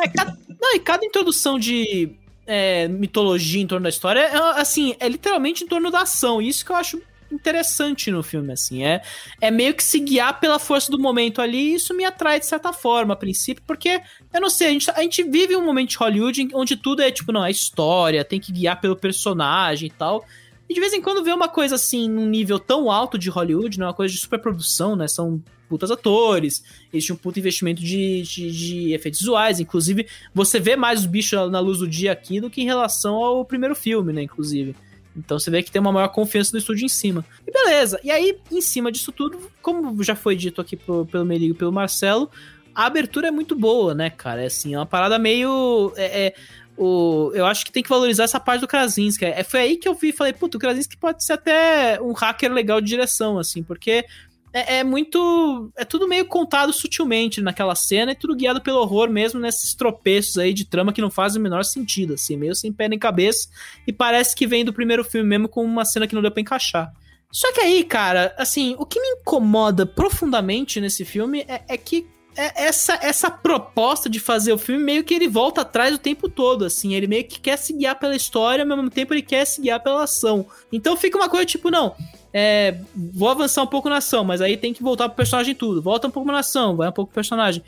É, 0.00 0.08
cada, 0.08 0.36
não, 0.60 0.74
e 0.74 0.80
cada 0.80 1.04
introdução 1.04 1.58
de 1.58 2.10
é, 2.46 2.88
mitologia 2.88 3.62
em 3.62 3.66
torno 3.66 3.84
da 3.84 3.90
história, 3.90 4.20
é, 4.20 4.60
assim, 4.60 4.94
é 4.98 5.08
literalmente 5.08 5.64
em 5.64 5.66
torno 5.66 5.90
da 5.90 6.02
ação. 6.02 6.40
Isso 6.40 6.64
que 6.64 6.72
eu 6.72 6.76
acho 6.76 7.00
interessante 7.30 8.10
no 8.10 8.22
filme, 8.22 8.52
assim. 8.52 8.84
É, 8.84 9.02
é 9.40 9.50
meio 9.50 9.74
que 9.74 9.82
se 9.82 9.98
guiar 9.98 10.38
pela 10.40 10.58
força 10.58 10.90
do 10.90 10.98
momento 10.98 11.40
ali, 11.40 11.72
e 11.72 11.74
isso 11.74 11.94
me 11.94 12.04
atrai 12.04 12.40
de 12.40 12.46
certa 12.46 12.72
forma, 12.72 13.14
a 13.14 13.16
princípio, 13.16 13.62
porque, 13.66 14.00
eu 14.32 14.40
não 14.40 14.50
sei, 14.50 14.68
a 14.68 14.70
gente, 14.70 14.90
a 14.90 15.02
gente 15.02 15.22
vive 15.22 15.56
um 15.56 15.64
momento 15.64 15.90
de 15.90 15.96
Hollywood 15.96 16.48
onde 16.54 16.76
tudo 16.76 17.02
é 17.02 17.10
tipo, 17.10 17.32
não, 17.32 17.42
a 17.42 17.50
história, 17.50 18.24
tem 18.24 18.40
que 18.40 18.52
guiar 18.52 18.80
pelo 18.80 18.96
personagem 18.96 19.88
e 19.88 19.92
tal. 19.92 20.24
E 20.68 20.74
de 20.74 20.80
vez 20.80 20.92
em 20.92 21.02
quando 21.02 21.22
vê 21.22 21.32
uma 21.32 21.48
coisa 21.48 21.74
assim, 21.74 22.08
num 22.08 22.26
nível 22.26 22.58
tão 22.58 22.90
alto 22.90 23.18
de 23.18 23.28
Hollywood, 23.28 23.78
né? 23.78 23.84
Uma 23.84 23.94
coisa 23.94 24.14
de 24.14 24.18
superprodução, 24.18 24.96
né? 24.96 25.06
São 25.06 25.42
putas 25.68 25.90
atores, 25.90 26.62
existe 26.92 27.12
um 27.12 27.16
puto 27.16 27.38
investimento 27.38 27.82
de, 27.82 28.22
de, 28.22 28.50
de, 28.50 28.92
efeitos 28.92 29.20
visuais. 29.20 29.60
Inclusive, 29.60 30.06
você 30.32 30.58
vê 30.58 30.76
mais 30.76 31.00
os 31.00 31.06
bichos 31.06 31.50
na 31.50 31.60
luz 31.60 31.78
do 31.78 31.88
dia 31.88 32.12
aqui 32.12 32.40
do 32.40 32.48
que 32.48 32.62
em 32.62 32.64
relação 32.64 33.16
ao 33.16 33.44
primeiro 33.44 33.74
filme, 33.74 34.12
né? 34.12 34.22
Inclusive. 34.22 34.74
Então 35.16 35.38
você 35.38 35.50
vê 35.50 35.62
que 35.62 35.70
tem 35.70 35.80
uma 35.80 35.92
maior 35.92 36.08
confiança 36.08 36.52
do 36.52 36.58
estúdio 36.58 36.86
em 36.86 36.88
cima. 36.88 37.24
E 37.46 37.50
beleza. 37.50 38.00
E 38.02 38.10
aí, 38.10 38.38
em 38.50 38.60
cima 38.60 38.90
disso 38.90 39.12
tudo, 39.12 39.50
como 39.62 40.02
já 40.02 40.16
foi 40.16 40.36
dito 40.36 40.60
aqui 40.60 40.76
pelo, 40.76 41.06
pelo 41.06 41.24
Merigo 41.24 41.54
e 41.54 41.56
pelo 41.56 41.72
Marcelo, 41.72 42.30
a 42.74 42.86
abertura 42.86 43.28
é 43.28 43.30
muito 43.30 43.54
boa, 43.54 43.94
né, 43.94 44.10
cara? 44.10 44.42
É 44.42 44.46
assim, 44.46 44.74
é 44.74 44.78
uma 44.78 44.86
parada 44.86 45.18
meio. 45.18 45.92
É, 45.96 46.26
é, 46.26 46.34
o, 46.76 47.30
eu 47.34 47.46
acho 47.46 47.64
que 47.64 47.70
tem 47.70 47.82
que 47.82 47.88
valorizar 47.88 48.24
essa 48.24 48.40
parte 48.40 48.62
do 48.62 48.68
Krasinski. 48.68 49.24
É, 49.24 49.44
foi 49.44 49.60
aí 49.60 49.76
que 49.76 49.88
eu 49.88 49.94
vi 49.94 50.08
e 50.08 50.12
falei, 50.12 50.32
puto, 50.32 50.58
o 50.58 50.60
Krasinski 50.60 50.96
pode 50.96 51.24
ser 51.24 51.34
até 51.34 52.00
um 52.02 52.12
hacker 52.12 52.52
legal 52.52 52.80
de 52.80 52.88
direção, 52.88 53.38
assim, 53.38 53.62
porque 53.62 54.04
é, 54.54 54.76
é, 54.76 54.84
muito. 54.84 55.72
É 55.76 55.84
tudo 55.84 56.06
meio 56.06 56.24
contado 56.26 56.72
sutilmente 56.72 57.42
naquela 57.42 57.74
cena 57.74 58.12
e 58.12 58.14
tudo 58.14 58.36
guiado 58.36 58.62
pelo 58.62 58.78
horror 58.78 59.10
mesmo 59.10 59.40
nesses 59.40 59.74
tropeços 59.74 60.38
aí 60.38 60.54
de 60.54 60.64
trama 60.64 60.92
que 60.92 61.02
não 61.02 61.10
fazem 61.10 61.40
o 61.40 61.42
menor 61.42 61.64
sentido, 61.64 62.14
assim, 62.14 62.36
meio 62.36 62.54
sem 62.54 62.72
pé 62.72 62.88
nem 62.88 62.98
cabeça. 62.98 63.48
E 63.84 63.92
parece 63.92 64.36
que 64.36 64.46
vem 64.46 64.64
do 64.64 64.72
primeiro 64.72 65.02
filme 65.02 65.28
mesmo 65.28 65.48
com 65.48 65.64
uma 65.64 65.84
cena 65.84 66.06
que 66.06 66.14
não 66.14 66.22
deu 66.22 66.30
pra 66.30 66.40
encaixar. 66.40 66.92
Só 67.32 67.52
que 67.52 67.60
aí, 67.60 67.82
cara, 67.82 68.32
assim, 68.38 68.76
o 68.78 68.86
que 68.86 69.00
me 69.00 69.08
incomoda 69.08 69.84
profundamente 69.84 70.80
nesse 70.80 71.04
filme 71.04 71.44
é, 71.48 71.62
é 71.66 71.76
que 71.76 72.06
é 72.36 72.66
essa, 72.66 72.98
essa 73.02 73.30
proposta 73.30 74.08
de 74.08 74.20
fazer 74.20 74.52
o 74.52 74.58
filme 74.58 74.84
meio 74.84 75.02
que 75.02 75.14
ele 75.14 75.26
volta 75.26 75.62
atrás 75.62 75.94
o 75.94 75.98
tempo 75.98 76.28
todo, 76.28 76.64
assim. 76.64 76.94
Ele 76.94 77.08
meio 77.08 77.24
que 77.24 77.40
quer 77.40 77.56
se 77.56 77.72
guiar 77.72 77.98
pela 77.98 78.14
história, 78.14 78.62
ao 78.62 78.68
mesmo 78.68 78.88
tempo 78.88 79.12
ele 79.12 79.22
quer 79.22 79.44
se 79.44 79.60
guiar 79.60 79.82
pela 79.82 80.04
ação. 80.04 80.46
Então 80.72 80.96
fica 80.96 81.18
uma 81.18 81.28
coisa 81.28 81.44
tipo, 81.44 81.72
não, 81.72 81.96
é, 82.36 82.74
vou 82.96 83.28
avançar 83.28 83.62
um 83.62 83.66
pouco 83.68 83.88
na 83.88 83.98
ação, 83.98 84.24
mas 84.24 84.40
aí 84.40 84.56
tem 84.56 84.74
que 84.74 84.82
voltar 84.82 85.08
pro 85.08 85.16
personagem 85.16 85.54
tudo. 85.54 85.80
Volta 85.80 86.08
um 86.08 86.10
pouco 86.10 86.32
na 86.32 86.40
ação, 86.40 86.74
vai 86.74 86.88
um 86.88 86.92
pouco 86.92 87.12
pro 87.12 87.14
personagem. 87.14 87.62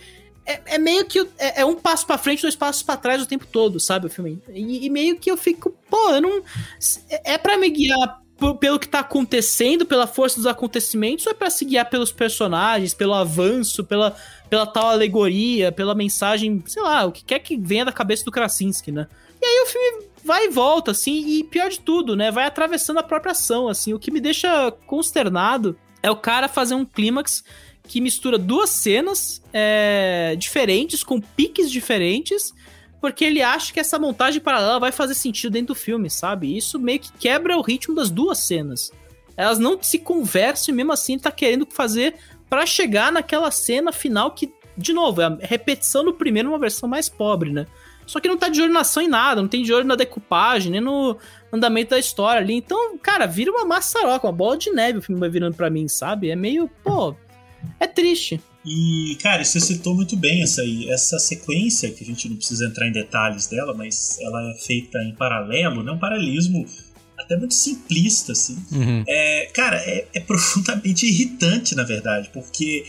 É, 0.45 0.75
é 0.75 0.79
meio 0.79 1.05
que 1.05 1.21
é, 1.39 1.61
é, 1.61 1.65
um 1.65 1.77
passo 1.77 2.05
para 2.05 2.19
frente, 2.19 2.43
dois 2.43 2.57
passos 2.57 2.83
para 2.83 2.97
trás 2.97 3.23
o 3.23 3.27
tempo 3.27 3.47
todo, 3.47 3.79
sabe, 3.79 4.07
o 4.07 4.11
filme. 4.11 4.43
E, 4.49 4.85
e, 4.85 4.91
meio 4.91 5.21
que 5.21 5.31
eu 5.31 5.37
fico, 5.37 5.73
pô, 5.89 6.11
eu 6.11 6.21
não. 6.21 6.43
É, 7.09 7.35
é 7.35 7.39
para 7.39 7.57
me 7.57 7.71
guiar 7.71 8.21
pelo 8.59 8.79
que 8.79 8.89
tá 8.89 9.01
acontecendo, 9.01 9.87
pela 9.87 10.07
força 10.07 10.37
dos 10.37 10.47
acontecimentos, 10.47 11.25
ou 11.27 11.31
é 11.31 11.35
pra 11.35 11.49
se 11.49 11.65
guiar 11.65 11.89
pelos 11.89 12.11
personagens, 12.11 12.93
pelo 12.93 13.15
avanço, 13.15 13.85
pela, 13.85 14.17
pela 14.51 14.67
tal 14.67 14.89
alegoria, 14.89 15.71
pela 15.71 15.95
mensagem, 15.95 16.63
sei 16.67 16.83
lá, 16.83 17.05
o 17.05 17.13
que 17.13 17.25
quer 17.25 17.39
que 17.39 17.57
venha 17.57 17.85
da 17.85 17.93
cabeça 17.93 18.25
do 18.25 18.33
Krasinski, 18.33 18.91
né? 18.91 19.07
E 19.41 19.47
aí 19.47 19.63
o 19.63 19.67
filme 19.67 20.07
vai 20.27 20.47
e 20.47 20.51
volta, 20.51 20.91
assim, 20.91 21.25
e 21.27 21.45
pior 21.45 21.71
de 21.71 21.81
tudo, 21.81 22.17
né? 22.17 22.31
Vai 22.31 22.45
atravessando 22.45 22.99
a 22.99 23.03
própria 23.03 23.33
ação, 23.33 23.69
assim. 23.69 23.95
O 23.95 23.99
que 23.99 24.11
me 24.11 24.21
deixa 24.21 24.71
consternado 24.87 25.79
é 26.03 26.11
o 26.11 26.17
cara 26.17 26.49
fazer 26.49 26.75
um 26.75 26.85
clímax 26.85 27.45
que 27.85 28.01
mistura 28.01 28.37
duas 28.37 28.71
cenas 28.71 29.41
é, 29.53 30.35
diferentes, 30.37 31.05
com 31.05 31.21
piques 31.21 31.71
diferentes, 31.71 32.53
porque 33.01 33.25
ele 33.25 33.41
acha 33.41 33.73
que 33.73 33.79
essa 33.79 33.99
montagem 33.99 34.41
paralela 34.41 34.81
vai 34.81 34.91
fazer 34.91 35.15
sentido 35.15 35.53
dentro 35.53 35.69
do 35.69 35.75
filme, 35.75 36.11
sabe? 36.11 36.57
Isso 36.57 36.79
meio 36.79 36.99
que 36.99 37.13
quebra 37.13 37.57
o 37.57 37.63
ritmo 37.63 37.95
das 37.95 38.11
duas 38.11 38.39
cenas. 38.39 38.91
Elas 39.37 39.61
não 39.61 39.81
se 39.81 39.99
conversam 39.99 40.73
e 40.73 40.77
mesmo 40.77 40.93
assim 40.93 41.19
tá 41.19 41.31
querendo 41.31 41.67
fazer 41.71 42.17
para 42.51 42.67
chegar 42.67 43.13
naquela 43.13 43.51
cena 43.53 43.93
final 43.93 44.33
que, 44.33 44.53
de 44.77 44.93
novo, 44.93 45.21
é 45.21 45.27
a 45.27 45.39
repetição 45.41 46.05
do 46.05 46.13
primeiro, 46.13 46.49
uma 46.49 46.59
versão 46.59 46.89
mais 46.89 47.09
pobre, 47.09 47.53
né? 47.53 47.67
Só 48.07 48.21
que 48.21 48.29
não 48.29 48.37
tá 48.37 48.49
de 48.49 48.63
olho 48.63 48.73
na 48.73 48.81
ação 48.81 49.03
em 49.03 49.09
nada, 49.09 49.43
não 49.43 49.49
tem 49.49 49.63
de 49.63 49.73
olho 49.73 49.87
na 49.87 49.97
decupagem, 49.97 50.71
nem 50.71 50.81
no 50.81 51.19
andamento 51.53 51.91
da 51.91 51.99
história 51.99 52.41
ali. 52.41 52.55
Então, 52.55 52.97
cara, 52.99 53.27
vira 53.27 53.51
uma 53.51 53.65
maçaroca, 53.65 54.27
uma 54.27 54.33
bola 54.33 54.57
de 54.57 54.71
neve 54.71 54.99
o 54.99 55.03
filme 55.03 55.21
vai 55.21 55.29
virando 55.29 55.57
pra 55.57 55.69
mim, 55.69 55.89
sabe? 55.89 56.31
É 56.31 56.37
meio, 56.37 56.71
pô, 56.85 57.15
é 57.81 57.87
triste. 57.87 58.41
E, 58.65 59.17
cara, 59.23 59.45
você 59.45 59.61
citou 59.61 59.95
muito 59.95 60.17
bem 60.17 60.43
essa 60.43 60.61
aí. 60.61 60.89
Essa 60.91 61.19
sequência, 61.19 61.91
que 61.91 62.03
a 62.03 62.07
gente 62.07 62.29
não 62.29 62.37
precisa 62.37 62.67
entrar 62.67 62.89
em 62.89 62.93
detalhes 62.93 63.47
dela, 63.47 63.73
mas 63.73 64.19
ela 64.21 64.51
é 64.51 64.55
feita 64.55 64.99
em 64.99 65.15
paralelo, 65.15 65.85
né? 65.85 65.93
Um 65.93 65.99
paralelismo 65.99 66.67
até 67.17 67.37
muito 67.37 67.55
simplista, 67.55 68.33
assim. 68.33 68.57
Uhum. 68.73 69.05
É, 69.07 69.47
cara, 69.55 69.77
é, 69.77 70.07
é 70.13 70.21
profundamente 70.21 71.07
irritante, 71.07 71.75
na 71.77 71.85
verdade, 71.85 72.31
porque 72.33 72.85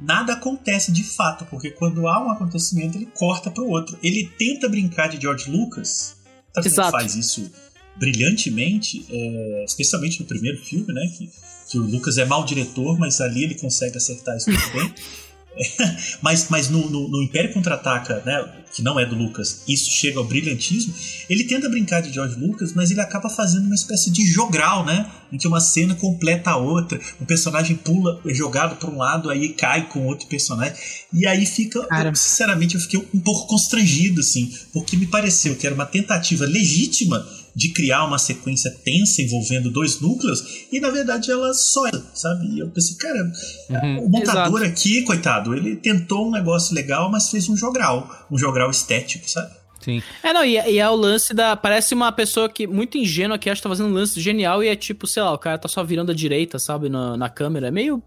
nada 0.00 0.34
acontece 0.34 0.92
de 0.92 1.04
fato, 1.04 1.44
porque 1.46 1.70
quando 1.70 2.06
há 2.06 2.24
um 2.24 2.30
acontecimento, 2.30 2.96
ele 2.96 3.06
corta 3.06 3.50
para 3.50 3.62
o 3.62 3.68
outro. 3.68 3.98
Ele 4.02 4.30
tenta 4.38 4.68
brincar 4.68 5.08
de 5.08 5.20
George 5.20 5.50
Lucas, 5.50 6.16
Exato. 6.56 6.92
faz 6.92 7.14
isso 7.14 7.50
brilhantemente, 7.96 9.04
é, 9.10 9.64
especialmente 9.64 10.20
no 10.20 10.26
primeiro 10.26 10.58
filme, 10.62 10.92
né? 10.92 11.02
Que, 11.16 11.30
que 11.70 11.78
o 11.78 11.82
Lucas 11.82 12.16
é 12.18 12.24
mau 12.24 12.44
diretor, 12.44 12.98
mas 12.98 13.20
ali 13.20 13.44
ele 13.44 13.54
consegue 13.56 13.96
acertar 13.96 14.36
isso 14.36 14.50
muito 14.50 14.72
bem. 14.72 14.94
mas 16.22 16.48
mas 16.48 16.68
no, 16.68 16.88
no, 16.88 17.08
no 17.08 17.22
Império 17.22 17.52
Contra-Ataca, 17.52 18.22
né, 18.24 18.48
que 18.72 18.82
não 18.82 18.98
é 18.98 19.06
do 19.06 19.14
Lucas, 19.14 19.62
isso 19.66 19.90
chega 19.90 20.18
ao 20.18 20.24
brilhantismo. 20.24 20.94
Ele 21.28 21.44
tenta 21.44 21.68
brincar 21.68 22.00
de 22.00 22.12
George 22.12 22.38
Lucas, 22.38 22.72
mas 22.74 22.90
ele 22.90 23.00
acaba 23.00 23.28
fazendo 23.28 23.66
uma 23.66 23.74
espécie 23.74 24.10
de 24.10 24.26
jogral, 24.26 24.84
né? 24.84 25.10
Em 25.32 25.38
que 25.38 25.46
uma 25.46 25.60
cena 25.60 25.94
completa 25.94 26.50
a 26.50 26.56
outra. 26.56 27.00
O 27.20 27.26
personagem 27.26 27.76
pula, 27.76 28.20
é 28.24 28.32
jogado 28.32 28.76
para 28.76 28.90
um 28.90 28.96
lado, 28.96 29.30
aí 29.30 29.50
cai 29.50 29.88
com 29.88 30.06
outro 30.06 30.26
personagem. 30.26 30.74
E 31.12 31.26
aí 31.26 31.44
fica. 31.44 31.78
Eu, 31.78 32.14
sinceramente, 32.14 32.74
eu 32.74 32.80
fiquei 32.80 33.08
um 33.12 33.20
pouco 33.20 33.46
constrangido, 33.46 34.20
assim, 34.20 34.52
porque 34.72 34.96
me 34.96 35.06
pareceu 35.06 35.56
que 35.56 35.66
era 35.66 35.74
uma 35.74 35.86
tentativa 35.86 36.44
legítima 36.44 37.26
de 37.58 37.70
criar 37.70 38.04
uma 38.04 38.18
sequência 38.18 38.70
tensa 38.70 39.20
envolvendo 39.20 39.68
dois 39.68 40.00
núcleos 40.00 40.68
e 40.70 40.78
na 40.78 40.90
verdade 40.90 41.28
ela 41.28 41.52
só, 41.52 41.90
sabe? 42.14 42.46
E 42.54 42.60
eu 42.60 42.70
pensei, 42.70 42.96
cara, 42.96 43.32
uhum, 43.68 44.04
o 44.04 44.08
montador 44.08 44.60
exato. 44.62 44.72
aqui, 44.72 45.02
coitado, 45.02 45.52
ele 45.52 45.74
tentou 45.74 46.28
um 46.28 46.30
negócio 46.30 46.72
legal, 46.72 47.10
mas 47.10 47.30
fez 47.30 47.48
um 47.48 47.56
jogral, 47.56 48.08
um 48.30 48.38
jogral 48.38 48.70
estético, 48.70 49.28
sabe? 49.28 49.50
Sim. 49.80 50.00
É, 50.22 50.32
não, 50.32 50.44
e, 50.44 50.54
e, 50.54 50.78
é 50.78 50.88
o 50.88 50.94
lance 50.94 51.34
da. 51.34 51.56
Parece 51.56 51.94
uma 51.94 52.12
pessoa 52.12 52.48
que 52.48 52.64
muito 52.64 52.96
ingênua 52.96 53.38
que 53.38 53.50
acha 53.50 53.58
que 53.58 53.64
tá 53.64 53.68
fazendo 53.68 53.88
um 53.88 53.94
lance 53.94 54.20
genial 54.20 54.62
e 54.62 54.68
é 54.68 54.76
tipo, 54.76 55.06
sei 55.08 55.22
lá, 55.22 55.32
o 55.32 55.38
cara 55.38 55.58
tá 55.58 55.66
só 55.66 55.82
virando 55.82 56.12
a 56.12 56.14
direita, 56.14 56.60
sabe, 56.60 56.88
na, 56.88 57.16
na 57.16 57.28
câmera. 57.28 57.68
É 57.68 57.70
meio. 57.72 58.00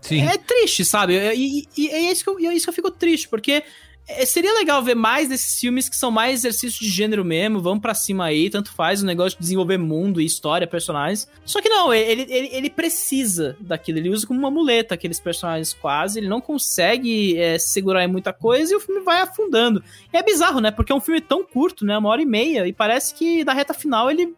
Sim. 0.00 0.20
É 0.20 0.36
triste, 0.36 0.84
sabe? 0.84 1.14
E, 1.14 1.60
e, 1.60 1.68
e 1.76 1.88
é, 1.90 2.10
isso 2.10 2.24
que 2.24 2.30
eu, 2.30 2.50
é 2.50 2.54
isso 2.54 2.66
que 2.66 2.70
eu 2.70 2.74
fico 2.74 2.90
triste, 2.90 3.28
porque 3.28 3.62
é, 4.06 4.26
seria 4.26 4.52
legal 4.52 4.82
ver 4.82 4.94
mais 4.94 5.28
desses 5.28 5.58
filmes 5.58 5.88
que 5.88 5.96
são 5.96 6.10
mais 6.10 6.40
exercícios 6.40 6.78
de 6.78 6.88
gênero 6.88 7.24
mesmo, 7.24 7.60
vamos 7.60 7.80
para 7.80 7.94
cima 7.94 8.26
aí, 8.26 8.50
tanto 8.50 8.70
faz 8.72 9.02
o 9.02 9.06
negócio 9.06 9.38
de 9.38 9.42
desenvolver 9.42 9.78
mundo 9.78 10.20
e 10.20 10.24
história, 10.24 10.66
personagens. 10.66 11.28
Só 11.44 11.62
que 11.62 11.68
não, 11.68 11.92
ele, 11.92 12.22
ele, 12.28 12.48
ele 12.52 12.70
precisa 12.70 13.56
daquilo, 13.60 13.98
ele 13.98 14.10
usa 14.10 14.26
como 14.26 14.38
uma 14.38 14.50
muleta 14.50 14.94
aqueles 14.94 15.18
personagens 15.18 15.72
quase, 15.72 16.18
ele 16.18 16.28
não 16.28 16.40
consegue 16.40 17.38
é, 17.38 17.58
segurar 17.58 18.04
em 18.04 18.08
muita 18.08 18.32
coisa 18.32 18.72
e 18.72 18.76
o 18.76 18.80
filme 18.80 19.00
vai 19.00 19.20
afundando. 19.20 19.82
E 20.12 20.16
é 20.16 20.22
bizarro, 20.22 20.60
né? 20.60 20.70
Porque 20.70 20.92
é 20.92 20.94
um 20.94 21.00
filme 21.00 21.20
tão 21.20 21.42
curto, 21.44 21.84
né? 21.84 21.96
Uma 21.96 22.10
hora 22.10 22.20
e 22.20 22.26
meia, 22.26 22.66
e 22.66 22.72
parece 22.72 23.14
que 23.14 23.42
da 23.42 23.52
reta 23.52 23.72
final 23.72 24.10
ele 24.10 24.34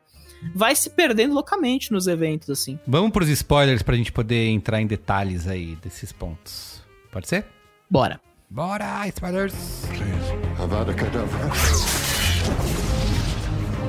vai 0.54 0.76
se 0.76 0.90
perdendo 0.90 1.34
loucamente 1.34 1.92
nos 1.92 2.06
eventos, 2.06 2.48
assim. 2.50 2.78
Vamos 2.86 3.10
pros 3.10 3.28
spoilers 3.28 3.82
pra 3.82 3.96
gente 3.96 4.12
poder 4.12 4.46
entrar 4.48 4.80
em 4.80 4.86
detalhes 4.86 5.48
aí 5.48 5.76
desses 5.76 6.12
pontos. 6.12 6.82
Pode 7.10 7.28
ser? 7.28 7.46
Bora. 7.90 8.20
Bora! 8.50 9.10
Please, 9.12 10.30
Avada 10.56 10.94
Kedavra. 10.94 11.50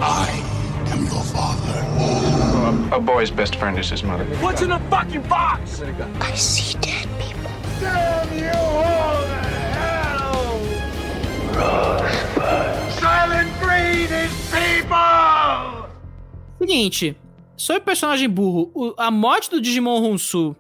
I 0.02 0.30
am 0.88 1.06
your 1.06 1.24
father. 1.24 2.92
a, 2.92 2.98
a, 2.98 3.00
boy's 3.00 3.30
best 3.30 3.56
friend 3.58 3.78
is 3.78 3.90
his 3.90 4.04
mother. 4.04 4.26
What's 4.42 4.64
in 4.64 4.70
the 4.70 4.80
fucking 4.90 5.22
box? 5.24 5.82
I 6.20 6.34
see 6.34 6.78
dead 6.80 7.08
people. 7.20 7.52
Damn 7.80 8.34
you 8.34 8.50
all 8.50 9.22
to 9.22 9.44
hell! 9.78 10.60
Rosebud. 11.54 12.94
Silent 13.00 13.60
breed 13.60 14.10
is 14.12 14.32
people! 14.52 15.88
Seguinte, 16.58 17.16
sobre 17.56 17.82
personagem 17.82 18.28
burro, 18.28 18.72
o, 18.74 18.96
a 18.98 19.12
morte 19.12 19.52
do 19.52 19.62
Digimon 19.62 20.02
Honsu 20.02 20.56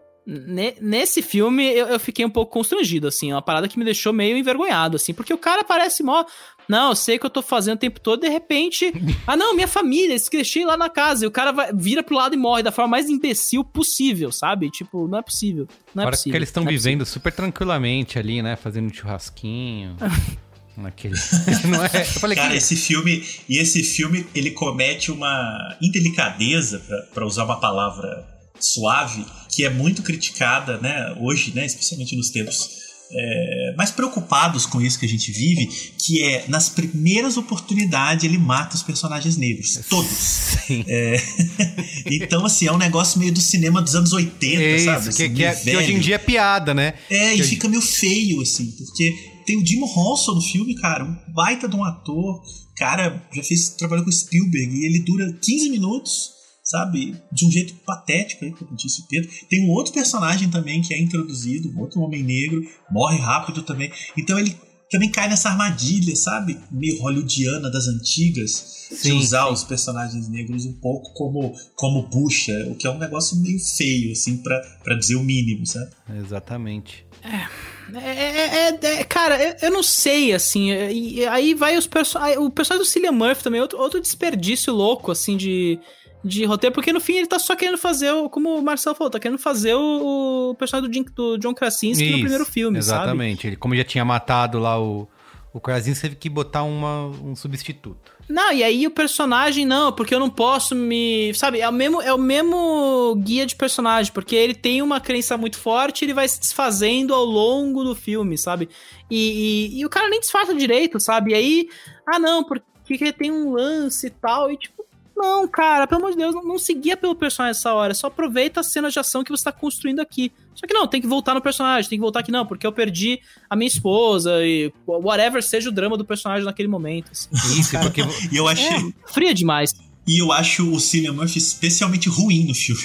nesse 0.82 1.22
filme 1.22 1.64
eu, 1.64 1.88
eu, 1.88 2.00
fiquei 2.00 2.26
um 2.26 2.30
pouco 2.30 2.52
constrangido, 2.52 3.08
assim, 3.08 3.32
uma 3.32 3.42
parada 3.42 3.68
que 3.70 3.80
me 3.80 3.86
deixou 3.86 4.12
meio 4.12 4.38
envergonhado, 4.38 4.98
assim, 4.98 5.14
porque 5.14 5.34
o 5.34 5.38
cara 5.38 5.64
parece 5.64 6.04
mó. 6.04 6.26
Não, 6.68 6.90
eu 6.90 6.96
sei 6.98 7.16
o 7.16 7.20
que 7.22 7.26
eu 7.26 7.30
tô 7.30 7.42
fazendo 7.42 7.78
o 7.78 7.80
tempo 7.80 7.98
todo, 8.02 8.20
de 8.20 8.28
repente. 8.28 8.92
ah, 9.26 9.38
não, 9.38 9.56
minha 9.56 9.70
família, 9.70 10.14
esqueci 10.14 10.66
lá 10.66 10.76
na 10.76 10.90
casa. 10.90 11.24
E 11.24 11.28
o 11.28 11.32
cara 11.32 11.54
vai, 11.54 11.72
vira 11.74 12.04
pro 12.04 12.14
lado 12.14 12.36
e 12.36 12.38
morre 12.38 12.62
da 12.62 12.74
forma 12.74 12.92
mais 12.92 13.10
imbecil 13.10 13.64
possível, 13.64 14.30
sabe? 14.34 14.70
Tipo, 14.70 15.08
não 15.08 15.20
é 15.20 15.22
possível. 15.22 15.66
Não 15.96 16.04
é 16.04 16.10
possível. 16.10 16.32
que 16.32 16.38
eles 16.38 16.50
estão 16.50 16.64
é 16.64 16.68
vivendo 16.68 17.00
possível. 17.00 17.14
super 17.14 17.32
tranquilamente 17.32 18.20
ali, 18.20 18.42
né? 18.42 18.58
Fazendo 18.58 18.88
um 18.88 18.94
churrasquinho. 18.94 19.96
Naquele. 20.76 21.16
Não 21.66 21.84
é? 21.84 21.90
falei, 22.06 22.38
Cara, 22.38 22.52
que... 22.52 22.58
esse 22.58 22.76
filme. 22.76 23.26
E 23.50 23.58
esse 23.58 23.82
filme, 23.82 24.28
ele 24.36 24.52
comete 24.52 25.12
uma 25.12 25.76
indelicadeza, 25.82 26.80
para 27.16 27.26
usar 27.26 27.46
uma 27.46 27.60
palavra 27.60 28.37
suave, 28.60 29.26
que 29.52 29.66
é 29.66 29.70
muito 29.70 30.02
criticada, 30.04 30.78
né, 30.80 31.16
hoje, 31.20 31.54
né, 31.54 31.66
especialmente 31.66 32.16
nos 32.16 32.30
tempos 32.30 32.78
é, 33.12 33.74
mais 33.78 33.92
preocupados 33.92 34.66
com 34.66 34.82
isso 34.82 35.00
que 35.00 35.06
a 35.06 35.10
gente 35.10 35.32
vive, 35.32 35.68
que 35.98 36.22
é 36.22 36.46
nas 36.48 36.70
primeiras 36.70 37.38
oportunidades 37.38 38.26
ele 38.26 38.38
mata 38.38 38.76
os 38.76 38.84
personagens 38.84 39.38
negros, 39.38 39.80
todos. 39.90 40.58
É, 40.70 41.16
então, 42.12 42.46
assim, 42.46 42.68
é 42.68 42.72
um 42.72 42.78
negócio 42.78 43.20
meio 43.20 43.32
do 43.32 43.40
cinema 43.40 43.82
dos 43.82 43.96
anos 43.96 44.12
80, 44.12 44.62
é 44.62 44.80
sabe? 44.80 45.10
Assim, 45.10 45.30
que, 45.30 45.36
que, 45.36 45.44
é, 45.44 45.56
que, 45.56 45.78
hoje 45.78 45.94
em 45.94 46.00
dia 46.00 46.16
é 46.16 46.20
piada, 46.20 46.74
né? 46.74 46.96
É, 47.10 47.36
que 47.36 47.42
e 47.42 47.44
fica 47.44 47.70
meio 47.70 47.82
feio, 47.82 48.42
assim, 48.42 48.72
porque 48.72 49.14
tem 49.46 49.58
o 49.58 49.66
Jim 49.66 49.80
Ronson 49.80 50.34
no 50.34 50.42
filme, 50.42 50.76
cara, 50.76 51.06
um 51.06 51.34
baita 51.34 51.70
de 51.70 51.76
um 51.76 51.84
ator, 51.84 52.42
cara, 52.76 53.26
já 53.34 53.44
fez, 53.44 53.70
trabalhou 53.70 54.04
com 54.04 54.12
Spielberg, 54.12 54.76
e 54.76 54.86
ele 54.86 55.00
dura 55.00 55.32
15 55.42 55.70
minutos 55.70 56.37
sabe? 56.68 57.16
De 57.32 57.46
um 57.46 57.52
jeito 57.52 57.74
patético 57.86 58.44
aí, 58.44 58.52
como 58.52 58.76
disse 58.76 59.02
o 59.02 59.08
Pedro. 59.08 59.30
Tem 59.50 59.66
um 59.66 59.72
outro 59.72 59.94
personagem 59.94 60.50
também 60.50 60.82
que 60.82 60.94
é 60.94 61.00
introduzido, 61.00 61.72
um 61.72 61.80
outro 61.80 62.02
homem 62.02 62.22
negro, 62.22 62.62
morre 62.92 63.18
rápido 63.18 63.64
também. 63.64 63.90
Então 64.18 64.38
ele 64.38 64.54
também 64.90 65.10
cai 65.10 65.30
nessa 65.30 65.50
armadilha, 65.50 66.16
sabe? 66.16 66.60
Meio 66.70 67.02
hollywoodiana 67.02 67.70
das 67.70 67.88
antigas, 67.88 68.88
sim, 68.92 69.10
de 69.10 69.12
usar 69.14 69.46
sim. 69.46 69.54
os 69.54 69.64
personagens 69.64 70.30
negros 70.30 70.66
um 70.66 70.74
pouco 70.74 71.14
como, 71.14 71.54
como 71.76 72.08
bucha, 72.10 72.54
o 72.70 72.76
que 72.76 72.86
é 72.86 72.90
um 72.90 72.98
negócio 72.98 73.38
meio 73.38 73.60
feio, 73.60 74.12
assim, 74.12 74.38
para 74.38 74.96
dizer 74.98 75.16
o 75.16 75.24
mínimo, 75.24 75.66
sabe? 75.66 75.92
Exatamente. 76.20 77.06
É, 77.24 77.98
é, 77.98 78.70
é, 78.70 79.00
é 79.00 79.04
cara, 79.04 79.42
eu, 79.42 79.56
eu, 79.62 79.72
não 79.72 79.84
sei, 79.84 80.34
assim, 80.34 80.70
e, 80.72 81.26
aí 81.26 81.54
vai 81.54 81.78
os 81.78 81.88
personagens, 81.88 82.38
o 82.38 82.50
personagem 82.50 82.86
do 82.86 82.90
Cillian 82.90 83.12
Murphy 83.12 83.44
também, 83.44 83.60
outro, 83.60 83.80
outro 83.80 84.00
desperdício 84.00 84.74
louco, 84.74 85.12
assim, 85.12 85.36
de 85.36 85.80
de 86.24 86.46
roteiro, 86.46 86.74
porque 86.74 86.92
no 86.92 87.00
fim 87.00 87.18
ele 87.18 87.28
tá 87.28 87.40
só 87.40 87.56
querendo 87.56 87.78
fazer, 87.78 88.12
o, 88.12 88.30
como 88.30 88.58
o 88.58 88.62
Marcelo 88.62 88.96
falou, 88.96 89.12
tá 89.12 89.20
querendo 89.20 89.40
fazer 89.40 89.76
o, 89.76 90.50
o 90.52 90.56
personagem 90.56 90.90
do, 90.90 90.94
Jim, 90.94 91.06
do 91.16 91.38
John 91.38 91.54
Krasinski 91.54 92.04
Isso, 92.04 92.14
no 92.14 92.20
primeiro 92.20 92.46
filme, 92.46 92.78
exatamente. 92.78 93.38
Sabe? 93.38 93.48
Ele, 93.50 93.56
como 93.56 93.76
já 93.76 93.84
tinha 93.84 94.04
matado 94.04 94.60
lá 94.60 94.82
o, 94.82 95.08
o 95.54 95.60
Krasinski, 95.60 96.02
teve 96.02 96.16
que 96.16 96.30
botar 96.30 96.64
uma, 96.64 97.08
um 97.08 97.36
substituto. 97.36 98.18
Não, 98.30 98.52
e 98.52 98.62
aí 98.62 98.86
o 98.86 98.92
personagem, 98.92 99.66
não, 99.66 99.92
porque 99.92 100.14
eu 100.14 100.20
não 100.20 100.30
posso 100.30 100.76
me. 100.76 101.34
Sabe, 101.34 101.62
é 101.62 101.70
o 101.70 101.72
mesmo, 101.72 102.02
é 102.02 102.14
o 102.14 102.18
mesmo 102.18 103.16
guia 103.24 103.46
de 103.46 103.56
personagem, 103.56 104.12
porque 104.12 104.36
ele 104.36 104.54
tem 104.54 104.82
uma 104.82 105.00
crença 105.00 105.38
muito 105.38 105.58
forte 105.58 106.04
ele 106.04 106.14
vai 106.14 106.28
se 106.28 106.40
desfazendo 106.40 107.14
ao 107.14 107.24
longo 107.24 107.86
do 107.86 107.96
filme, 107.96 108.38
sabe? 108.38 108.68
E, 109.10 109.72
e, 109.76 109.80
e 109.80 109.86
o 109.86 109.90
cara 109.90 110.10
nem 110.10 110.20
disfarça 110.20 110.54
direito, 110.54 111.00
sabe? 111.00 111.32
E 111.32 111.36
aí, 111.36 111.70
ah, 112.06 112.20
não, 112.20 112.44
porque 112.44 113.14
tem 113.14 113.32
um 113.32 113.54
lance 113.54 114.08
e 114.08 114.10
tal, 114.10 114.52
e 114.52 114.58
tipo, 114.58 114.77
Não, 115.18 115.48
cara, 115.48 115.88
pelo 115.88 116.02
amor 116.02 116.12
de 116.12 116.18
Deus, 116.18 116.36
não, 116.36 116.44
não 116.44 116.60
seguia 116.60 116.96
pelo 116.96 117.16
personagem 117.16 117.58
essa 117.58 117.74
hora. 117.74 117.94
Só 117.96 118.06
aproveita 118.06 118.60
a 118.60 118.64
cena 118.64 118.92
de 118.92 119.00
ação 119.00 119.24
que 119.24 119.32
você 119.32 119.46
tá 119.46 119.52
construindo 119.52 120.00
aqui. 120.00 120.32
Só 120.54 120.68
que 120.68 120.74
não, 120.74 120.88
tem 120.88 121.02
que 121.02 121.08
voltar 121.08 121.34
no 121.34 121.42
personagem, 121.42 121.90
tem 121.90 121.98
que 121.98 122.04
voltar 122.04 122.20
aqui 122.20 122.32
não, 122.32 122.46
porque 122.46 122.68
eu 122.68 122.72
perdi 122.72 123.20
a 123.50 123.56
minha 123.56 123.68
esposa 123.68 124.46
e 124.46 124.72
whatever 124.88 125.42
seja 125.42 125.70
o 125.70 125.72
drama 125.72 125.98
do 125.98 126.06
personagem 126.06 126.46
naquele 126.46 126.68
momento. 126.68 127.12
Assim. 127.12 127.30
Isso, 127.60 127.80
porque 127.80 128.02
e 128.32 128.38
eu 128.38 128.48
achei. 128.48 128.68
É, 128.68 129.12
fria 129.12 129.34
demais. 129.34 129.74
E 130.08 130.20
eu 130.22 130.32
acho 130.32 130.72
o 130.72 130.80
Cillian 130.80 131.14
Murphy 131.14 131.40
especialmente 131.40 132.08
ruim 132.10 132.46
no 132.46 132.54
filme. 132.54 132.84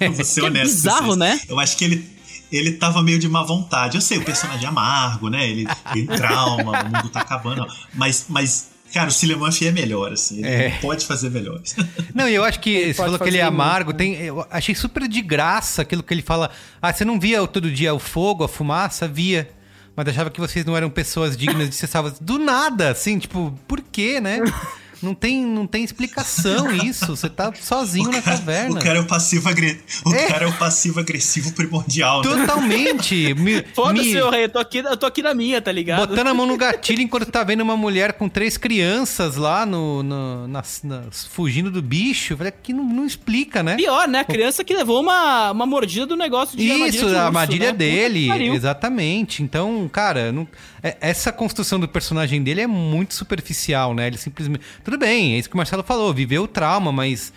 É. 0.00 0.08
Vou 0.08 0.24
ser 0.24 0.42
honesto. 0.42 0.70
É 0.70 0.74
bizarro, 0.74 1.16
né? 1.16 1.40
Eu 1.48 1.58
acho 1.58 1.76
que 1.76 1.84
ele 1.84 2.12
ele 2.52 2.72
tava 2.72 3.02
meio 3.02 3.18
de 3.18 3.28
má 3.28 3.42
vontade. 3.42 3.96
Eu 3.96 4.02
sei, 4.02 4.18
o 4.18 4.24
personagem 4.24 4.66
é 4.66 4.68
amargo, 4.68 5.30
né? 5.30 5.48
Ele 5.48 5.66
tem 5.92 6.06
trauma, 6.06 6.82
o 6.82 6.84
mundo 6.84 7.08
tá 7.08 7.20
acabando. 7.20 7.66
Mas, 7.94 8.26
mas 8.28 8.71
Cara, 8.92 9.08
o 9.08 9.12
Cillian 9.12 9.38
Murphy 9.38 9.66
é 9.66 9.72
melhor, 9.72 10.12
assim. 10.12 10.38
Ele 10.38 10.46
é. 10.46 10.78
pode 10.80 11.06
fazer 11.06 11.30
melhores. 11.30 11.74
Não, 12.14 12.28
eu 12.28 12.44
acho 12.44 12.60
que 12.60 12.88
você 12.88 12.94
falou 12.94 13.18
que 13.18 13.28
ele 13.28 13.38
é 13.38 13.42
amargo. 13.42 13.92
Tem, 13.92 14.14
eu 14.16 14.46
achei 14.50 14.74
super 14.74 15.08
de 15.08 15.22
graça 15.22 15.82
aquilo 15.82 16.02
que 16.02 16.12
ele 16.12 16.22
fala. 16.22 16.50
Ah, 16.80 16.92
você 16.92 17.04
não 17.04 17.18
via 17.18 17.46
todo 17.46 17.70
dia 17.70 17.94
o 17.94 17.98
fogo, 17.98 18.44
a 18.44 18.48
fumaça? 18.48 19.08
Via. 19.08 19.48
Mas 19.96 20.08
achava 20.08 20.30
que 20.30 20.40
vocês 20.40 20.64
não 20.64 20.76
eram 20.76 20.90
pessoas 20.90 21.36
dignas 21.36 21.70
de 21.70 21.74
ser 21.74 21.86
salvas. 21.86 22.18
Do 22.18 22.38
nada, 22.38 22.90
assim, 22.90 23.18
tipo, 23.18 23.58
por 23.66 23.80
quê, 23.80 24.20
né? 24.20 24.40
Não 25.02 25.14
tem, 25.14 25.44
não 25.44 25.66
tem 25.66 25.82
explicação 25.82 26.72
isso. 26.84 27.06
Você 27.06 27.28
tá 27.28 27.52
sozinho 27.54 28.10
cara, 28.10 28.16
na 28.16 28.22
caverna. 28.22 28.78
O 28.78 28.82
cara 28.82 28.98
é 28.98 29.00
o 29.00 29.06
passivo 29.06 29.48
agressivo. 29.48 30.10
O 30.10 30.14
é. 30.14 30.26
cara 30.26 30.44
é 30.44 30.48
o 30.48 30.52
passivo 30.52 31.00
agressivo 31.00 31.52
primordial. 31.52 32.22
Né? 32.22 32.30
Totalmente. 32.30 33.34
Foda-se, 33.74 34.14
me... 34.14 34.30
rei. 34.30 34.44
Eu 34.44 34.48
tô, 34.48 34.58
aqui, 34.58 34.78
eu 34.78 34.96
tô 34.96 35.06
aqui 35.06 35.22
na 35.22 35.34
minha, 35.34 35.60
tá 35.60 35.72
ligado? 35.72 36.08
Botando 36.08 36.28
a 36.28 36.34
mão 36.34 36.46
no 36.46 36.56
gatilho 36.58 37.02
enquanto 37.02 37.26
tá 37.30 37.42
vendo 37.42 37.62
uma 37.62 37.76
mulher 37.76 38.12
com 38.12 38.28
três 38.28 38.56
crianças 38.56 39.36
lá 39.36 39.66
no, 39.66 40.02
no 40.02 40.48
nas, 40.48 40.82
nas, 40.82 41.26
fugindo 41.26 41.70
do 41.70 41.82
bicho. 41.82 42.36
Falei, 42.36 42.52
que 42.62 42.72
não, 42.72 42.84
não 42.84 43.04
explica, 43.04 43.62
né? 43.62 43.76
Pior, 43.76 44.06
né? 44.06 44.20
A 44.20 44.24
criança 44.24 44.62
que 44.62 44.74
levou 44.74 45.00
uma, 45.00 45.50
uma 45.50 45.66
mordida 45.66 46.06
do 46.06 46.16
negócio 46.16 46.56
de 46.56 46.64
Isso, 46.64 47.08
a 47.08 47.26
armadilha 47.26 47.72
né? 47.72 47.78
dele. 47.78 48.30
Exatamente. 48.54 49.42
Então, 49.42 49.88
cara, 49.92 50.30
não, 50.30 50.46
é, 50.82 50.96
essa 51.00 51.32
construção 51.32 51.78
do 51.78 51.86
personagem 51.86 52.42
dele 52.42 52.60
é 52.60 52.66
muito 52.66 53.14
superficial, 53.14 53.94
né? 53.94 54.08
Ele 54.08 54.18
simplesmente 54.18 54.62
tudo 54.92 55.00
bem, 55.00 55.34
é 55.34 55.38
isso 55.38 55.48
que 55.48 55.54
o 55.54 55.56
Marcelo 55.56 55.82
falou, 55.82 56.12
viveu 56.12 56.42
o 56.42 56.48
trauma, 56.48 56.92
mas 56.92 57.32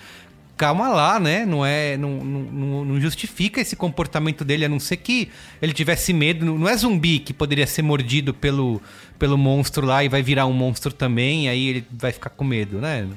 calma 0.58 0.90
lá, 0.90 1.18
né? 1.22 1.46
Não 1.46 1.66
é, 1.66 1.96
não, 1.96 2.10
não, 2.10 2.84
não, 2.84 3.00
justifica 3.00 3.62
esse 3.62 3.78
comportamento 3.78 4.44
dele, 4.44 4.66
a 4.66 4.70
não 4.70 4.78
ser 4.78 4.98
que 4.98 5.30
ele 5.62 5.72
tivesse 5.72 6.12
medo. 6.12 6.46
Não 6.46 6.68
é 6.68 6.76
zumbi 6.76 7.18
que 7.18 7.34
poderia 7.34 7.66
ser 7.66 7.82
mordido 7.82 8.34
pelo, 8.34 8.82
pelo 9.18 9.38
monstro 9.38 9.86
lá 9.86 10.04
e 10.04 10.10
vai 10.10 10.22
virar 10.22 10.46
um 10.48 10.52
monstro 10.52 10.92
também, 10.92 11.48
aí 11.48 11.68
ele 11.68 11.88
vai 11.90 12.12
ficar 12.12 12.30
com 12.30 12.44
medo, 12.44 12.80
né? 12.80 13.08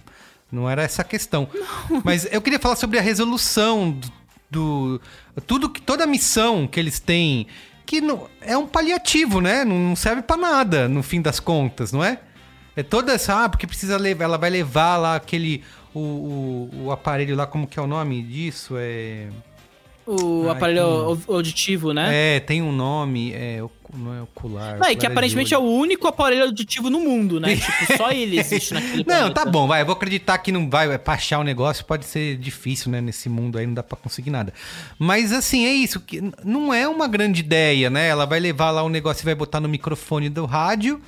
Não 0.53 0.71
era 0.71 0.85
essa 0.85 1.03
a 1.03 1.05
questão. 1.05 1.49
Não. 1.91 2.01
Mas 2.05 2.29
eu 2.31 2.41
queria 2.41 2.61
falar 2.61 2.77
sobre 2.77 2.97
a 2.97 3.03
resolução 3.03 3.91
do, 4.49 5.01
do 5.35 5.41
tudo 5.49 5.69
que 5.69 5.83
toda 5.83 6.05
a 6.05 6.07
missão 6.07 6.69
que 6.69 6.79
eles 6.79 7.01
têm 7.01 7.49
que 7.85 8.01
não, 8.01 8.29
é 8.41 8.57
um 8.57 8.69
paliativo, 8.69 9.41
né? 9.41 9.65
Não 9.65 9.97
serve 9.97 10.23
para 10.23 10.37
nada 10.37 10.89
no 10.89 11.03
fim 11.03 11.21
das 11.21 11.41
contas, 11.41 11.91
não 11.91 12.05
é? 12.05 12.21
É 12.79 12.83
toda 12.85 13.13
essa. 13.13 13.45
Ah, 13.45 13.49
porque 13.49 13.67
precisa 13.67 13.97
levar. 13.97 14.23
Ela 14.23 14.39
vai 14.39 14.51
levar 14.51 14.97
lá 14.99 15.17
aquele. 15.17 15.65
O, 15.93 15.99
o, 15.99 16.71
o 16.85 16.93
aparelho 16.93 17.35
lá, 17.35 17.45
como 17.45 17.67
que 17.67 17.77
é 17.77 17.83
o 17.83 17.89
nome 17.89 18.23
disso? 18.23 18.75
É. 18.79 19.27
O 20.07 20.45
Ai, 20.45 20.57
aparelho 20.57 21.17
tem... 21.17 21.35
auditivo, 21.35 21.93
né? 21.93 22.37
É, 22.37 22.41
tem 22.41 22.63
um 22.63 22.71
nome, 22.71 23.33
é, 23.33 23.61
não 23.93 24.15
é 24.15 24.23
ocular. 24.23 24.79
Não, 24.79 24.87
é 24.87 24.95
que 24.95 25.05
aparentemente 25.05 25.53
é 25.53 25.59
o 25.59 25.63
único 25.63 26.07
aparelho 26.07 26.45
auditivo 26.45 26.89
no 26.89 27.01
mundo, 27.01 27.41
né? 27.41 27.57
tipo, 27.59 27.97
só 27.97 28.13
ele 28.13 28.39
existe 28.39 28.75
naquele 28.75 28.99
Não, 28.99 29.05
tá 29.05 29.17
planeta. 29.17 29.45
tá 29.45 29.51
bom, 29.51 29.67
vai. 29.67 29.83
Eu 29.83 29.87
vou 29.87 29.97
acreditar 29.97 30.39
que 30.39 30.53
não 30.53 30.71
vai. 30.71 30.97
Pra 31.01 31.15
achar 31.15 31.41
o 31.41 31.45
negócio 31.45 31.85
pode 31.85 32.05
ser 32.05 32.37
difícil, 32.37 32.93
né? 32.93 33.01
Nesse 33.01 33.29
mundo 33.29 33.59
aí 33.59 33.67
não 33.67 33.75
dá 33.75 33.83
pra 33.83 33.99
conseguir 33.99 34.31
nada. 34.31 34.55
Mas 34.97 35.33
assim, 35.33 35.67
é 35.67 35.73
isso. 35.73 35.99
que 35.99 36.23
Não 36.45 36.73
é 36.73 36.87
uma 36.87 37.09
grande 37.09 37.41
ideia, 37.41 37.91
né? 37.91 38.07
Ela 38.07 38.25
vai 38.25 38.39
levar 38.39 38.71
lá 38.71 38.85
o 38.85 38.89
negócio 38.89 39.23
e 39.23 39.25
vai 39.25 39.35
botar 39.35 39.59
no 39.59 39.69
microfone 39.69 40.29
do 40.29 40.47
rádio. 40.47 41.03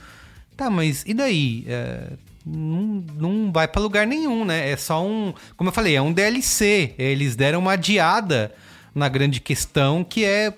Tá, 0.61 0.69
mas 0.69 1.03
e 1.07 1.15
daí? 1.15 1.65
É, 1.67 2.03
não, 2.45 3.03
não 3.17 3.51
vai 3.51 3.67
para 3.67 3.81
lugar 3.81 4.07
nenhum, 4.07 4.45
né? 4.45 4.71
É 4.71 4.77
só 4.77 5.03
um. 5.03 5.33
Como 5.57 5.71
eu 5.71 5.73
falei, 5.73 5.97
é 5.97 6.03
um 6.03 6.13
DLC. 6.13 6.95
Eles 6.99 7.35
deram 7.35 7.61
uma 7.61 7.73
adiada 7.73 8.53
na 8.95 9.09
grande 9.09 9.41
questão 9.41 10.05
que 10.05 10.23
é. 10.23 10.53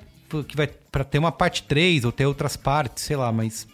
que 0.49 0.57
vai 0.57 0.67
para 0.67 1.05
ter 1.05 1.21
uma 1.21 1.31
parte 1.31 1.63
3 1.63 2.05
ou 2.05 2.11
ter 2.11 2.27
outras 2.27 2.57
partes, 2.57 3.05
sei 3.05 3.15
lá, 3.15 3.31
mas. 3.31 3.69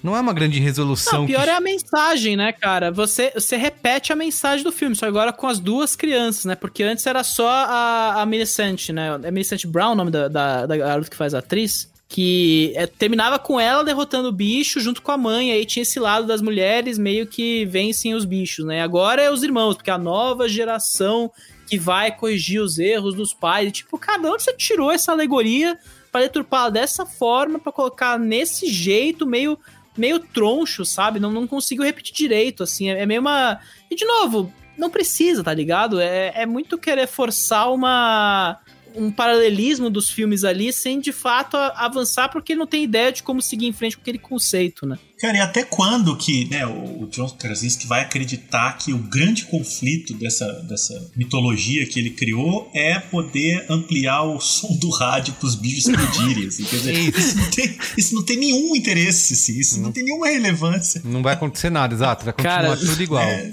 Não 0.00 0.14
é 0.14 0.20
uma 0.20 0.32
grande 0.32 0.60
resolução. 0.60 1.22
Não, 1.22 1.26
pior 1.26 1.42
que... 1.42 1.50
é 1.50 1.56
a 1.56 1.60
mensagem, 1.60 2.36
né, 2.36 2.52
cara? 2.52 2.92
Você, 2.92 3.32
você 3.34 3.56
repete 3.56 4.12
a 4.12 4.16
mensagem 4.16 4.62
do 4.62 4.70
filme, 4.70 4.94
só 4.94 5.06
agora 5.06 5.32
com 5.32 5.48
as 5.48 5.58
duas 5.58 5.96
crianças, 5.96 6.44
né? 6.44 6.54
Porque 6.54 6.84
antes 6.84 7.04
era 7.04 7.24
só 7.24 7.48
a, 7.48 8.22
a 8.22 8.26
Millicent, 8.26 8.90
né? 8.90 9.18
É 9.24 9.30
Millicent 9.32 9.66
Brown 9.66 9.90
o 9.90 9.94
nome 9.96 10.12
da, 10.12 10.28
da, 10.28 10.66
da 10.66 10.76
garota 10.76 11.10
que 11.10 11.16
faz 11.16 11.34
a 11.34 11.40
atriz 11.40 11.92
que 12.08 12.72
é, 12.76 12.86
terminava 12.86 13.38
com 13.38 13.58
ela 13.58 13.82
derrotando 13.82 14.28
o 14.28 14.32
bicho 14.32 14.80
junto 14.80 15.02
com 15.02 15.10
a 15.10 15.16
mãe, 15.16 15.52
aí 15.52 15.64
tinha 15.64 15.82
esse 15.82 15.98
lado 15.98 16.26
das 16.26 16.42
mulheres 16.42 16.98
meio 16.98 17.26
que 17.26 17.64
vencem 17.66 18.14
os 18.14 18.24
bichos, 18.24 18.64
né? 18.64 18.82
Agora 18.82 19.22
é 19.22 19.30
os 19.30 19.42
irmãos, 19.42 19.74
porque 19.74 19.90
a 19.90 19.98
nova 19.98 20.48
geração 20.48 21.30
que 21.66 21.78
vai 21.78 22.14
corrigir 22.14 22.60
os 22.60 22.78
erros 22.78 23.14
dos 23.14 23.32
pais, 23.32 23.68
e, 23.68 23.72
tipo, 23.72 23.98
cada 23.98 24.30
onde 24.30 24.42
você 24.42 24.52
tirou 24.52 24.92
essa 24.92 25.12
alegoria 25.12 25.78
para 26.12 26.22
deturpar 26.22 26.70
dessa 26.70 27.06
forma, 27.06 27.58
para 27.58 27.72
colocar 27.72 28.18
nesse 28.18 28.66
jeito 28.66 29.26
meio 29.26 29.58
meio 29.96 30.18
troncho, 30.18 30.84
sabe? 30.84 31.20
Não, 31.20 31.30
não 31.30 31.46
consigo 31.46 31.82
repetir 31.82 32.14
direito, 32.14 32.64
assim, 32.64 32.90
é, 32.90 33.02
é 33.02 33.06
meio 33.06 33.20
uma... 33.20 33.60
E, 33.88 33.94
de 33.94 34.04
novo, 34.04 34.52
não 34.76 34.90
precisa, 34.90 35.42
tá 35.42 35.54
ligado? 35.54 36.00
É, 36.00 36.32
é 36.34 36.46
muito 36.46 36.76
querer 36.76 37.06
forçar 37.06 37.72
uma 37.72 38.58
um 38.94 39.10
paralelismo 39.10 39.90
dos 39.90 40.10
filmes 40.10 40.44
ali 40.44 40.72
sem 40.72 41.00
de 41.00 41.12
fato 41.12 41.56
avançar 41.56 42.28
porque 42.28 42.54
não 42.54 42.66
tem 42.66 42.84
ideia 42.84 43.12
de 43.12 43.22
como 43.22 43.42
seguir 43.42 43.66
em 43.66 43.72
frente 43.72 43.96
com 43.96 44.02
aquele 44.02 44.18
conceito, 44.18 44.86
né? 44.86 44.98
Cara, 45.18 45.38
e 45.38 45.40
até 45.40 45.62
quando 45.62 46.16
que 46.16 46.44
né, 46.50 46.66
o 46.66 47.06
John 47.10 47.30
Krasinski 47.30 47.86
vai 47.86 48.02
acreditar 48.02 48.76
que 48.76 48.92
o 48.92 48.98
grande 48.98 49.44
conflito 49.44 50.12
dessa, 50.14 50.52
dessa 50.64 51.10
mitologia 51.16 51.86
que 51.86 51.98
ele 51.98 52.10
criou 52.10 52.70
é 52.74 52.98
poder 52.98 53.64
ampliar 53.70 54.22
o 54.24 54.40
som 54.40 54.76
do 54.76 54.90
rádio 54.90 55.32
para 55.34 55.46
os 55.46 55.54
bichos 55.54 55.86
explodirem? 55.86 56.48
Assim, 56.48 56.64
quer 56.64 56.76
dizer, 56.76 56.98
isso 57.16 57.36
não, 57.38 57.50
tem, 57.50 57.78
isso 57.96 58.14
não 58.14 58.22
tem 58.22 58.36
nenhum 58.36 58.76
interesse, 58.76 59.34
assim, 59.34 59.58
isso 59.58 59.76
não, 59.76 59.84
não 59.84 59.92
tem 59.92 60.04
nenhuma 60.04 60.28
relevância. 60.28 61.00
Não 61.04 61.22
vai 61.22 61.34
acontecer 61.34 61.70
nada, 61.70 61.94
exato, 61.94 62.24
vai 62.24 62.34
continuar 62.34 62.62
Cara, 62.62 62.76
tudo 62.76 63.02
igual. 63.02 63.22
É, 63.22 63.46
é, 63.46 63.52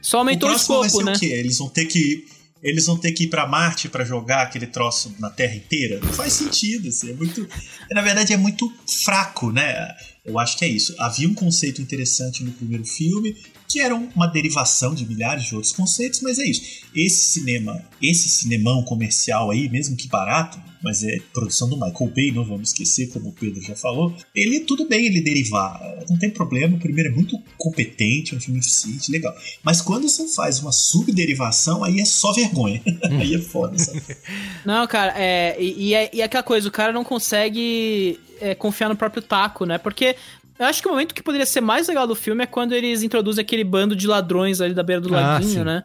Só 0.00 0.18
aumentou 0.18 0.48
o, 0.48 0.52
o 0.52 0.56
escopo, 0.56 1.02
né? 1.02 1.12
O 1.12 1.18
quê? 1.18 1.26
Eles 1.26 1.58
vão 1.58 1.68
ter 1.68 1.86
que 1.86 2.26
eles 2.62 2.86
vão 2.86 2.96
ter 2.96 3.12
que 3.12 3.24
ir 3.24 3.28
para 3.28 3.46
Marte 3.46 3.88
para 3.88 4.04
jogar 4.04 4.42
aquele 4.42 4.66
troço 4.66 5.14
na 5.18 5.30
Terra 5.30 5.54
inteira. 5.54 6.00
Não 6.00 6.12
faz 6.12 6.34
sentido, 6.34 6.88
assim, 6.88 7.10
é 7.10 7.14
muito, 7.14 7.48
na 7.90 8.02
verdade 8.02 8.32
é 8.32 8.36
muito 8.36 8.72
fraco, 9.04 9.50
né? 9.50 9.88
Eu 10.24 10.38
acho 10.38 10.58
que 10.58 10.64
é 10.64 10.68
isso. 10.68 10.94
Havia 10.98 11.28
um 11.28 11.34
conceito 11.34 11.80
interessante 11.80 12.44
no 12.44 12.52
primeiro 12.52 12.84
filme, 12.84 13.34
que 13.70 13.80
era 13.80 13.94
uma 13.94 14.26
derivação 14.26 14.92
de 14.94 15.06
milhares 15.06 15.44
de 15.44 15.54
outros 15.54 15.72
conceitos, 15.72 16.20
mas 16.20 16.38
é 16.40 16.44
isso. 16.44 16.80
Esse 16.94 17.38
cinema, 17.38 17.80
esse 18.02 18.28
cinemão 18.28 18.82
comercial 18.82 19.50
aí, 19.50 19.68
mesmo 19.68 19.96
que 19.96 20.08
barato, 20.08 20.60
mas 20.82 21.04
é 21.04 21.18
produção 21.32 21.68
do 21.68 21.76
Michael 21.76 22.10
Bay, 22.14 22.32
não 22.32 22.44
vamos 22.44 22.70
esquecer, 22.70 23.10
como 23.10 23.28
o 23.28 23.32
Pedro 23.32 23.62
já 23.62 23.76
falou. 23.76 24.14
Ele, 24.34 24.60
tudo 24.60 24.88
bem 24.88 25.06
ele 25.06 25.20
derivar, 25.20 25.80
não 26.08 26.18
tem 26.18 26.30
problema. 26.30 26.76
O 26.76 26.80
primeiro 26.80 27.10
é 27.10 27.12
muito 27.12 27.38
competente, 27.56 28.34
é 28.34 28.36
um 28.38 28.40
filme 28.40 28.58
eficiente, 28.58 29.12
legal. 29.12 29.34
Mas 29.62 29.80
quando 29.80 30.08
você 30.08 30.26
faz 30.28 30.58
uma 30.58 30.72
subderivação, 30.72 31.84
aí 31.84 32.00
é 32.00 32.04
só 32.04 32.32
vergonha. 32.32 32.82
aí 33.20 33.34
é 33.34 33.38
foda, 33.38 33.78
sabe? 33.78 34.02
Não, 34.64 34.86
cara, 34.86 35.14
é, 35.16 35.56
e, 35.60 35.88
e, 35.88 35.94
é, 35.94 36.10
e 36.12 36.20
é 36.20 36.24
aquela 36.24 36.42
coisa, 36.42 36.68
o 36.68 36.72
cara 36.72 36.92
não 36.92 37.04
consegue 37.04 38.18
é, 38.40 38.54
confiar 38.54 38.88
no 38.88 38.96
próprio 38.96 39.22
taco, 39.22 39.64
né? 39.64 39.78
Porque 39.78 40.16
eu 40.60 40.66
acho 40.66 40.82
que 40.82 40.88
o 40.88 40.90
momento 40.90 41.14
que 41.14 41.22
poderia 41.22 41.46
ser 41.46 41.62
mais 41.62 41.88
legal 41.88 42.06
do 42.06 42.14
filme 42.14 42.44
é 42.44 42.46
quando 42.46 42.74
eles 42.74 43.02
introduzem 43.02 43.40
aquele 43.40 43.64
bando 43.64 43.96
de 43.96 44.06
ladrões 44.06 44.60
ali 44.60 44.74
da 44.74 44.82
beira 44.82 45.00
do 45.00 45.08
ah, 45.16 45.32
laguinho, 45.32 45.50
sim. 45.60 45.64
né? 45.64 45.84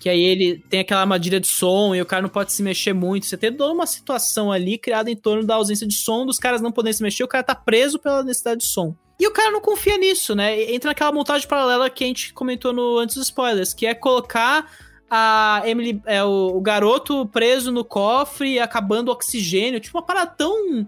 Que 0.00 0.08
aí 0.08 0.20
ele 0.20 0.64
tem 0.68 0.80
aquela 0.80 1.02
armadilha 1.02 1.38
de 1.38 1.46
som 1.46 1.94
e 1.94 2.02
o 2.02 2.06
cara 2.06 2.22
não 2.22 2.28
pode 2.28 2.52
se 2.52 2.60
mexer 2.60 2.92
muito. 2.92 3.24
Você 3.24 3.36
tem 3.36 3.52
toda 3.52 3.72
uma 3.72 3.86
situação 3.86 4.50
ali 4.50 4.78
criada 4.78 5.08
em 5.08 5.14
torno 5.14 5.44
da 5.44 5.54
ausência 5.54 5.86
de 5.86 5.94
som, 5.94 6.26
dos 6.26 6.40
caras 6.40 6.60
não 6.60 6.72
poderem 6.72 6.92
se 6.92 7.04
mexer, 7.04 7.22
o 7.22 7.28
cara 7.28 7.44
tá 7.44 7.54
preso 7.54 8.00
pela 8.00 8.24
necessidade 8.24 8.62
de 8.62 8.66
som. 8.66 8.96
E 9.18 9.28
o 9.28 9.30
cara 9.30 9.52
não 9.52 9.60
confia 9.60 9.96
nisso, 9.96 10.34
né? 10.34 10.74
Entra 10.74 10.90
naquela 10.90 11.12
montagem 11.12 11.46
paralela 11.46 11.88
que 11.88 12.02
a 12.02 12.06
gente 12.08 12.32
comentou 12.34 12.72
no 12.72 12.98
antes 12.98 13.14
dos 13.14 13.26
spoilers, 13.26 13.72
que 13.72 13.86
é 13.86 13.94
colocar 13.94 14.68
a 15.08 15.62
Emily, 15.64 16.02
é, 16.04 16.24
o, 16.24 16.48
o 16.56 16.60
garoto 16.60 17.26
preso 17.26 17.70
no 17.70 17.84
cofre, 17.84 18.58
acabando 18.58 19.08
o 19.08 19.12
oxigênio, 19.12 19.78
tipo 19.78 19.96
uma 19.96 20.04
parada 20.04 20.32
tão 20.32 20.84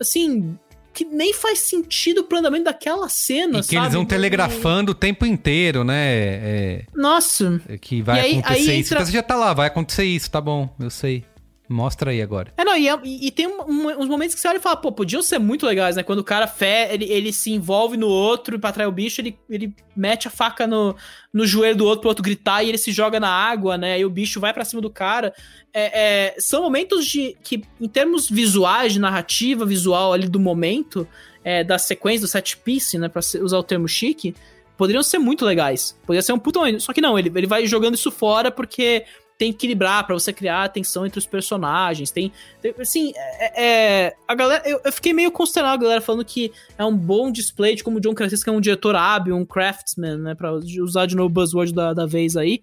assim, 0.00 0.58
que 0.98 1.04
nem 1.04 1.32
faz 1.32 1.60
sentido 1.60 2.24
pro 2.24 2.38
andamento 2.38 2.64
daquela 2.64 3.08
cena, 3.08 3.58
e 3.58 3.60
que 3.60 3.68
sabe? 3.68 3.76
eles 3.76 3.94
vão 3.94 4.04
telegrafando 4.04 4.90
o 4.90 4.94
tempo 4.96 5.24
inteiro, 5.24 5.84
né? 5.84 5.94
É, 5.96 6.84
Nossa. 6.92 7.60
É 7.68 7.78
que 7.78 8.02
vai 8.02 8.18
aí, 8.18 8.32
acontecer 8.32 8.70
aí 8.70 8.80
isso. 8.80 8.92
Entra... 8.92 8.96
Então 8.96 9.06
você 9.06 9.12
já 9.12 9.22
tá 9.22 9.36
lá, 9.36 9.54
vai 9.54 9.68
acontecer 9.68 10.02
isso, 10.02 10.28
tá 10.28 10.40
bom, 10.40 10.68
eu 10.80 10.90
sei. 10.90 11.24
Mostra 11.68 12.12
aí 12.12 12.22
agora. 12.22 12.50
É, 12.56 12.64
não, 12.64 12.74
e, 12.74 12.88
é, 12.88 12.98
e 13.04 13.30
tem 13.30 13.46
um, 13.46 14.00
uns 14.00 14.08
momentos 14.08 14.34
que 14.34 14.40
você 14.40 14.48
olha 14.48 14.56
e 14.56 14.60
fala, 14.60 14.76
pô, 14.76 14.90
podiam 14.90 15.20
ser 15.20 15.38
muito 15.38 15.66
legais, 15.66 15.96
né? 15.96 16.02
Quando 16.02 16.20
o 16.20 16.24
cara 16.24 16.46
fé, 16.46 16.88
ele, 16.94 17.04
ele 17.04 17.30
se 17.30 17.50
envolve 17.50 17.98
no 17.98 18.08
outro 18.08 18.58
pra 18.58 18.70
atrair 18.70 18.86
o 18.86 18.92
bicho, 18.92 19.20
ele, 19.20 19.38
ele 19.50 19.74
mete 19.94 20.26
a 20.26 20.30
faca 20.30 20.66
no, 20.66 20.96
no 21.30 21.46
joelho 21.46 21.76
do 21.76 21.84
outro 21.84 22.00
pro 22.00 22.08
outro 22.08 22.24
gritar 22.24 22.62
e 22.62 22.70
ele 22.70 22.78
se 22.78 22.90
joga 22.90 23.20
na 23.20 23.28
água, 23.28 23.76
né? 23.76 24.00
E 24.00 24.04
o 24.06 24.08
bicho 24.10 24.40
vai 24.40 24.54
para 24.54 24.64
cima 24.64 24.80
do 24.80 24.88
cara. 24.88 25.34
É, 25.74 26.28
é, 26.28 26.34
são 26.38 26.62
momentos 26.62 27.04
de 27.04 27.36
que, 27.42 27.62
em 27.78 27.88
termos 27.88 28.30
visuais, 28.30 28.94
de 28.94 28.98
narrativa 28.98 29.66
visual 29.66 30.14
ali 30.14 30.26
do 30.26 30.40
momento, 30.40 31.06
é, 31.44 31.62
da 31.62 31.78
sequência 31.78 32.22
do 32.22 32.28
set 32.28 32.56
piece, 32.56 32.96
né? 32.96 33.10
Pra 33.10 33.20
usar 33.42 33.58
o 33.58 33.62
termo 33.62 33.86
chique, 33.86 34.34
poderiam 34.74 35.02
ser 35.02 35.18
muito 35.18 35.44
legais. 35.44 35.98
Poderia 36.06 36.22
ser 36.22 36.32
um 36.32 36.38
puto. 36.38 36.60
Só 36.80 36.94
que 36.94 37.02
não, 37.02 37.18
ele, 37.18 37.30
ele 37.34 37.46
vai 37.46 37.66
jogando 37.66 37.94
isso 37.94 38.10
fora 38.10 38.50
porque 38.50 39.04
tem 39.38 39.52
que 39.52 39.58
equilibrar 39.58 40.04
para 40.04 40.14
você 40.14 40.32
criar 40.32 40.64
a 40.64 40.68
tensão 40.68 41.06
entre 41.06 41.18
os 41.18 41.26
personagens. 41.26 42.10
Tem, 42.10 42.32
tem 42.60 42.74
assim, 42.78 43.12
é, 43.14 43.64
é, 43.64 44.16
a 44.26 44.34
galera, 44.34 44.68
eu, 44.68 44.80
eu, 44.84 44.92
fiquei 44.92 45.12
meio 45.12 45.30
consternado 45.30 45.74
a 45.74 45.84
galera 45.84 46.00
falando 46.00 46.24
que 46.24 46.52
é 46.76 46.84
um 46.84 46.94
bom 46.94 47.30
display 47.30 47.76
de 47.76 47.84
como 47.84 47.98
o 47.98 48.00
John 48.00 48.14
Krasinski 48.14 48.50
é 48.50 48.52
um 48.52 48.60
diretor 48.60 48.96
hábil, 48.96 49.36
um 49.36 49.46
craftsman, 49.46 50.18
né, 50.18 50.34
para 50.34 50.52
usar 50.52 51.06
de 51.06 51.14
novo 51.14 51.28
o 51.28 51.32
buzzword 51.32 51.72
da, 51.72 51.94
da 51.94 52.04
vez 52.04 52.36
aí. 52.36 52.60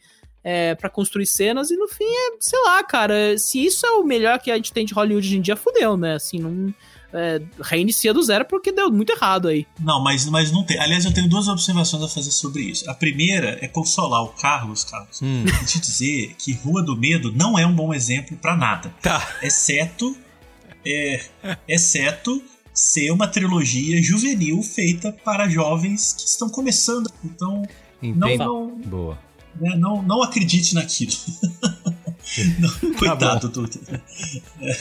É, 0.48 0.76
para 0.76 0.92
construir 0.92 1.26
cenas 1.26 1.72
e 1.72 1.76
no 1.76 1.88
fim 1.88 2.04
é, 2.04 2.38
sei 2.40 2.62
lá, 2.62 2.84
cara, 2.84 3.36
se 3.36 3.66
isso 3.66 3.84
é 3.84 3.90
o 3.94 4.04
melhor 4.04 4.38
que 4.38 4.52
a 4.52 4.56
gente 4.56 4.72
tem 4.72 4.86
de 4.86 4.94
Hollywood 4.94 5.26
hoje 5.26 5.38
em 5.38 5.42
dia, 5.42 5.56
fudeu, 5.56 5.98
né? 5.98 6.14
Assim, 6.14 6.38
não 6.38 6.72
é, 7.16 7.42
reinicia 7.62 8.14
do 8.14 8.22
zero 8.22 8.46
porque 8.46 8.72
deu 8.72 8.92
muito 8.92 9.12
errado 9.12 9.48
aí. 9.48 9.66
Não, 9.80 10.04
mas, 10.04 10.26
mas 10.26 10.52
não 10.52 10.64
tem. 10.64 10.80
Aliás, 10.80 11.06
eu 11.06 11.14
tenho 11.14 11.30
duas 11.30 11.48
observações 11.48 12.04
a 12.04 12.08
fazer 12.08 12.32
sobre 12.32 12.64
isso. 12.64 12.90
A 12.90 12.94
primeira 12.94 13.58
é 13.62 13.68
consolar 13.68 14.24
o 14.24 14.30
Carlos, 14.30 14.84
Carlos, 14.84 15.22
hum. 15.22 15.46
e 15.46 15.66
te 15.66 15.80
dizer 15.80 16.36
que 16.38 16.54
Rua 16.54 16.84
do 16.84 16.96
Medo 16.96 17.32
não 17.32 17.58
é 17.58 17.66
um 17.66 17.74
bom 17.74 17.94
exemplo 17.94 18.38
para 18.38 18.56
nada. 18.56 18.94
Tá. 19.02 19.36
Exceto. 19.42 20.16
É, 20.88 21.26
exceto 21.68 22.44
ser 22.72 23.10
uma 23.10 23.28
trilogia 23.28 24.04
juvenil 24.04 24.62
feita 24.62 25.12
para 25.12 25.50
jovens 25.50 26.14
que 26.14 26.28
estão 26.28 26.50
começando. 26.50 27.10
Então, 27.24 27.64
não, 28.02 28.38
não, 28.38 28.78
Boa. 28.86 29.18
Né, 29.60 29.76
não, 29.78 30.02
não 30.02 30.22
acredite 30.22 30.76
naquilo. 30.76 31.14
Não, 32.60 32.70
tá 32.70 33.00
coitado, 33.00 33.50
tá 33.50 33.54
Tutu. 33.54 33.80
É, 34.62 34.78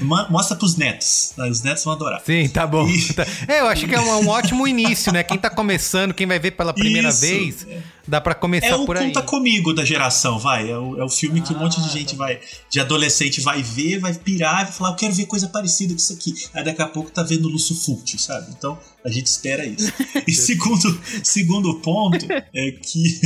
mostra 0.00 0.56
pros 0.56 0.76
netos. 0.76 1.32
Tá? 1.36 1.46
Os 1.48 1.62
netos 1.62 1.84
vão 1.84 1.94
adorar. 1.94 2.20
Sim, 2.24 2.48
tá 2.48 2.66
bom. 2.66 2.88
E... 2.88 3.08
É, 3.46 3.60
eu 3.60 3.66
acho 3.66 3.86
que 3.86 3.94
é 3.94 4.00
um, 4.00 4.24
um, 4.24 4.28
ótimo 4.28 4.66
início, 4.66 5.12
né? 5.12 5.22
Quem 5.22 5.38
tá 5.38 5.48
começando, 5.48 6.12
quem 6.12 6.26
vai 6.26 6.38
ver 6.38 6.52
pela 6.52 6.72
primeira 6.72 7.08
Isso. 7.08 7.20
vez, 7.20 7.66
dá 8.06 8.20
para 8.20 8.34
começar 8.34 8.66
é 8.80 8.84
por 8.84 8.96
aí. 8.96 9.04
É 9.04 9.10
o 9.10 9.12
Conta 9.12 9.22
Comigo 9.22 9.72
da 9.72 9.84
geração, 9.84 10.38
vai. 10.38 10.70
É 10.70 10.76
o, 10.76 11.00
é 11.00 11.04
o 11.04 11.08
filme 11.08 11.40
que 11.40 11.52
ah, 11.52 11.56
um 11.56 11.60
monte 11.60 11.80
de 11.80 11.90
gente 11.90 12.16
vai, 12.16 12.40
de 12.70 12.80
adolescente 12.80 13.40
vai 13.40 13.62
ver, 13.62 13.98
vai 13.98 14.14
pirar, 14.14 14.64
vai 14.64 14.72
falar, 14.72 14.90
eu 14.90 14.96
quero 14.96 15.14
ver 15.14 15.26
coisa 15.26 15.48
parecida 15.48 15.92
com 15.92 15.98
isso 15.98 16.12
aqui. 16.12 16.34
Aí 16.54 16.64
daqui 16.64 16.82
a 16.82 16.88
pouco 16.88 17.10
tá 17.10 17.22
vendo 17.22 17.48
Lúcio 17.48 17.74
Fult, 17.74 18.18
sabe? 18.18 18.50
Então, 18.56 18.78
a 19.04 19.10
gente 19.10 19.26
espera 19.26 19.64
isso. 19.64 19.92
E 20.26 20.32
segundo, 20.34 21.00
segundo 21.22 21.74
ponto 21.80 22.26
é 22.30 22.70
que 22.72 23.20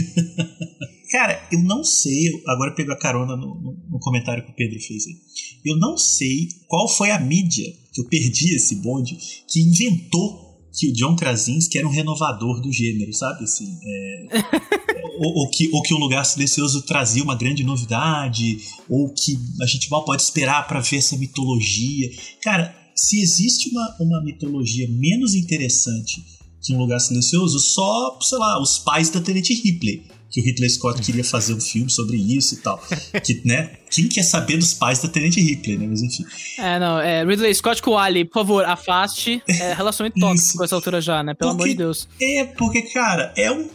Cara, 1.12 1.46
eu 1.52 1.62
não 1.62 1.84
sei. 1.84 2.42
Agora 2.48 2.74
pego 2.74 2.90
a 2.90 2.98
carona 2.98 3.36
no, 3.36 3.54
no, 3.60 3.76
no, 3.90 3.98
comentário 4.00 4.42
que 4.42 4.50
o 4.50 4.54
Pedro 4.54 4.80
fez 4.80 5.06
aí. 5.06 5.14
Eu 5.62 5.76
não 5.76 5.98
sei 5.98 6.48
qual 6.66 6.88
foi 6.88 7.10
a 7.10 7.20
mídia 7.20 7.70
que 7.92 8.00
eu 8.00 8.08
perdi 8.08 8.54
esse 8.54 8.76
bonde 8.76 9.18
que 9.46 9.60
inventou 9.60 10.40
que 10.74 10.88
o 10.88 10.92
John 10.94 11.14
Krasinski 11.14 11.76
era 11.76 11.86
um 11.86 11.90
renovador 11.90 12.62
do 12.62 12.72
gênero, 12.72 13.12
sabe? 13.12 13.44
Assim, 13.44 13.66
é, 13.84 14.28
ou, 15.20 15.40
ou, 15.40 15.50
que, 15.50 15.68
ou 15.70 15.82
que 15.82 15.92
o 15.92 15.98
Lugar 15.98 16.24
Silencioso 16.24 16.80
trazia 16.80 17.22
uma 17.22 17.36
grande 17.36 17.62
novidade, 17.62 18.58
ou 18.88 19.12
que 19.12 19.38
a 19.60 19.66
gente 19.66 19.90
mal 19.90 20.06
pode 20.06 20.22
esperar 20.22 20.66
para 20.66 20.80
ver 20.80 20.96
essa 20.96 21.14
mitologia. 21.18 22.10
Cara, 22.40 22.74
se 22.96 23.20
existe 23.20 23.68
uma, 23.68 23.96
uma 24.00 24.24
mitologia 24.24 24.88
menos 24.88 25.34
interessante 25.34 26.24
que 26.62 26.72
um 26.72 26.78
Lugar 26.78 27.00
Silencioso, 27.00 27.58
só, 27.60 28.18
sei 28.22 28.38
lá, 28.38 28.62
os 28.62 28.78
pais 28.78 29.10
da 29.10 29.20
Tenente 29.20 29.52
Ripley 29.52 30.06
que 30.33 30.41
o 30.41 30.45
Ridley 30.45 30.70
Scott 30.70 31.03
queria 31.03 31.22
fazer 31.22 31.53
um 31.53 31.61
filme 31.61 31.91
sobre 31.91 32.16
isso 32.16 32.55
e 32.55 32.57
tal. 32.59 32.83
Que, 33.22 33.43
né? 33.45 33.72
Quem 33.91 34.09
quer 34.09 34.22
saber 34.22 34.57
dos 34.57 34.72
pais 34.72 34.99
da 35.01 35.09
Tenente 35.09 35.41
Ripley, 35.41 35.76
né? 35.76 35.87
Mas 35.87 36.01
enfim. 36.01 36.24
É, 36.59 36.78
não, 36.78 36.99
é 36.99 37.22
Ridley 37.22 37.55
Scott 37.55 37.83
com 37.83 37.91
o 37.93 37.99
Ali, 37.99 38.24
por 38.24 38.41
favor, 38.41 38.64
afaste. 38.64 39.43
É 39.47 39.74
relacionamento 39.76 40.18
tóxico 40.18 40.59
com 40.59 40.64
essa 40.64 40.74
altura 40.74 41.01
já, 41.03 41.22
né? 41.22 41.35
Pelo 41.35 41.51
porque, 41.51 41.64
amor 41.64 41.68
de 41.68 41.76
Deus. 41.76 42.09
É, 42.20 42.45
porque, 42.45 42.83
cara, 42.83 43.35
é 43.37 43.53
um, 43.53 43.68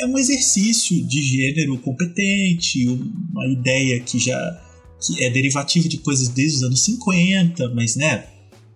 é 0.00 0.06
um 0.06 0.18
exercício 0.18 1.00
de 1.06 1.22
gênero 1.22 1.78
competente, 1.78 2.88
uma 2.88 3.46
ideia 3.46 4.00
que 4.00 4.18
já 4.18 4.36
que 5.00 5.24
é 5.24 5.30
derivativa 5.30 5.88
de 5.88 5.96
coisas 5.98 6.28
desde 6.28 6.58
os 6.58 6.62
anos 6.64 6.84
50, 6.84 7.70
mas, 7.74 7.96
né? 7.96 8.26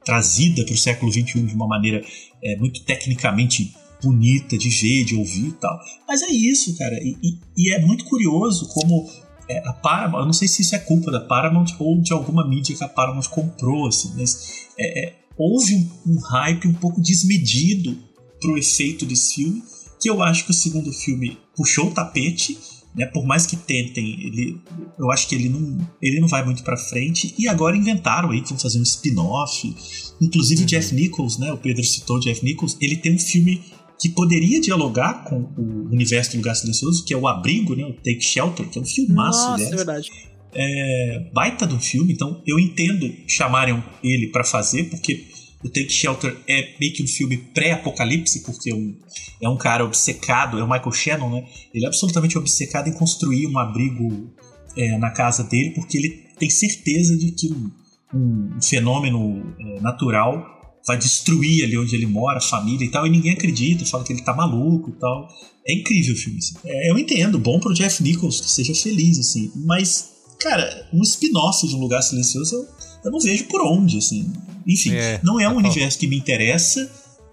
Trazida 0.05 0.64
para 0.64 0.74
o 0.74 0.78
século 0.78 1.12
XXI 1.12 1.43
de 1.43 1.55
uma 1.55 1.66
maneira 1.66 2.03
é, 2.43 2.57
muito 2.57 2.82
tecnicamente 2.85 3.74
bonita 4.05 4.57
de 4.59 4.68
ver, 4.68 5.05
de 5.05 5.16
ouvir 5.16 5.48
e 5.48 5.52
tal. 5.52 5.78
Mas 6.07 6.22
é 6.22 6.28
isso, 6.28 6.76
cara. 6.76 6.94
E, 7.02 7.16
e, 7.22 7.38
e 7.57 7.74
é 7.74 7.80
muito 7.80 8.05
curioso 8.05 8.68
como 8.68 9.09
é, 9.48 9.59
a 9.66 9.72
Paramount, 9.72 10.20
eu 10.20 10.26
não 10.26 10.32
sei 10.32 10.48
se 10.48 10.62
isso 10.62 10.74
é 10.74 10.78
culpa 10.78 11.11
da 11.11 11.20
Paramount 11.20 11.74
ou 11.78 12.00
de 12.00 12.12
alguma 12.12 12.46
mídia 12.46 12.76
que 12.76 12.84
a 12.84 12.88
Paramount 12.88 13.28
comprou, 13.28 13.86
assim, 13.86 14.12
mas 14.16 14.68
é, 14.78 15.07
é, 15.07 15.16
houve 15.36 15.74
um, 15.74 16.12
um, 16.12 16.18
hype 16.18 16.68
um 16.68 16.74
pouco 16.74 17.00
desmedido 17.00 17.96
pro 18.40 18.57
efeito 18.57 19.05
desse 19.05 19.34
filme, 19.34 19.62
que 20.00 20.09
eu 20.09 20.22
acho 20.22 20.44
que 20.44 20.50
o 20.50 20.55
segundo 20.55 20.92
filme 20.92 21.38
puxou 21.57 21.88
o 21.88 21.90
tapete, 21.90 22.59
né? 22.94 23.07
Por 23.07 23.26
mais 23.26 23.44
que 23.44 23.57
tentem, 23.57 24.20
ele, 24.20 24.61
eu 24.98 25.11
acho 25.11 25.26
que 25.28 25.34
ele 25.34 25.48
não, 25.48 25.78
ele 26.00 26.20
não 26.20 26.28
vai 26.28 26.44
muito 26.44 26.62
para 26.62 26.76
frente. 26.76 27.34
E 27.36 27.48
agora 27.48 27.76
inventaram 27.76 28.30
aí 28.30 28.40
que 28.40 28.50
vão 28.50 28.59
fazer 28.59 28.78
um 28.78 28.82
spin-off. 28.82 29.74
Inclusive 30.20 30.61
uhum. 30.61 30.66
Jeff 30.66 30.94
Nichols, 30.94 31.38
né? 31.38 31.52
O 31.52 31.59
Pedro 31.59 31.82
citou 31.82 32.20
Jeff 32.20 32.44
Nichols. 32.44 32.76
Ele 32.80 32.96
tem 32.96 33.14
um 33.14 33.18
filme 33.18 33.64
que 34.05 34.11
poderia 34.11 34.61
dialogar 34.61 35.24
com 35.24 35.50
o 35.57 35.88
universo 35.90 36.32
do 36.32 36.36
Lugar 36.36 36.55
Silencioso, 36.55 37.07
que 37.07 37.14
é 37.14 37.16
o 37.16 37.26
Abrigo, 37.26 37.74
né, 37.74 37.86
o 37.86 37.94
Take 37.94 38.20
Shelter, 38.20 38.68
que 38.68 38.78
é 38.78 38.82
um 38.82 38.84
filmaço, 38.84 39.38
Nossa, 39.38 39.55
aliás. 39.55 39.72
é 39.72 39.76
verdade. 39.76 40.11
É, 40.52 41.30
baita 41.32 41.66
do 41.66 41.80
filme, 41.80 42.12
então 42.12 42.42
eu 42.46 42.61
entendo 42.61 43.11
chamarem 43.26 43.82
ele 44.02 44.26
para 44.28 44.44
fazer, 44.44 44.90
porque 44.90 45.24
o 45.64 45.70
Take 45.70 45.88
Shelter 45.88 46.36
é 46.46 46.74
meio 46.78 46.92
que 46.92 47.02
um 47.02 47.07
filme 47.07 47.38
pré-apocalipse, 47.38 48.44
porque 48.44 48.70
é 48.70 48.74
um, 48.74 48.94
é 49.40 49.48
um 49.48 49.57
cara 49.57 49.82
obcecado, 49.82 50.59
é 50.59 50.62
o 50.62 50.68
Michael 50.68 50.92
Shannon, 50.92 51.30
né? 51.30 51.46
Ele 51.72 51.86
é 51.86 51.88
absolutamente 51.88 52.36
obcecado 52.36 52.88
em 52.88 52.92
construir 52.92 53.46
um 53.46 53.59
abrigo 53.59 54.34
é, 54.76 54.98
na 54.98 55.11
casa 55.12 55.44
dele, 55.44 55.70
porque 55.70 55.96
ele 55.96 56.11
tem 56.38 56.50
certeza 56.50 57.16
de 57.16 57.32
que 57.32 57.50
um, 57.50 57.70
um 58.14 58.61
fenômeno 58.61 59.55
é, 59.59 59.80
natural 59.80 60.53
vai 60.87 60.99
destruir 60.99 61.64
ali 61.64 61.78
onde 61.78 61.95
ele 61.95 62.07
mora, 62.07 62.39
a 62.39 62.43
família 62.43 62.85
e 62.85 62.91
tal, 62.91 63.07
e 63.07 63.11
ninguém 63.11 63.32
acredita, 63.32 63.87
fala 63.87 64.05
que 64.05 64.12
ele 64.12 64.22
tá 64.22 64.35
maluco 64.35 64.91
e 64.91 64.93
tal. 65.01 65.28
É 65.66 65.74
incrível 65.74 66.14
o 66.14 66.18
filme, 66.18 66.39
assim. 66.39 66.55
É, 66.64 66.91
eu 66.91 66.99
entendo, 66.99 67.39
bom 67.39 67.59
pro 67.59 67.72
Jeff 67.72 68.03
Nichols, 68.03 68.41
que 68.41 68.51
seja 68.51 68.74
feliz, 68.74 69.18
assim, 69.18 69.51
mas, 69.57 70.11
cara, 70.39 70.89
um 70.93 71.03
spin-off 71.03 71.66
de 71.66 71.74
Um 71.74 71.80
Lugar 71.80 72.03
Silencioso 72.03 72.55
eu, 72.55 72.68
eu, 73.05 73.11
não 73.11 73.20
vejo 73.20 73.45
por 73.45 73.62
onde, 73.62 73.99
assim. 73.99 74.30
Enfim, 74.66 74.93
é, 74.95 75.20
não 75.22 75.41
é 75.41 75.49
um 75.49 75.53
tá 75.53 75.59
universo 75.59 75.99
que 75.99 76.07
me 76.07 76.16
interessa, 76.16 76.91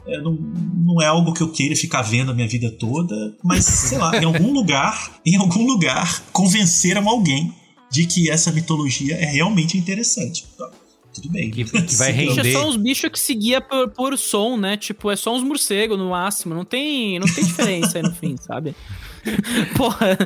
é, 0.08 0.18
não, 0.22 0.34
não 0.34 1.02
é 1.02 1.06
algo 1.06 1.34
que 1.34 1.42
eu 1.42 1.52
queira 1.52 1.76
ficar 1.76 2.02
vendo 2.02 2.32
a 2.32 2.34
minha 2.34 2.48
vida 2.48 2.72
toda, 2.72 3.36
mas, 3.44 3.66
sei 3.90 3.98
lá, 3.98 4.16
em 4.16 4.24
algum 4.24 4.54
lugar, 4.54 5.20
em 5.26 5.36
algum 5.36 5.66
lugar, 5.66 6.24
convenceram 6.32 7.08
alguém 7.10 7.54
de 7.92 8.06
que 8.08 8.30
essa 8.30 8.52
mitologia 8.52 9.16
é 9.16 9.26
realmente 9.26 9.78
interessante. 9.78 10.46
Tá? 10.58 10.72
Tudo 11.14 11.30
bem. 11.30 11.52
Que, 11.52 11.66
que 11.66 11.96
vai 11.96 12.12
render. 12.12 12.48
É 12.48 12.52
só 12.52 12.68
uns 12.68 12.78
bichos 12.78 13.10
que 13.10 13.20
seguia 13.20 13.60
por, 13.60 13.90
por 13.90 14.18
som, 14.18 14.58
né? 14.58 14.78
Tipo, 14.78 15.12
é 15.12 15.16
só 15.16 15.36
uns 15.36 15.44
morcegos 15.44 15.98
no 15.98 16.10
máximo. 16.10 16.56
Não 16.56 16.66
tem, 16.66 17.20
não 17.20 17.28
tem 17.28 17.44
diferença 17.44 17.98
aí 17.98 18.04
no 18.04 18.14
fim, 18.14 18.36
sabe? 18.38 18.76
Porra. 19.76 20.18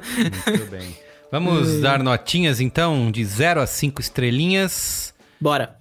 Muito 0.47 0.69
bem. 0.69 0.95
Vamos 1.31 1.81
dar 1.81 2.01
notinhas 2.01 2.61
então, 2.61 3.11
de 3.11 3.25
0 3.25 3.61
a 3.61 3.67
5 3.67 3.99
estrelinhas. 3.99 5.13
Bora. 5.41 5.75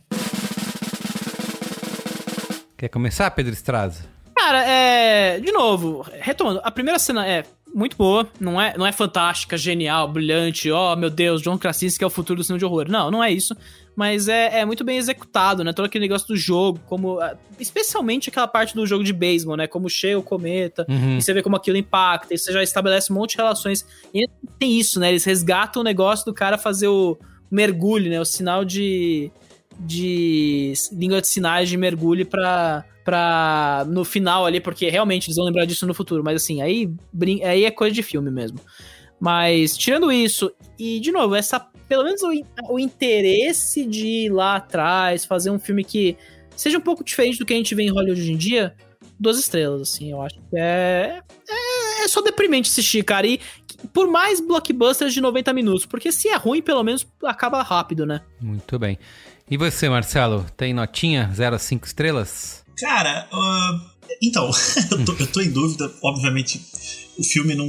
Quer 2.77 2.89
começar, 2.89 3.31
Pedro 3.31 3.53
Estraza? 3.53 4.05
Cara, 4.35 4.65
é. 4.67 5.39
De 5.39 5.53
novo, 5.53 6.05
retomando, 6.21 6.61
a 6.65 6.71
primeira 6.71 6.99
cena 6.99 7.27
é 7.27 7.45
muito 7.75 7.97
boa, 7.97 8.29
não 8.39 8.61
é, 8.61 8.77
não 8.77 8.87
é 8.87 8.93
fantástica, 8.93 9.57
genial, 9.57 10.07
brilhante, 10.07 10.71
ó, 10.71 10.93
oh, 10.93 10.97
meu 10.97 11.11
Deus, 11.11 11.43
John 11.43 11.59
Krasinski 11.59 12.05
é 12.05 12.07
o 12.07 12.11
futuro 12.11 12.39
do 12.41 12.45
cinema 12.45 12.59
de 12.59 12.65
horror. 12.65 12.89
Não, 12.89 13.11
não 13.11 13.23
é 13.23 13.33
isso 13.33 13.57
mas 13.97 14.29
é, 14.29 14.61
é 14.61 14.65
muito 14.65 14.83
bem 14.83 14.99
executado, 14.99 15.63
né? 15.63 15.73
Todo 15.73 15.87
aquele 15.87 16.05
negócio 16.05 16.27
do 16.27 16.37
jogo, 16.37 16.81
como. 16.87 17.21
Ah, 17.21 17.37
especialmente 17.61 18.29
aquela 18.29 18.49
parte 18.49 18.75
do 18.75 18.87
jogo 18.87 19.05
de 19.05 19.13
beisebol, 19.13 19.57
né? 19.57 19.67
Como 19.67 19.89
cheia 19.89 20.19
o 20.19 20.23
cometa, 20.23 20.85
uhum. 20.89 21.19
e 21.19 21.23
você 21.23 21.33
vê 21.33 21.43
como 21.43 21.57
aquilo 21.57 21.77
impacta, 21.77 22.35
e 22.35 22.39
você 22.39 22.53
já 22.53 22.63
estabelece 22.63 23.13
um 23.13 23.17
monte 23.17 23.33
de 23.33 23.37
relações. 23.37 23.87
E 24.13 24.29
tem 24.59 24.79
isso, 24.79 24.99
né? 24.99 25.11
Eles 25.11 25.25
resgatam 25.25 25.81
o 25.81 25.85
negócio 25.85 26.25
do 26.25 26.35
cara 26.35 26.59
fazer 26.59 26.89
o 26.89 27.17
mergulho, 27.51 28.11
né? 28.11 28.21
O 28.21 28.25
sinal 28.25 28.65
de. 28.65 29.31
de 29.79 30.73
língua 30.93 31.21
de 31.21 31.29
sinais 31.29 31.69
de 31.69 31.77
mergulho 31.77 32.27
pra. 32.27 32.85
Pra, 33.05 33.85
no 33.87 34.03
final 34.03 34.47
ali, 34.47 34.63
porque 34.63 34.89
realmente 34.89 35.27
eles 35.27 35.37
vão 35.37 35.45
lembrar 35.45 35.67
disso 35.67 35.87
no 35.87 35.93
futuro, 35.93 36.25
mas 36.25 36.37
assim, 36.43 36.63
aí, 36.63 36.91
aí 37.45 37.67
é 37.67 37.71
coisa 37.71 37.95
de 37.95 38.03
filme 38.03 38.31
mesmo. 38.31 38.59
Mas, 39.25 39.75
tirando 39.75 40.13
isso, 40.13 40.53
e 40.79 41.01
de 41.01 41.11
novo, 41.11 41.35
essa. 41.35 41.59
Pelo 41.89 42.05
menos 42.05 42.21
o, 42.23 42.31
o 42.71 42.79
interesse 42.79 43.87
de 43.87 44.07
ir 44.07 44.29
lá 44.31 44.57
atrás, 44.57 45.25
fazer 45.25 45.51
um 45.51 45.59
filme 45.59 45.83
que 45.83 46.15
seja 46.55 46.77
um 46.77 46.81
pouco 46.81 47.03
diferente 47.03 47.39
do 47.39 47.47
que 47.47 47.55
a 47.55 47.57
gente 47.57 47.75
vê 47.75 47.85
em 47.85 47.91
Hollywood 47.91 48.21
hoje 48.21 48.33
em 48.33 48.37
dia, 48.37 48.75
duas 49.19 49.39
estrelas, 49.39 49.81
assim, 49.81 50.11
eu 50.11 50.21
acho 50.21 50.37
que 50.37 50.59
é. 50.59 51.23
É, 51.49 52.05
é 52.05 52.09
só 52.09 52.21
deprimente 52.21 52.69
assistir, 52.69 53.03
cara. 53.03 53.27
E 53.27 53.41
por 53.95 54.09
mais 54.09 54.41
blockbusters 54.41 55.15
de 55.15 55.23
90 55.23 55.55
minutos, 55.55 55.87
porque 55.87 56.13
se 56.13 56.29
é 56.29 56.37
ruim, 56.37 56.61
pelo 56.61 56.83
menos 56.83 57.07
acaba 57.25 57.63
rápido, 57.63 58.05
né? 58.05 58.21
Muito 58.39 58.79
bem. 58.79 58.99
E 59.51 59.57
você, 59.57 59.89
Marcelo, 59.89 60.45
tem 60.55 60.75
notinha 60.75 61.31
0 61.35 61.57
a 61.57 61.59
5 61.59 61.87
estrelas? 61.87 62.63
Cara, 62.79 63.27
uh, 63.33 63.95
então, 64.23 64.51
eu, 64.91 65.05
tô, 65.05 65.13
eu 65.15 65.27
tô 65.27 65.41
em 65.41 65.51
dúvida. 65.51 65.91
Obviamente, 66.03 66.61
o 67.19 67.25
filme 67.25 67.55
não. 67.55 67.67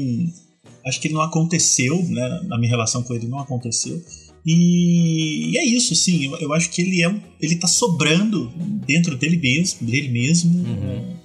Acho 0.85 1.01
que 1.01 1.07
ele 1.07 1.15
não 1.15 1.21
aconteceu, 1.21 2.01
né? 2.03 2.41
Na 2.43 2.57
minha 2.57 2.69
relação 2.69 3.01
com 3.01 3.13
ele, 3.13 3.27
não 3.27 3.39
aconteceu. 3.39 4.01
E, 4.45 5.51
e 5.51 5.57
é 5.57 5.65
isso, 5.65 5.95
sim. 5.95 6.25
Eu, 6.25 6.37
eu, 6.37 6.53
acho 6.53 6.69
que 6.69 6.81
ele 6.81 7.01
é 7.01 7.09
um, 7.09 7.19
ele 7.41 7.55
tá 7.55 7.67
sobrando 7.67 8.53
dentro 8.85 9.17
dele 9.17 9.37
mesmo, 9.37 9.87
dele 9.87 10.09
mesmo. 10.09 10.55
Uhum. 10.55 11.15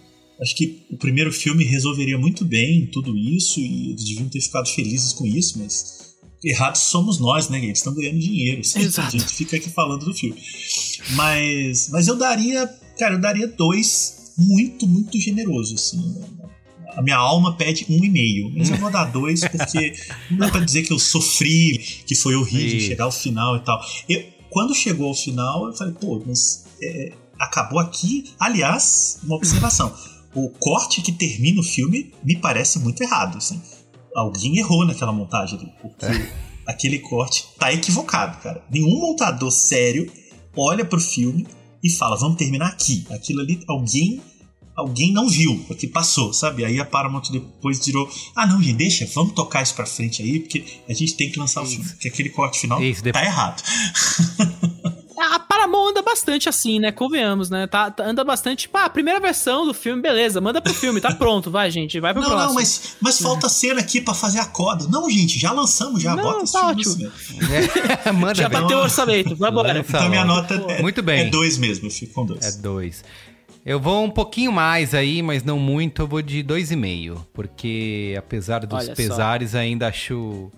Acho 0.40 0.56
que 0.56 0.86
o 0.90 0.96
primeiro 0.96 1.30
filme 1.30 1.62
resolveria 1.62 2.16
muito 2.16 2.46
bem 2.46 2.86
tudo 2.86 3.14
isso 3.16 3.60
e 3.60 3.90
eles 3.90 4.04
deviam 4.04 4.28
ter 4.28 4.40
ficado 4.40 4.66
felizes 4.70 5.12
com 5.12 5.26
isso, 5.26 5.58
mas 5.58 6.14
errados 6.42 6.80
somos 6.80 7.18
nós, 7.18 7.50
né? 7.50 7.62
Eles 7.62 7.78
estão 7.78 7.94
ganhando 7.94 8.18
dinheiro. 8.18 8.60
Assim, 8.60 8.80
Exato. 8.80 9.08
A 9.08 9.18
gente 9.18 9.34
fica 9.34 9.56
aqui 9.56 9.68
falando 9.68 10.06
do 10.06 10.14
filme. 10.14 10.40
Mas, 11.10 11.90
mas 11.90 12.08
eu 12.08 12.16
daria, 12.16 12.66
cara, 12.98 13.16
eu 13.16 13.20
daria 13.20 13.46
dois 13.46 14.32
muito, 14.38 14.86
muito 14.86 15.20
generoso, 15.20 15.74
assim. 15.74 15.98
A 16.96 17.02
minha 17.02 17.16
alma 17.16 17.56
pede 17.56 17.86
um 17.88 18.04
e 18.04 18.08
meio, 18.08 18.52
mas 18.54 18.70
eu 18.70 18.76
vou 18.76 18.90
dar 18.90 19.04
dois 19.04 19.40
porque 19.40 19.94
não 20.30 20.38
dá 20.38 20.48
pra 20.48 20.60
dizer 20.60 20.82
que 20.82 20.92
eu 20.92 20.98
sofri, 20.98 21.78
que 22.06 22.14
foi 22.14 22.34
horrível 22.34 22.80
chegar 22.80 23.04
ao 23.04 23.12
final 23.12 23.56
e 23.56 23.60
tal. 23.60 23.80
Eu, 24.08 24.24
quando 24.50 24.74
chegou 24.74 25.08
ao 25.08 25.14
final, 25.14 25.66
eu 25.66 25.72
falei, 25.74 25.94
pô, 25.94 26.22
mas 26.26 26.64
é, 26.82 27.12
acabou 27.38 27.78
aqui. 27.78 28.32
Aliás, 28.38 29.20
uma 29.22 29.36
observação 29.36 29.94
o 30.34 30.48
corte 30.48 31.02
que 31.02 31.12
termina 31.12 31.60
o 31.60 31.64
filme 31.64 32.12
me 32.22 32.36
parece 32.36 32.78
muito 32.78 33.02
errado. 33.02 33.38
Assim. 33.38 33.60
Alguém 34.14 34.58
errou 34.58 34.86
naquela 34.86 35.12
montagem 35.12 35.58
ali, 35.58 35.72
porque 35.80 36.06
é. 36.06 36.32
aquele 36.66 36.98
corte 36.98 37.46
tá 37.58 37.72
equivocado, 37.72 38.40
cara. 38.40 38.64
Nenhum 38.70 39.00
montador 39.00 39.50
sério 39.50 40.10
olha 40.56 40.84
pro 40.84 41.00
filme 41.00 41.46
e 41.82 41.90
fala, 41.90 42.16
vamos 42.16 42.36
terminar 42.36 42.68
aqui. 42.68 43.06
Aquilo 43.10 43.40
ali, 43.40 43.62
alguém 43.68 44.20
alguém 44.80 45.12
não 45.12 45.28
viu, 45.28 45.64
porque 45.66 45.86
passou, 45.86 46.32
sabe? 46.32 46.64
Aí 46.64 46.80
a 46.80 46.84
Paramount 46.84 47.30
depois 47.30 47.78
tirou, 47.78 48.08
ah 48.34 48.46
não, 48.46 48.62
gente, 48.62 48.76
deixa, 48.76 49.06
vamos 49.14 49.32
tocar 49.32 49.62
isso 49.62 49.74
pra 49.74 49.86
frente 49.86 50.22
aí, 50.22 50.40
porque 50.40 50.64
a 50.88 50.92
gente 50.92 51.14
tem 51.14 51.30
que 51.30 51.38
lançar 51.38 51.62
isso. 51.62 51.72
o 51.72 51.76
filme, 51.76 51.90
porque 51.90 52.08
aquele 52.08 52.30
corte 52.30 52.60
final 52.60 52.82
isso, 52.82 53.02
tá 53.02 53.24
errado. 53.24 53.62
A 55.20 55.38
Paramount 55.38 55.90
anda 55.90 56.02
bastante 56.02 56.48
assim, 56.48 56.78
né? 56.78 56.90
Convenhamos, 56.90 57.50
né? 57.50 57.66
Tá, 57.66 57.90
tá, 57.90 58.04
anda 58.04 58.24
bastante, 58.24 58.60
tipo, 58.60 58.78
ah, 58.78 58.86
a 58.86 58.90
primeira 58.90 59.20
versão 59.20 59.66
do 59.66 59.74
filme, 59.74 60.00
beleza, 60.00 60.40
manda 60.40 60.62
pro 60.62 60.72
filme, 60.72 60.98
tá 60.98 61.14
pronto, 61.14 61.50
vai, 61.50 61.70
gente, 61.70 62.00
vai 62.00 62.14
pro 62.14 62.22
não, 62.22 62.30
próximo. 62.30 62.48
Não, 62.48 62.54
mas, 62.54 62.96
mas 63.00 63.18
falta 63.18 63.48
cena 63.48 63.80
aqui 63.80 64.00
pra 64.00 64.14
fazer 64.14 64.38
a 64.38 64.46
coda. 64.46 64.86
Não, 64.88 65.10
gente, 65.10 65.38
já 65.38 65.52
lançamos, 65.52 66.02
já, 66.02 66.16
não, 66.16 66.22
bota 66.22 66.44
esse 66.44 66.52
tá 66.54 66.74
filme 66.74 67.12
é, 68.06 68.12
manda, 68.12 68.34
já 68.34 68.48
bateu 68.48 68.78
o 68.78 68.82
orçamento, 68.82 69.36
vai 69.36 69.50
embora. 69.50 69.78
Então 69.78 70.08
minha 70.08 70.24
nota 70.24 70.54
é, 70.54 70.80
Muito 70.80 71.02
bem. 71.02 71.26
é 71.26 71.30
dois 71.30 71.58
mesmo, 71.58 71.88
eu 71.88 71.90
fico 71.90 72.14
com 72.14 72.24
dois. 72.24 72.42
É 72.42 72.52
dois. 72.58 73.04
Eu 73.64 73.78
vou 73.78 74.04
um 74.04 74.10
pouquinho 74.10 74.50
mais 74.50 74.94
aí, 74.94 75.22
mas 75.22 75.44
não 75.44 75.58
muito, 75.58 76.02
eu 76.02 76.06
vou 76.06 76.22
de 76.22 76.42
dois 76.42 76.70
e 76.70 76.76
meio, 76.76 77.26
porque 77.32 78.14
apesar 78.16 78.60
dos 78.60 78.86
Olha 78.86 78.94
pesares, 78.94 79.50
só. 79.50 79.58
ainda 79.58 79.88
acho 79.88 80.50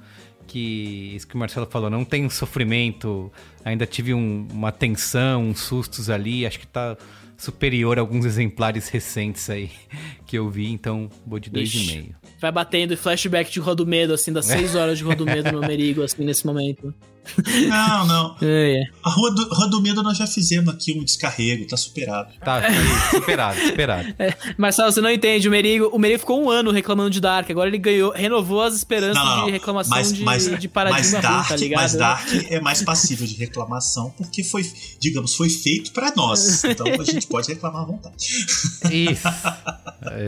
que 0.47 1.13
isso 1.17 1.27
que 1.27 1.35
o 1.35 1.39
Marcelo 1.39 1.67
falou, 1.67 1.91
não 1.91 2.05
tem 2.05 2.25
um 2.25 2.31
sofrimento, 2.31 3.33
ainda 3.65 3.87
tive 3.87 4.15
um, 4.15 4.47
uma 4.53 4.71
tensão, 4.71 5.49
uns 5.49 5.61
sustos 5.61 6.11
ali, 6.11 6.47
acho 6.47 6.61
que 6.61 6.67
tá 6.67 6.97
superior 7.37 7.99
a 7.99 8.01
alguns 8.01 8.25
exemplares 8.25 8.89
recentes 8.89 9.51
aí 9.51 9.71
que 10.25 10.39
eu 10.39 10.49
vi, 10.49 10.71
então 10.71 11.11
vou 11.27 11.41
de 11.41 11.51
2,5. 11.51 12.15
Vai 12.41 12.53
batendo 12.53 12.97
flashback 12.97 13.51
de 13.51 13.59
Rodo 13.59 13.85
Medo, 13.85 14.13
assim, 14.15 14.33
das 14.33 14.47
6 14.47 14.75
horas 14.77 14.99
de 14.99 15.05
Rodo 15.05 15.27
Medo 15.27 15.51
no 15.51 15.61
Merigo, 15.61 16.03
assim, 16.03 16.25
nesse 16.25 16.47
momento. 16.47 16.95
Não, 17.69 18.07
não. 18.07 18.37
É, 18.43 18.83
é. 18.83 18.85
A 19.03 19.11
Rua 19.11 19.33
do, 19.33 19.49
Rua 19.55 19.69
do 19.69 19.81
Medo 19.81 20.03
nós 20.03 20.19
já 20.19 20.27
fizemos 20.27 20.73
aqui 20.73 20.99
um 20.99 21.05
descarrego, 21.05 21.67
tá 21.67 21.77
superado. 21.77 22.33
Tá, 22.45 22.61
superado, 23.11 23.61
superado. 23.61 24.15
É, 24.19 24.35
Marcelo, 24.59 24.93
você 24.93 25.01
não 25.01 25.11
entende, 25.11 25.49
o 25.49 25.51
Merigo, 25.51 25.89
o 25.93 25.99
Merigo 25.99 26.21
ficou 26.21 26.43
um 26.43 26.51
ano 26.51 26.71
reclamando 26.71 27.11
de 27.11 27.21
Dark, 27.21 27.51
agora 27.51 27.69
ele 27.69 27.79
ganhou, 27.79 28.13
renovou 28.13 28.63
as 28.63 28.75
esperanças 28.75 29.23
não, 29.23 29.37
não, 29.39 29.45
de 29.47 29.51
reclamação 29.53 29.97
mas, 29.97 30.13
de, 30.13 30.23
mas, 30.23 30.61
de 30.61 30.69
paradigma 30.69 31.21
mas 31.21 31.23
Dark, 31.23 31.35
ruim, 31.35 31.49
tá 31.49 31.57
ligado? 31.57 31.81
Mas 31.81 31.95
Dark 31.95 32.29
é 32.51 32.61
mais 32.61 32.83
passível 32.83 33.27
de 33.27 33.35
reclamação 33.35 34.11
porque 34.17 34.45
foi, 34.45 34.63
digamos, 35.01 35.35
foi 35.35 35.49
feito 35.49 35.93
para 35.93 36.13
nós. 36.15 36.65
Então 36.65 36.87
a 36.87 37.05
gente 37.05 37.27
pode 37.27 37.49
reclamar 37.49 37.83
à 37.83 37.85
vontade. 37.85 38.17
Isso. 38.91 39.29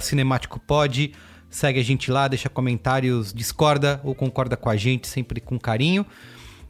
@cinemáticopod. 0.00 1.12
Segue 1.48 1.78
a 1.78 1.84
gente 1.84 2.10
lá, 2.10 2.26
deixa 2.26 2.48
comentários, 2.48 3.32
discorda 3.32 4.00
ou 4.02 4.14
concorda 4.14 4.56
com 4.56 4.68
a 4.68 4.76
gente, 4.76 5.06
sempre 5.06 5.40
com 5.40 5.58
carinho. 5.58 6.04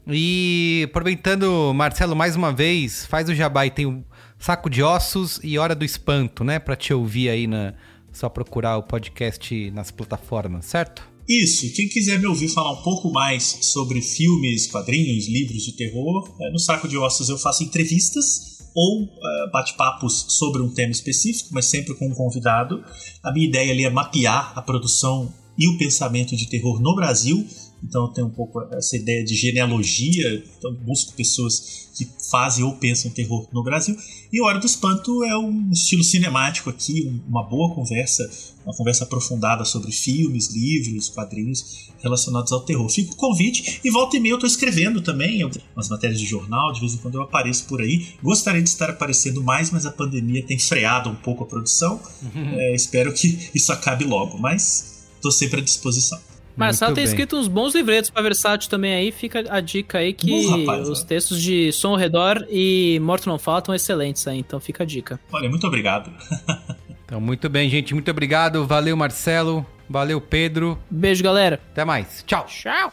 E 0.07 0.87
aproveitando, 0.91 1.73
Marcelo, 1.75 2.17
mais 2.17 2.35
uma 2.35 2.53
vez, 2.53 3.07
faz 3.07 3.29
o 3.29 3.35
jabá 3.35 3.67
e 3.67 3.71
tem 3.71 3.87
o 3.87 4.05
Saco 4.41 4.71
de 4.71 4.83
Ossos 4.83 5.39
e 5.45 5.59
Hora 5.59 5.75
do 5.75 5.85
Espanto, 5.85 6.43
né? 6.43 6.59
Pra 6.59 6.75
te 6.75 6.95
ouvir 6.95 7.29
aí 7.29 7.47
na. 7.47 7.75
Só 8.11 8.29
procurar 8.29 8.79
o 8.79 8.83
podcast 8.83 9.71
nas 9.71 9.93
plataformas, 9.93 10.65
certo? 10.65 11.09
Isso, 11.29 11.73
quem 11.75 11.89
quiser 11.89 12.19
me 12.19 12.27
ouvir 12.27 12.49
falar 12.49 12.73
um 12.73 12.83
pouco 12.83 13.13
mais 13.13 13.59
sobre 13.61 14.03
filmes, 14.03 14.67
quadrinhos, 14.67 15.29
livros 15.29 15.63
de 15.63 15.73
terror, 15.77 16.29
é, 16.41 16.51
no 16.51 16.59
Saco 16.59 16.89
de 16.89 16.97
Ossos 16.97 17.29
eu 17.29 17.39
faço 17.39 17.63
entrevistas 17.63 18.59
ou 18.75 19.05
uh, 19.05 19.51
bate-papos 19.53 20.27
sobre 20.31 20.61
um 20.61 20.71
tema 20.71 20.91
específico, 20.91 21.51
mas 21.53 21.67
sempre 21.67 21.95
com 21.95 22.09
um 22.09 22.15
convidado. 22.15 22.83
A 23.23 23.31
minha 23.33 23.47
ideia 23.47 23.73
ali 23.73 23.85
é 23.85 23.91
mapear 23.91 24.53
a 24.57 24.63
produção 24.63 25.33
e 25.57 25.69
o 25.69 25.79
pensamento 25.79 26.35
de 26.35 26.49
terror 26.49 26.81
no 26.81 26.97
Brasil 26.97 27.47
então 27.83 28.03
eu 28.03 28.09
tenho 28.09 28.27
um 28.27 28.31
pouco 28.31 28.61
essa 28.73 28.97
ideia 28.97 29.25
de 29.25 29.35
genealogia, 29.35 30.45
então 30.59 30.73
busco 30.75 31.13
pessoas 31.15 31.89
que 31.95 32.09
fazem 32.31 32.65
ou 32.65 32.77
pensam 32.77 33.11
terror 33.11 33.47
no 33.53 33.63
Brasil. 33.63 33.97
E 34.33 34.41
Hora 34.41 34.59
do 34.59 34.67
Espanto 34.67 35.25
é 35.25 35.37
um 35.37 35.71
estilo 35.71 36.05
cinemático 36.05 36.71
aqui, 36.71 37.21
uma 37.29 37.43
boa 37.43 37.75
conversa, 37.75 38.31
uma 38.65 38.75
conversa 38.75 39.05
aprofundada 39.05 39.65
sobre 39.65 39.93
filmes, 39.93 40.49
livros, 40.49 41.09
quadrinhos 41.09 41.91
relacionados 42.03 42.53
ao 42.53 42.61
terror. 42.61 42.89
Fica 42.89 43.13
o 43.13 43.17
convite 43.17 43.81
e 43.85 43.91
volta 43.91 44.17
e 44.17 44.21
meia 44.21 44.33
eu 44.33 44.37
estou 44.37 44.49
escrevendo 44.49 45.01
também 45.01 45.45
umas 45.75 45.89
matérias 45.89 46.21
de 46.21 46.27
jornal, 46.27 46.73
de 46.73 46.81
vez 46.81 46.95
em 46.95 46.99
quando 46.99 47.17
eu 47.17 47.23
apareço 47.23 47.65
por 47.65 47.81
aí. 47.81 48.07
Gostaria 48.23 48.63
de 48.63 48.69
estar 48.69 48.89
aparecendo 48.91 49.43
mais, 49.43 49.71
mas 49.71 49.85
a 49.85 49.91
pandemia 49.91 50.43
tem 50.45 50.59
freado 50.59 51.11
um 51.11 51.17
pouco 51.17 51.45
a 51.45 51.47
produção. 51.47 52.01
Uhum. 52.23 52.55
É, 52.55 52.75
espero 52.75 53.13
que 53.13 53.51
isso 53.55 53.73
acabe 53.73 54.05
logo, 54.05 54.39
mas 54.39 55.05
estou 55.17 55.33
sempre 55.33 55.61
à 55.61 55.65
disposição. 55.65 56.19
Marcelo 56.57 56.95
tem 56.95 57.05
bem. 57.05 57.11
escrito 57.11 57.37
uns 57.37 57.49
bons 57.49 57.75
livretos 57.75 58.11
para 58.11 58.23
Versátil 58.23 58.69
também 58.69 58.93
aí. 58.93 59.13
Fica 59.13 59.45
a 59.49 59.61
dica 59.61 59.99
aí 59.99 60.13
que 60.13 60.47
rapaz, 60.49 60.89
os 60.89 61.03
textos 61.03 61.41
de 61.41 61.73
Som 61.73 61.91
ao 61.91 61.97
Redor 61.97 62.47
e 62.51 62.99
Morto 63.01 63.29
Não 63.29 63.39
Faltam 63.39 63.75
excelentes 63.75 64.27
aí. 64.27 64.39
Então 64.39 64.61
fica 64.61 64.83
a 64.83 64.87
dica. 64.87 65.19
Olha, 65.33 65.49
muito 65.49 65.67
obrigado. 65.67 66.11
então, 67.05 67.21
muito 67.21 67.49
bem, 67.49 67.69
gente. 67.69 67.95
Muito 67.95 68.11
obrigado. 68.11 68.67
Valeu, 68.67 68.97
Marcelo. 68.97 69.65
Valeu, 69.89 70.21
Pedro. 70.21 70.79
Beijo, 70.91 71.23
galera. 71.23 71.61
Até 71.73 71.85
mais. 71.85 72.25
Tchau. 72.27 72.47
Tchau. 72.47 72.93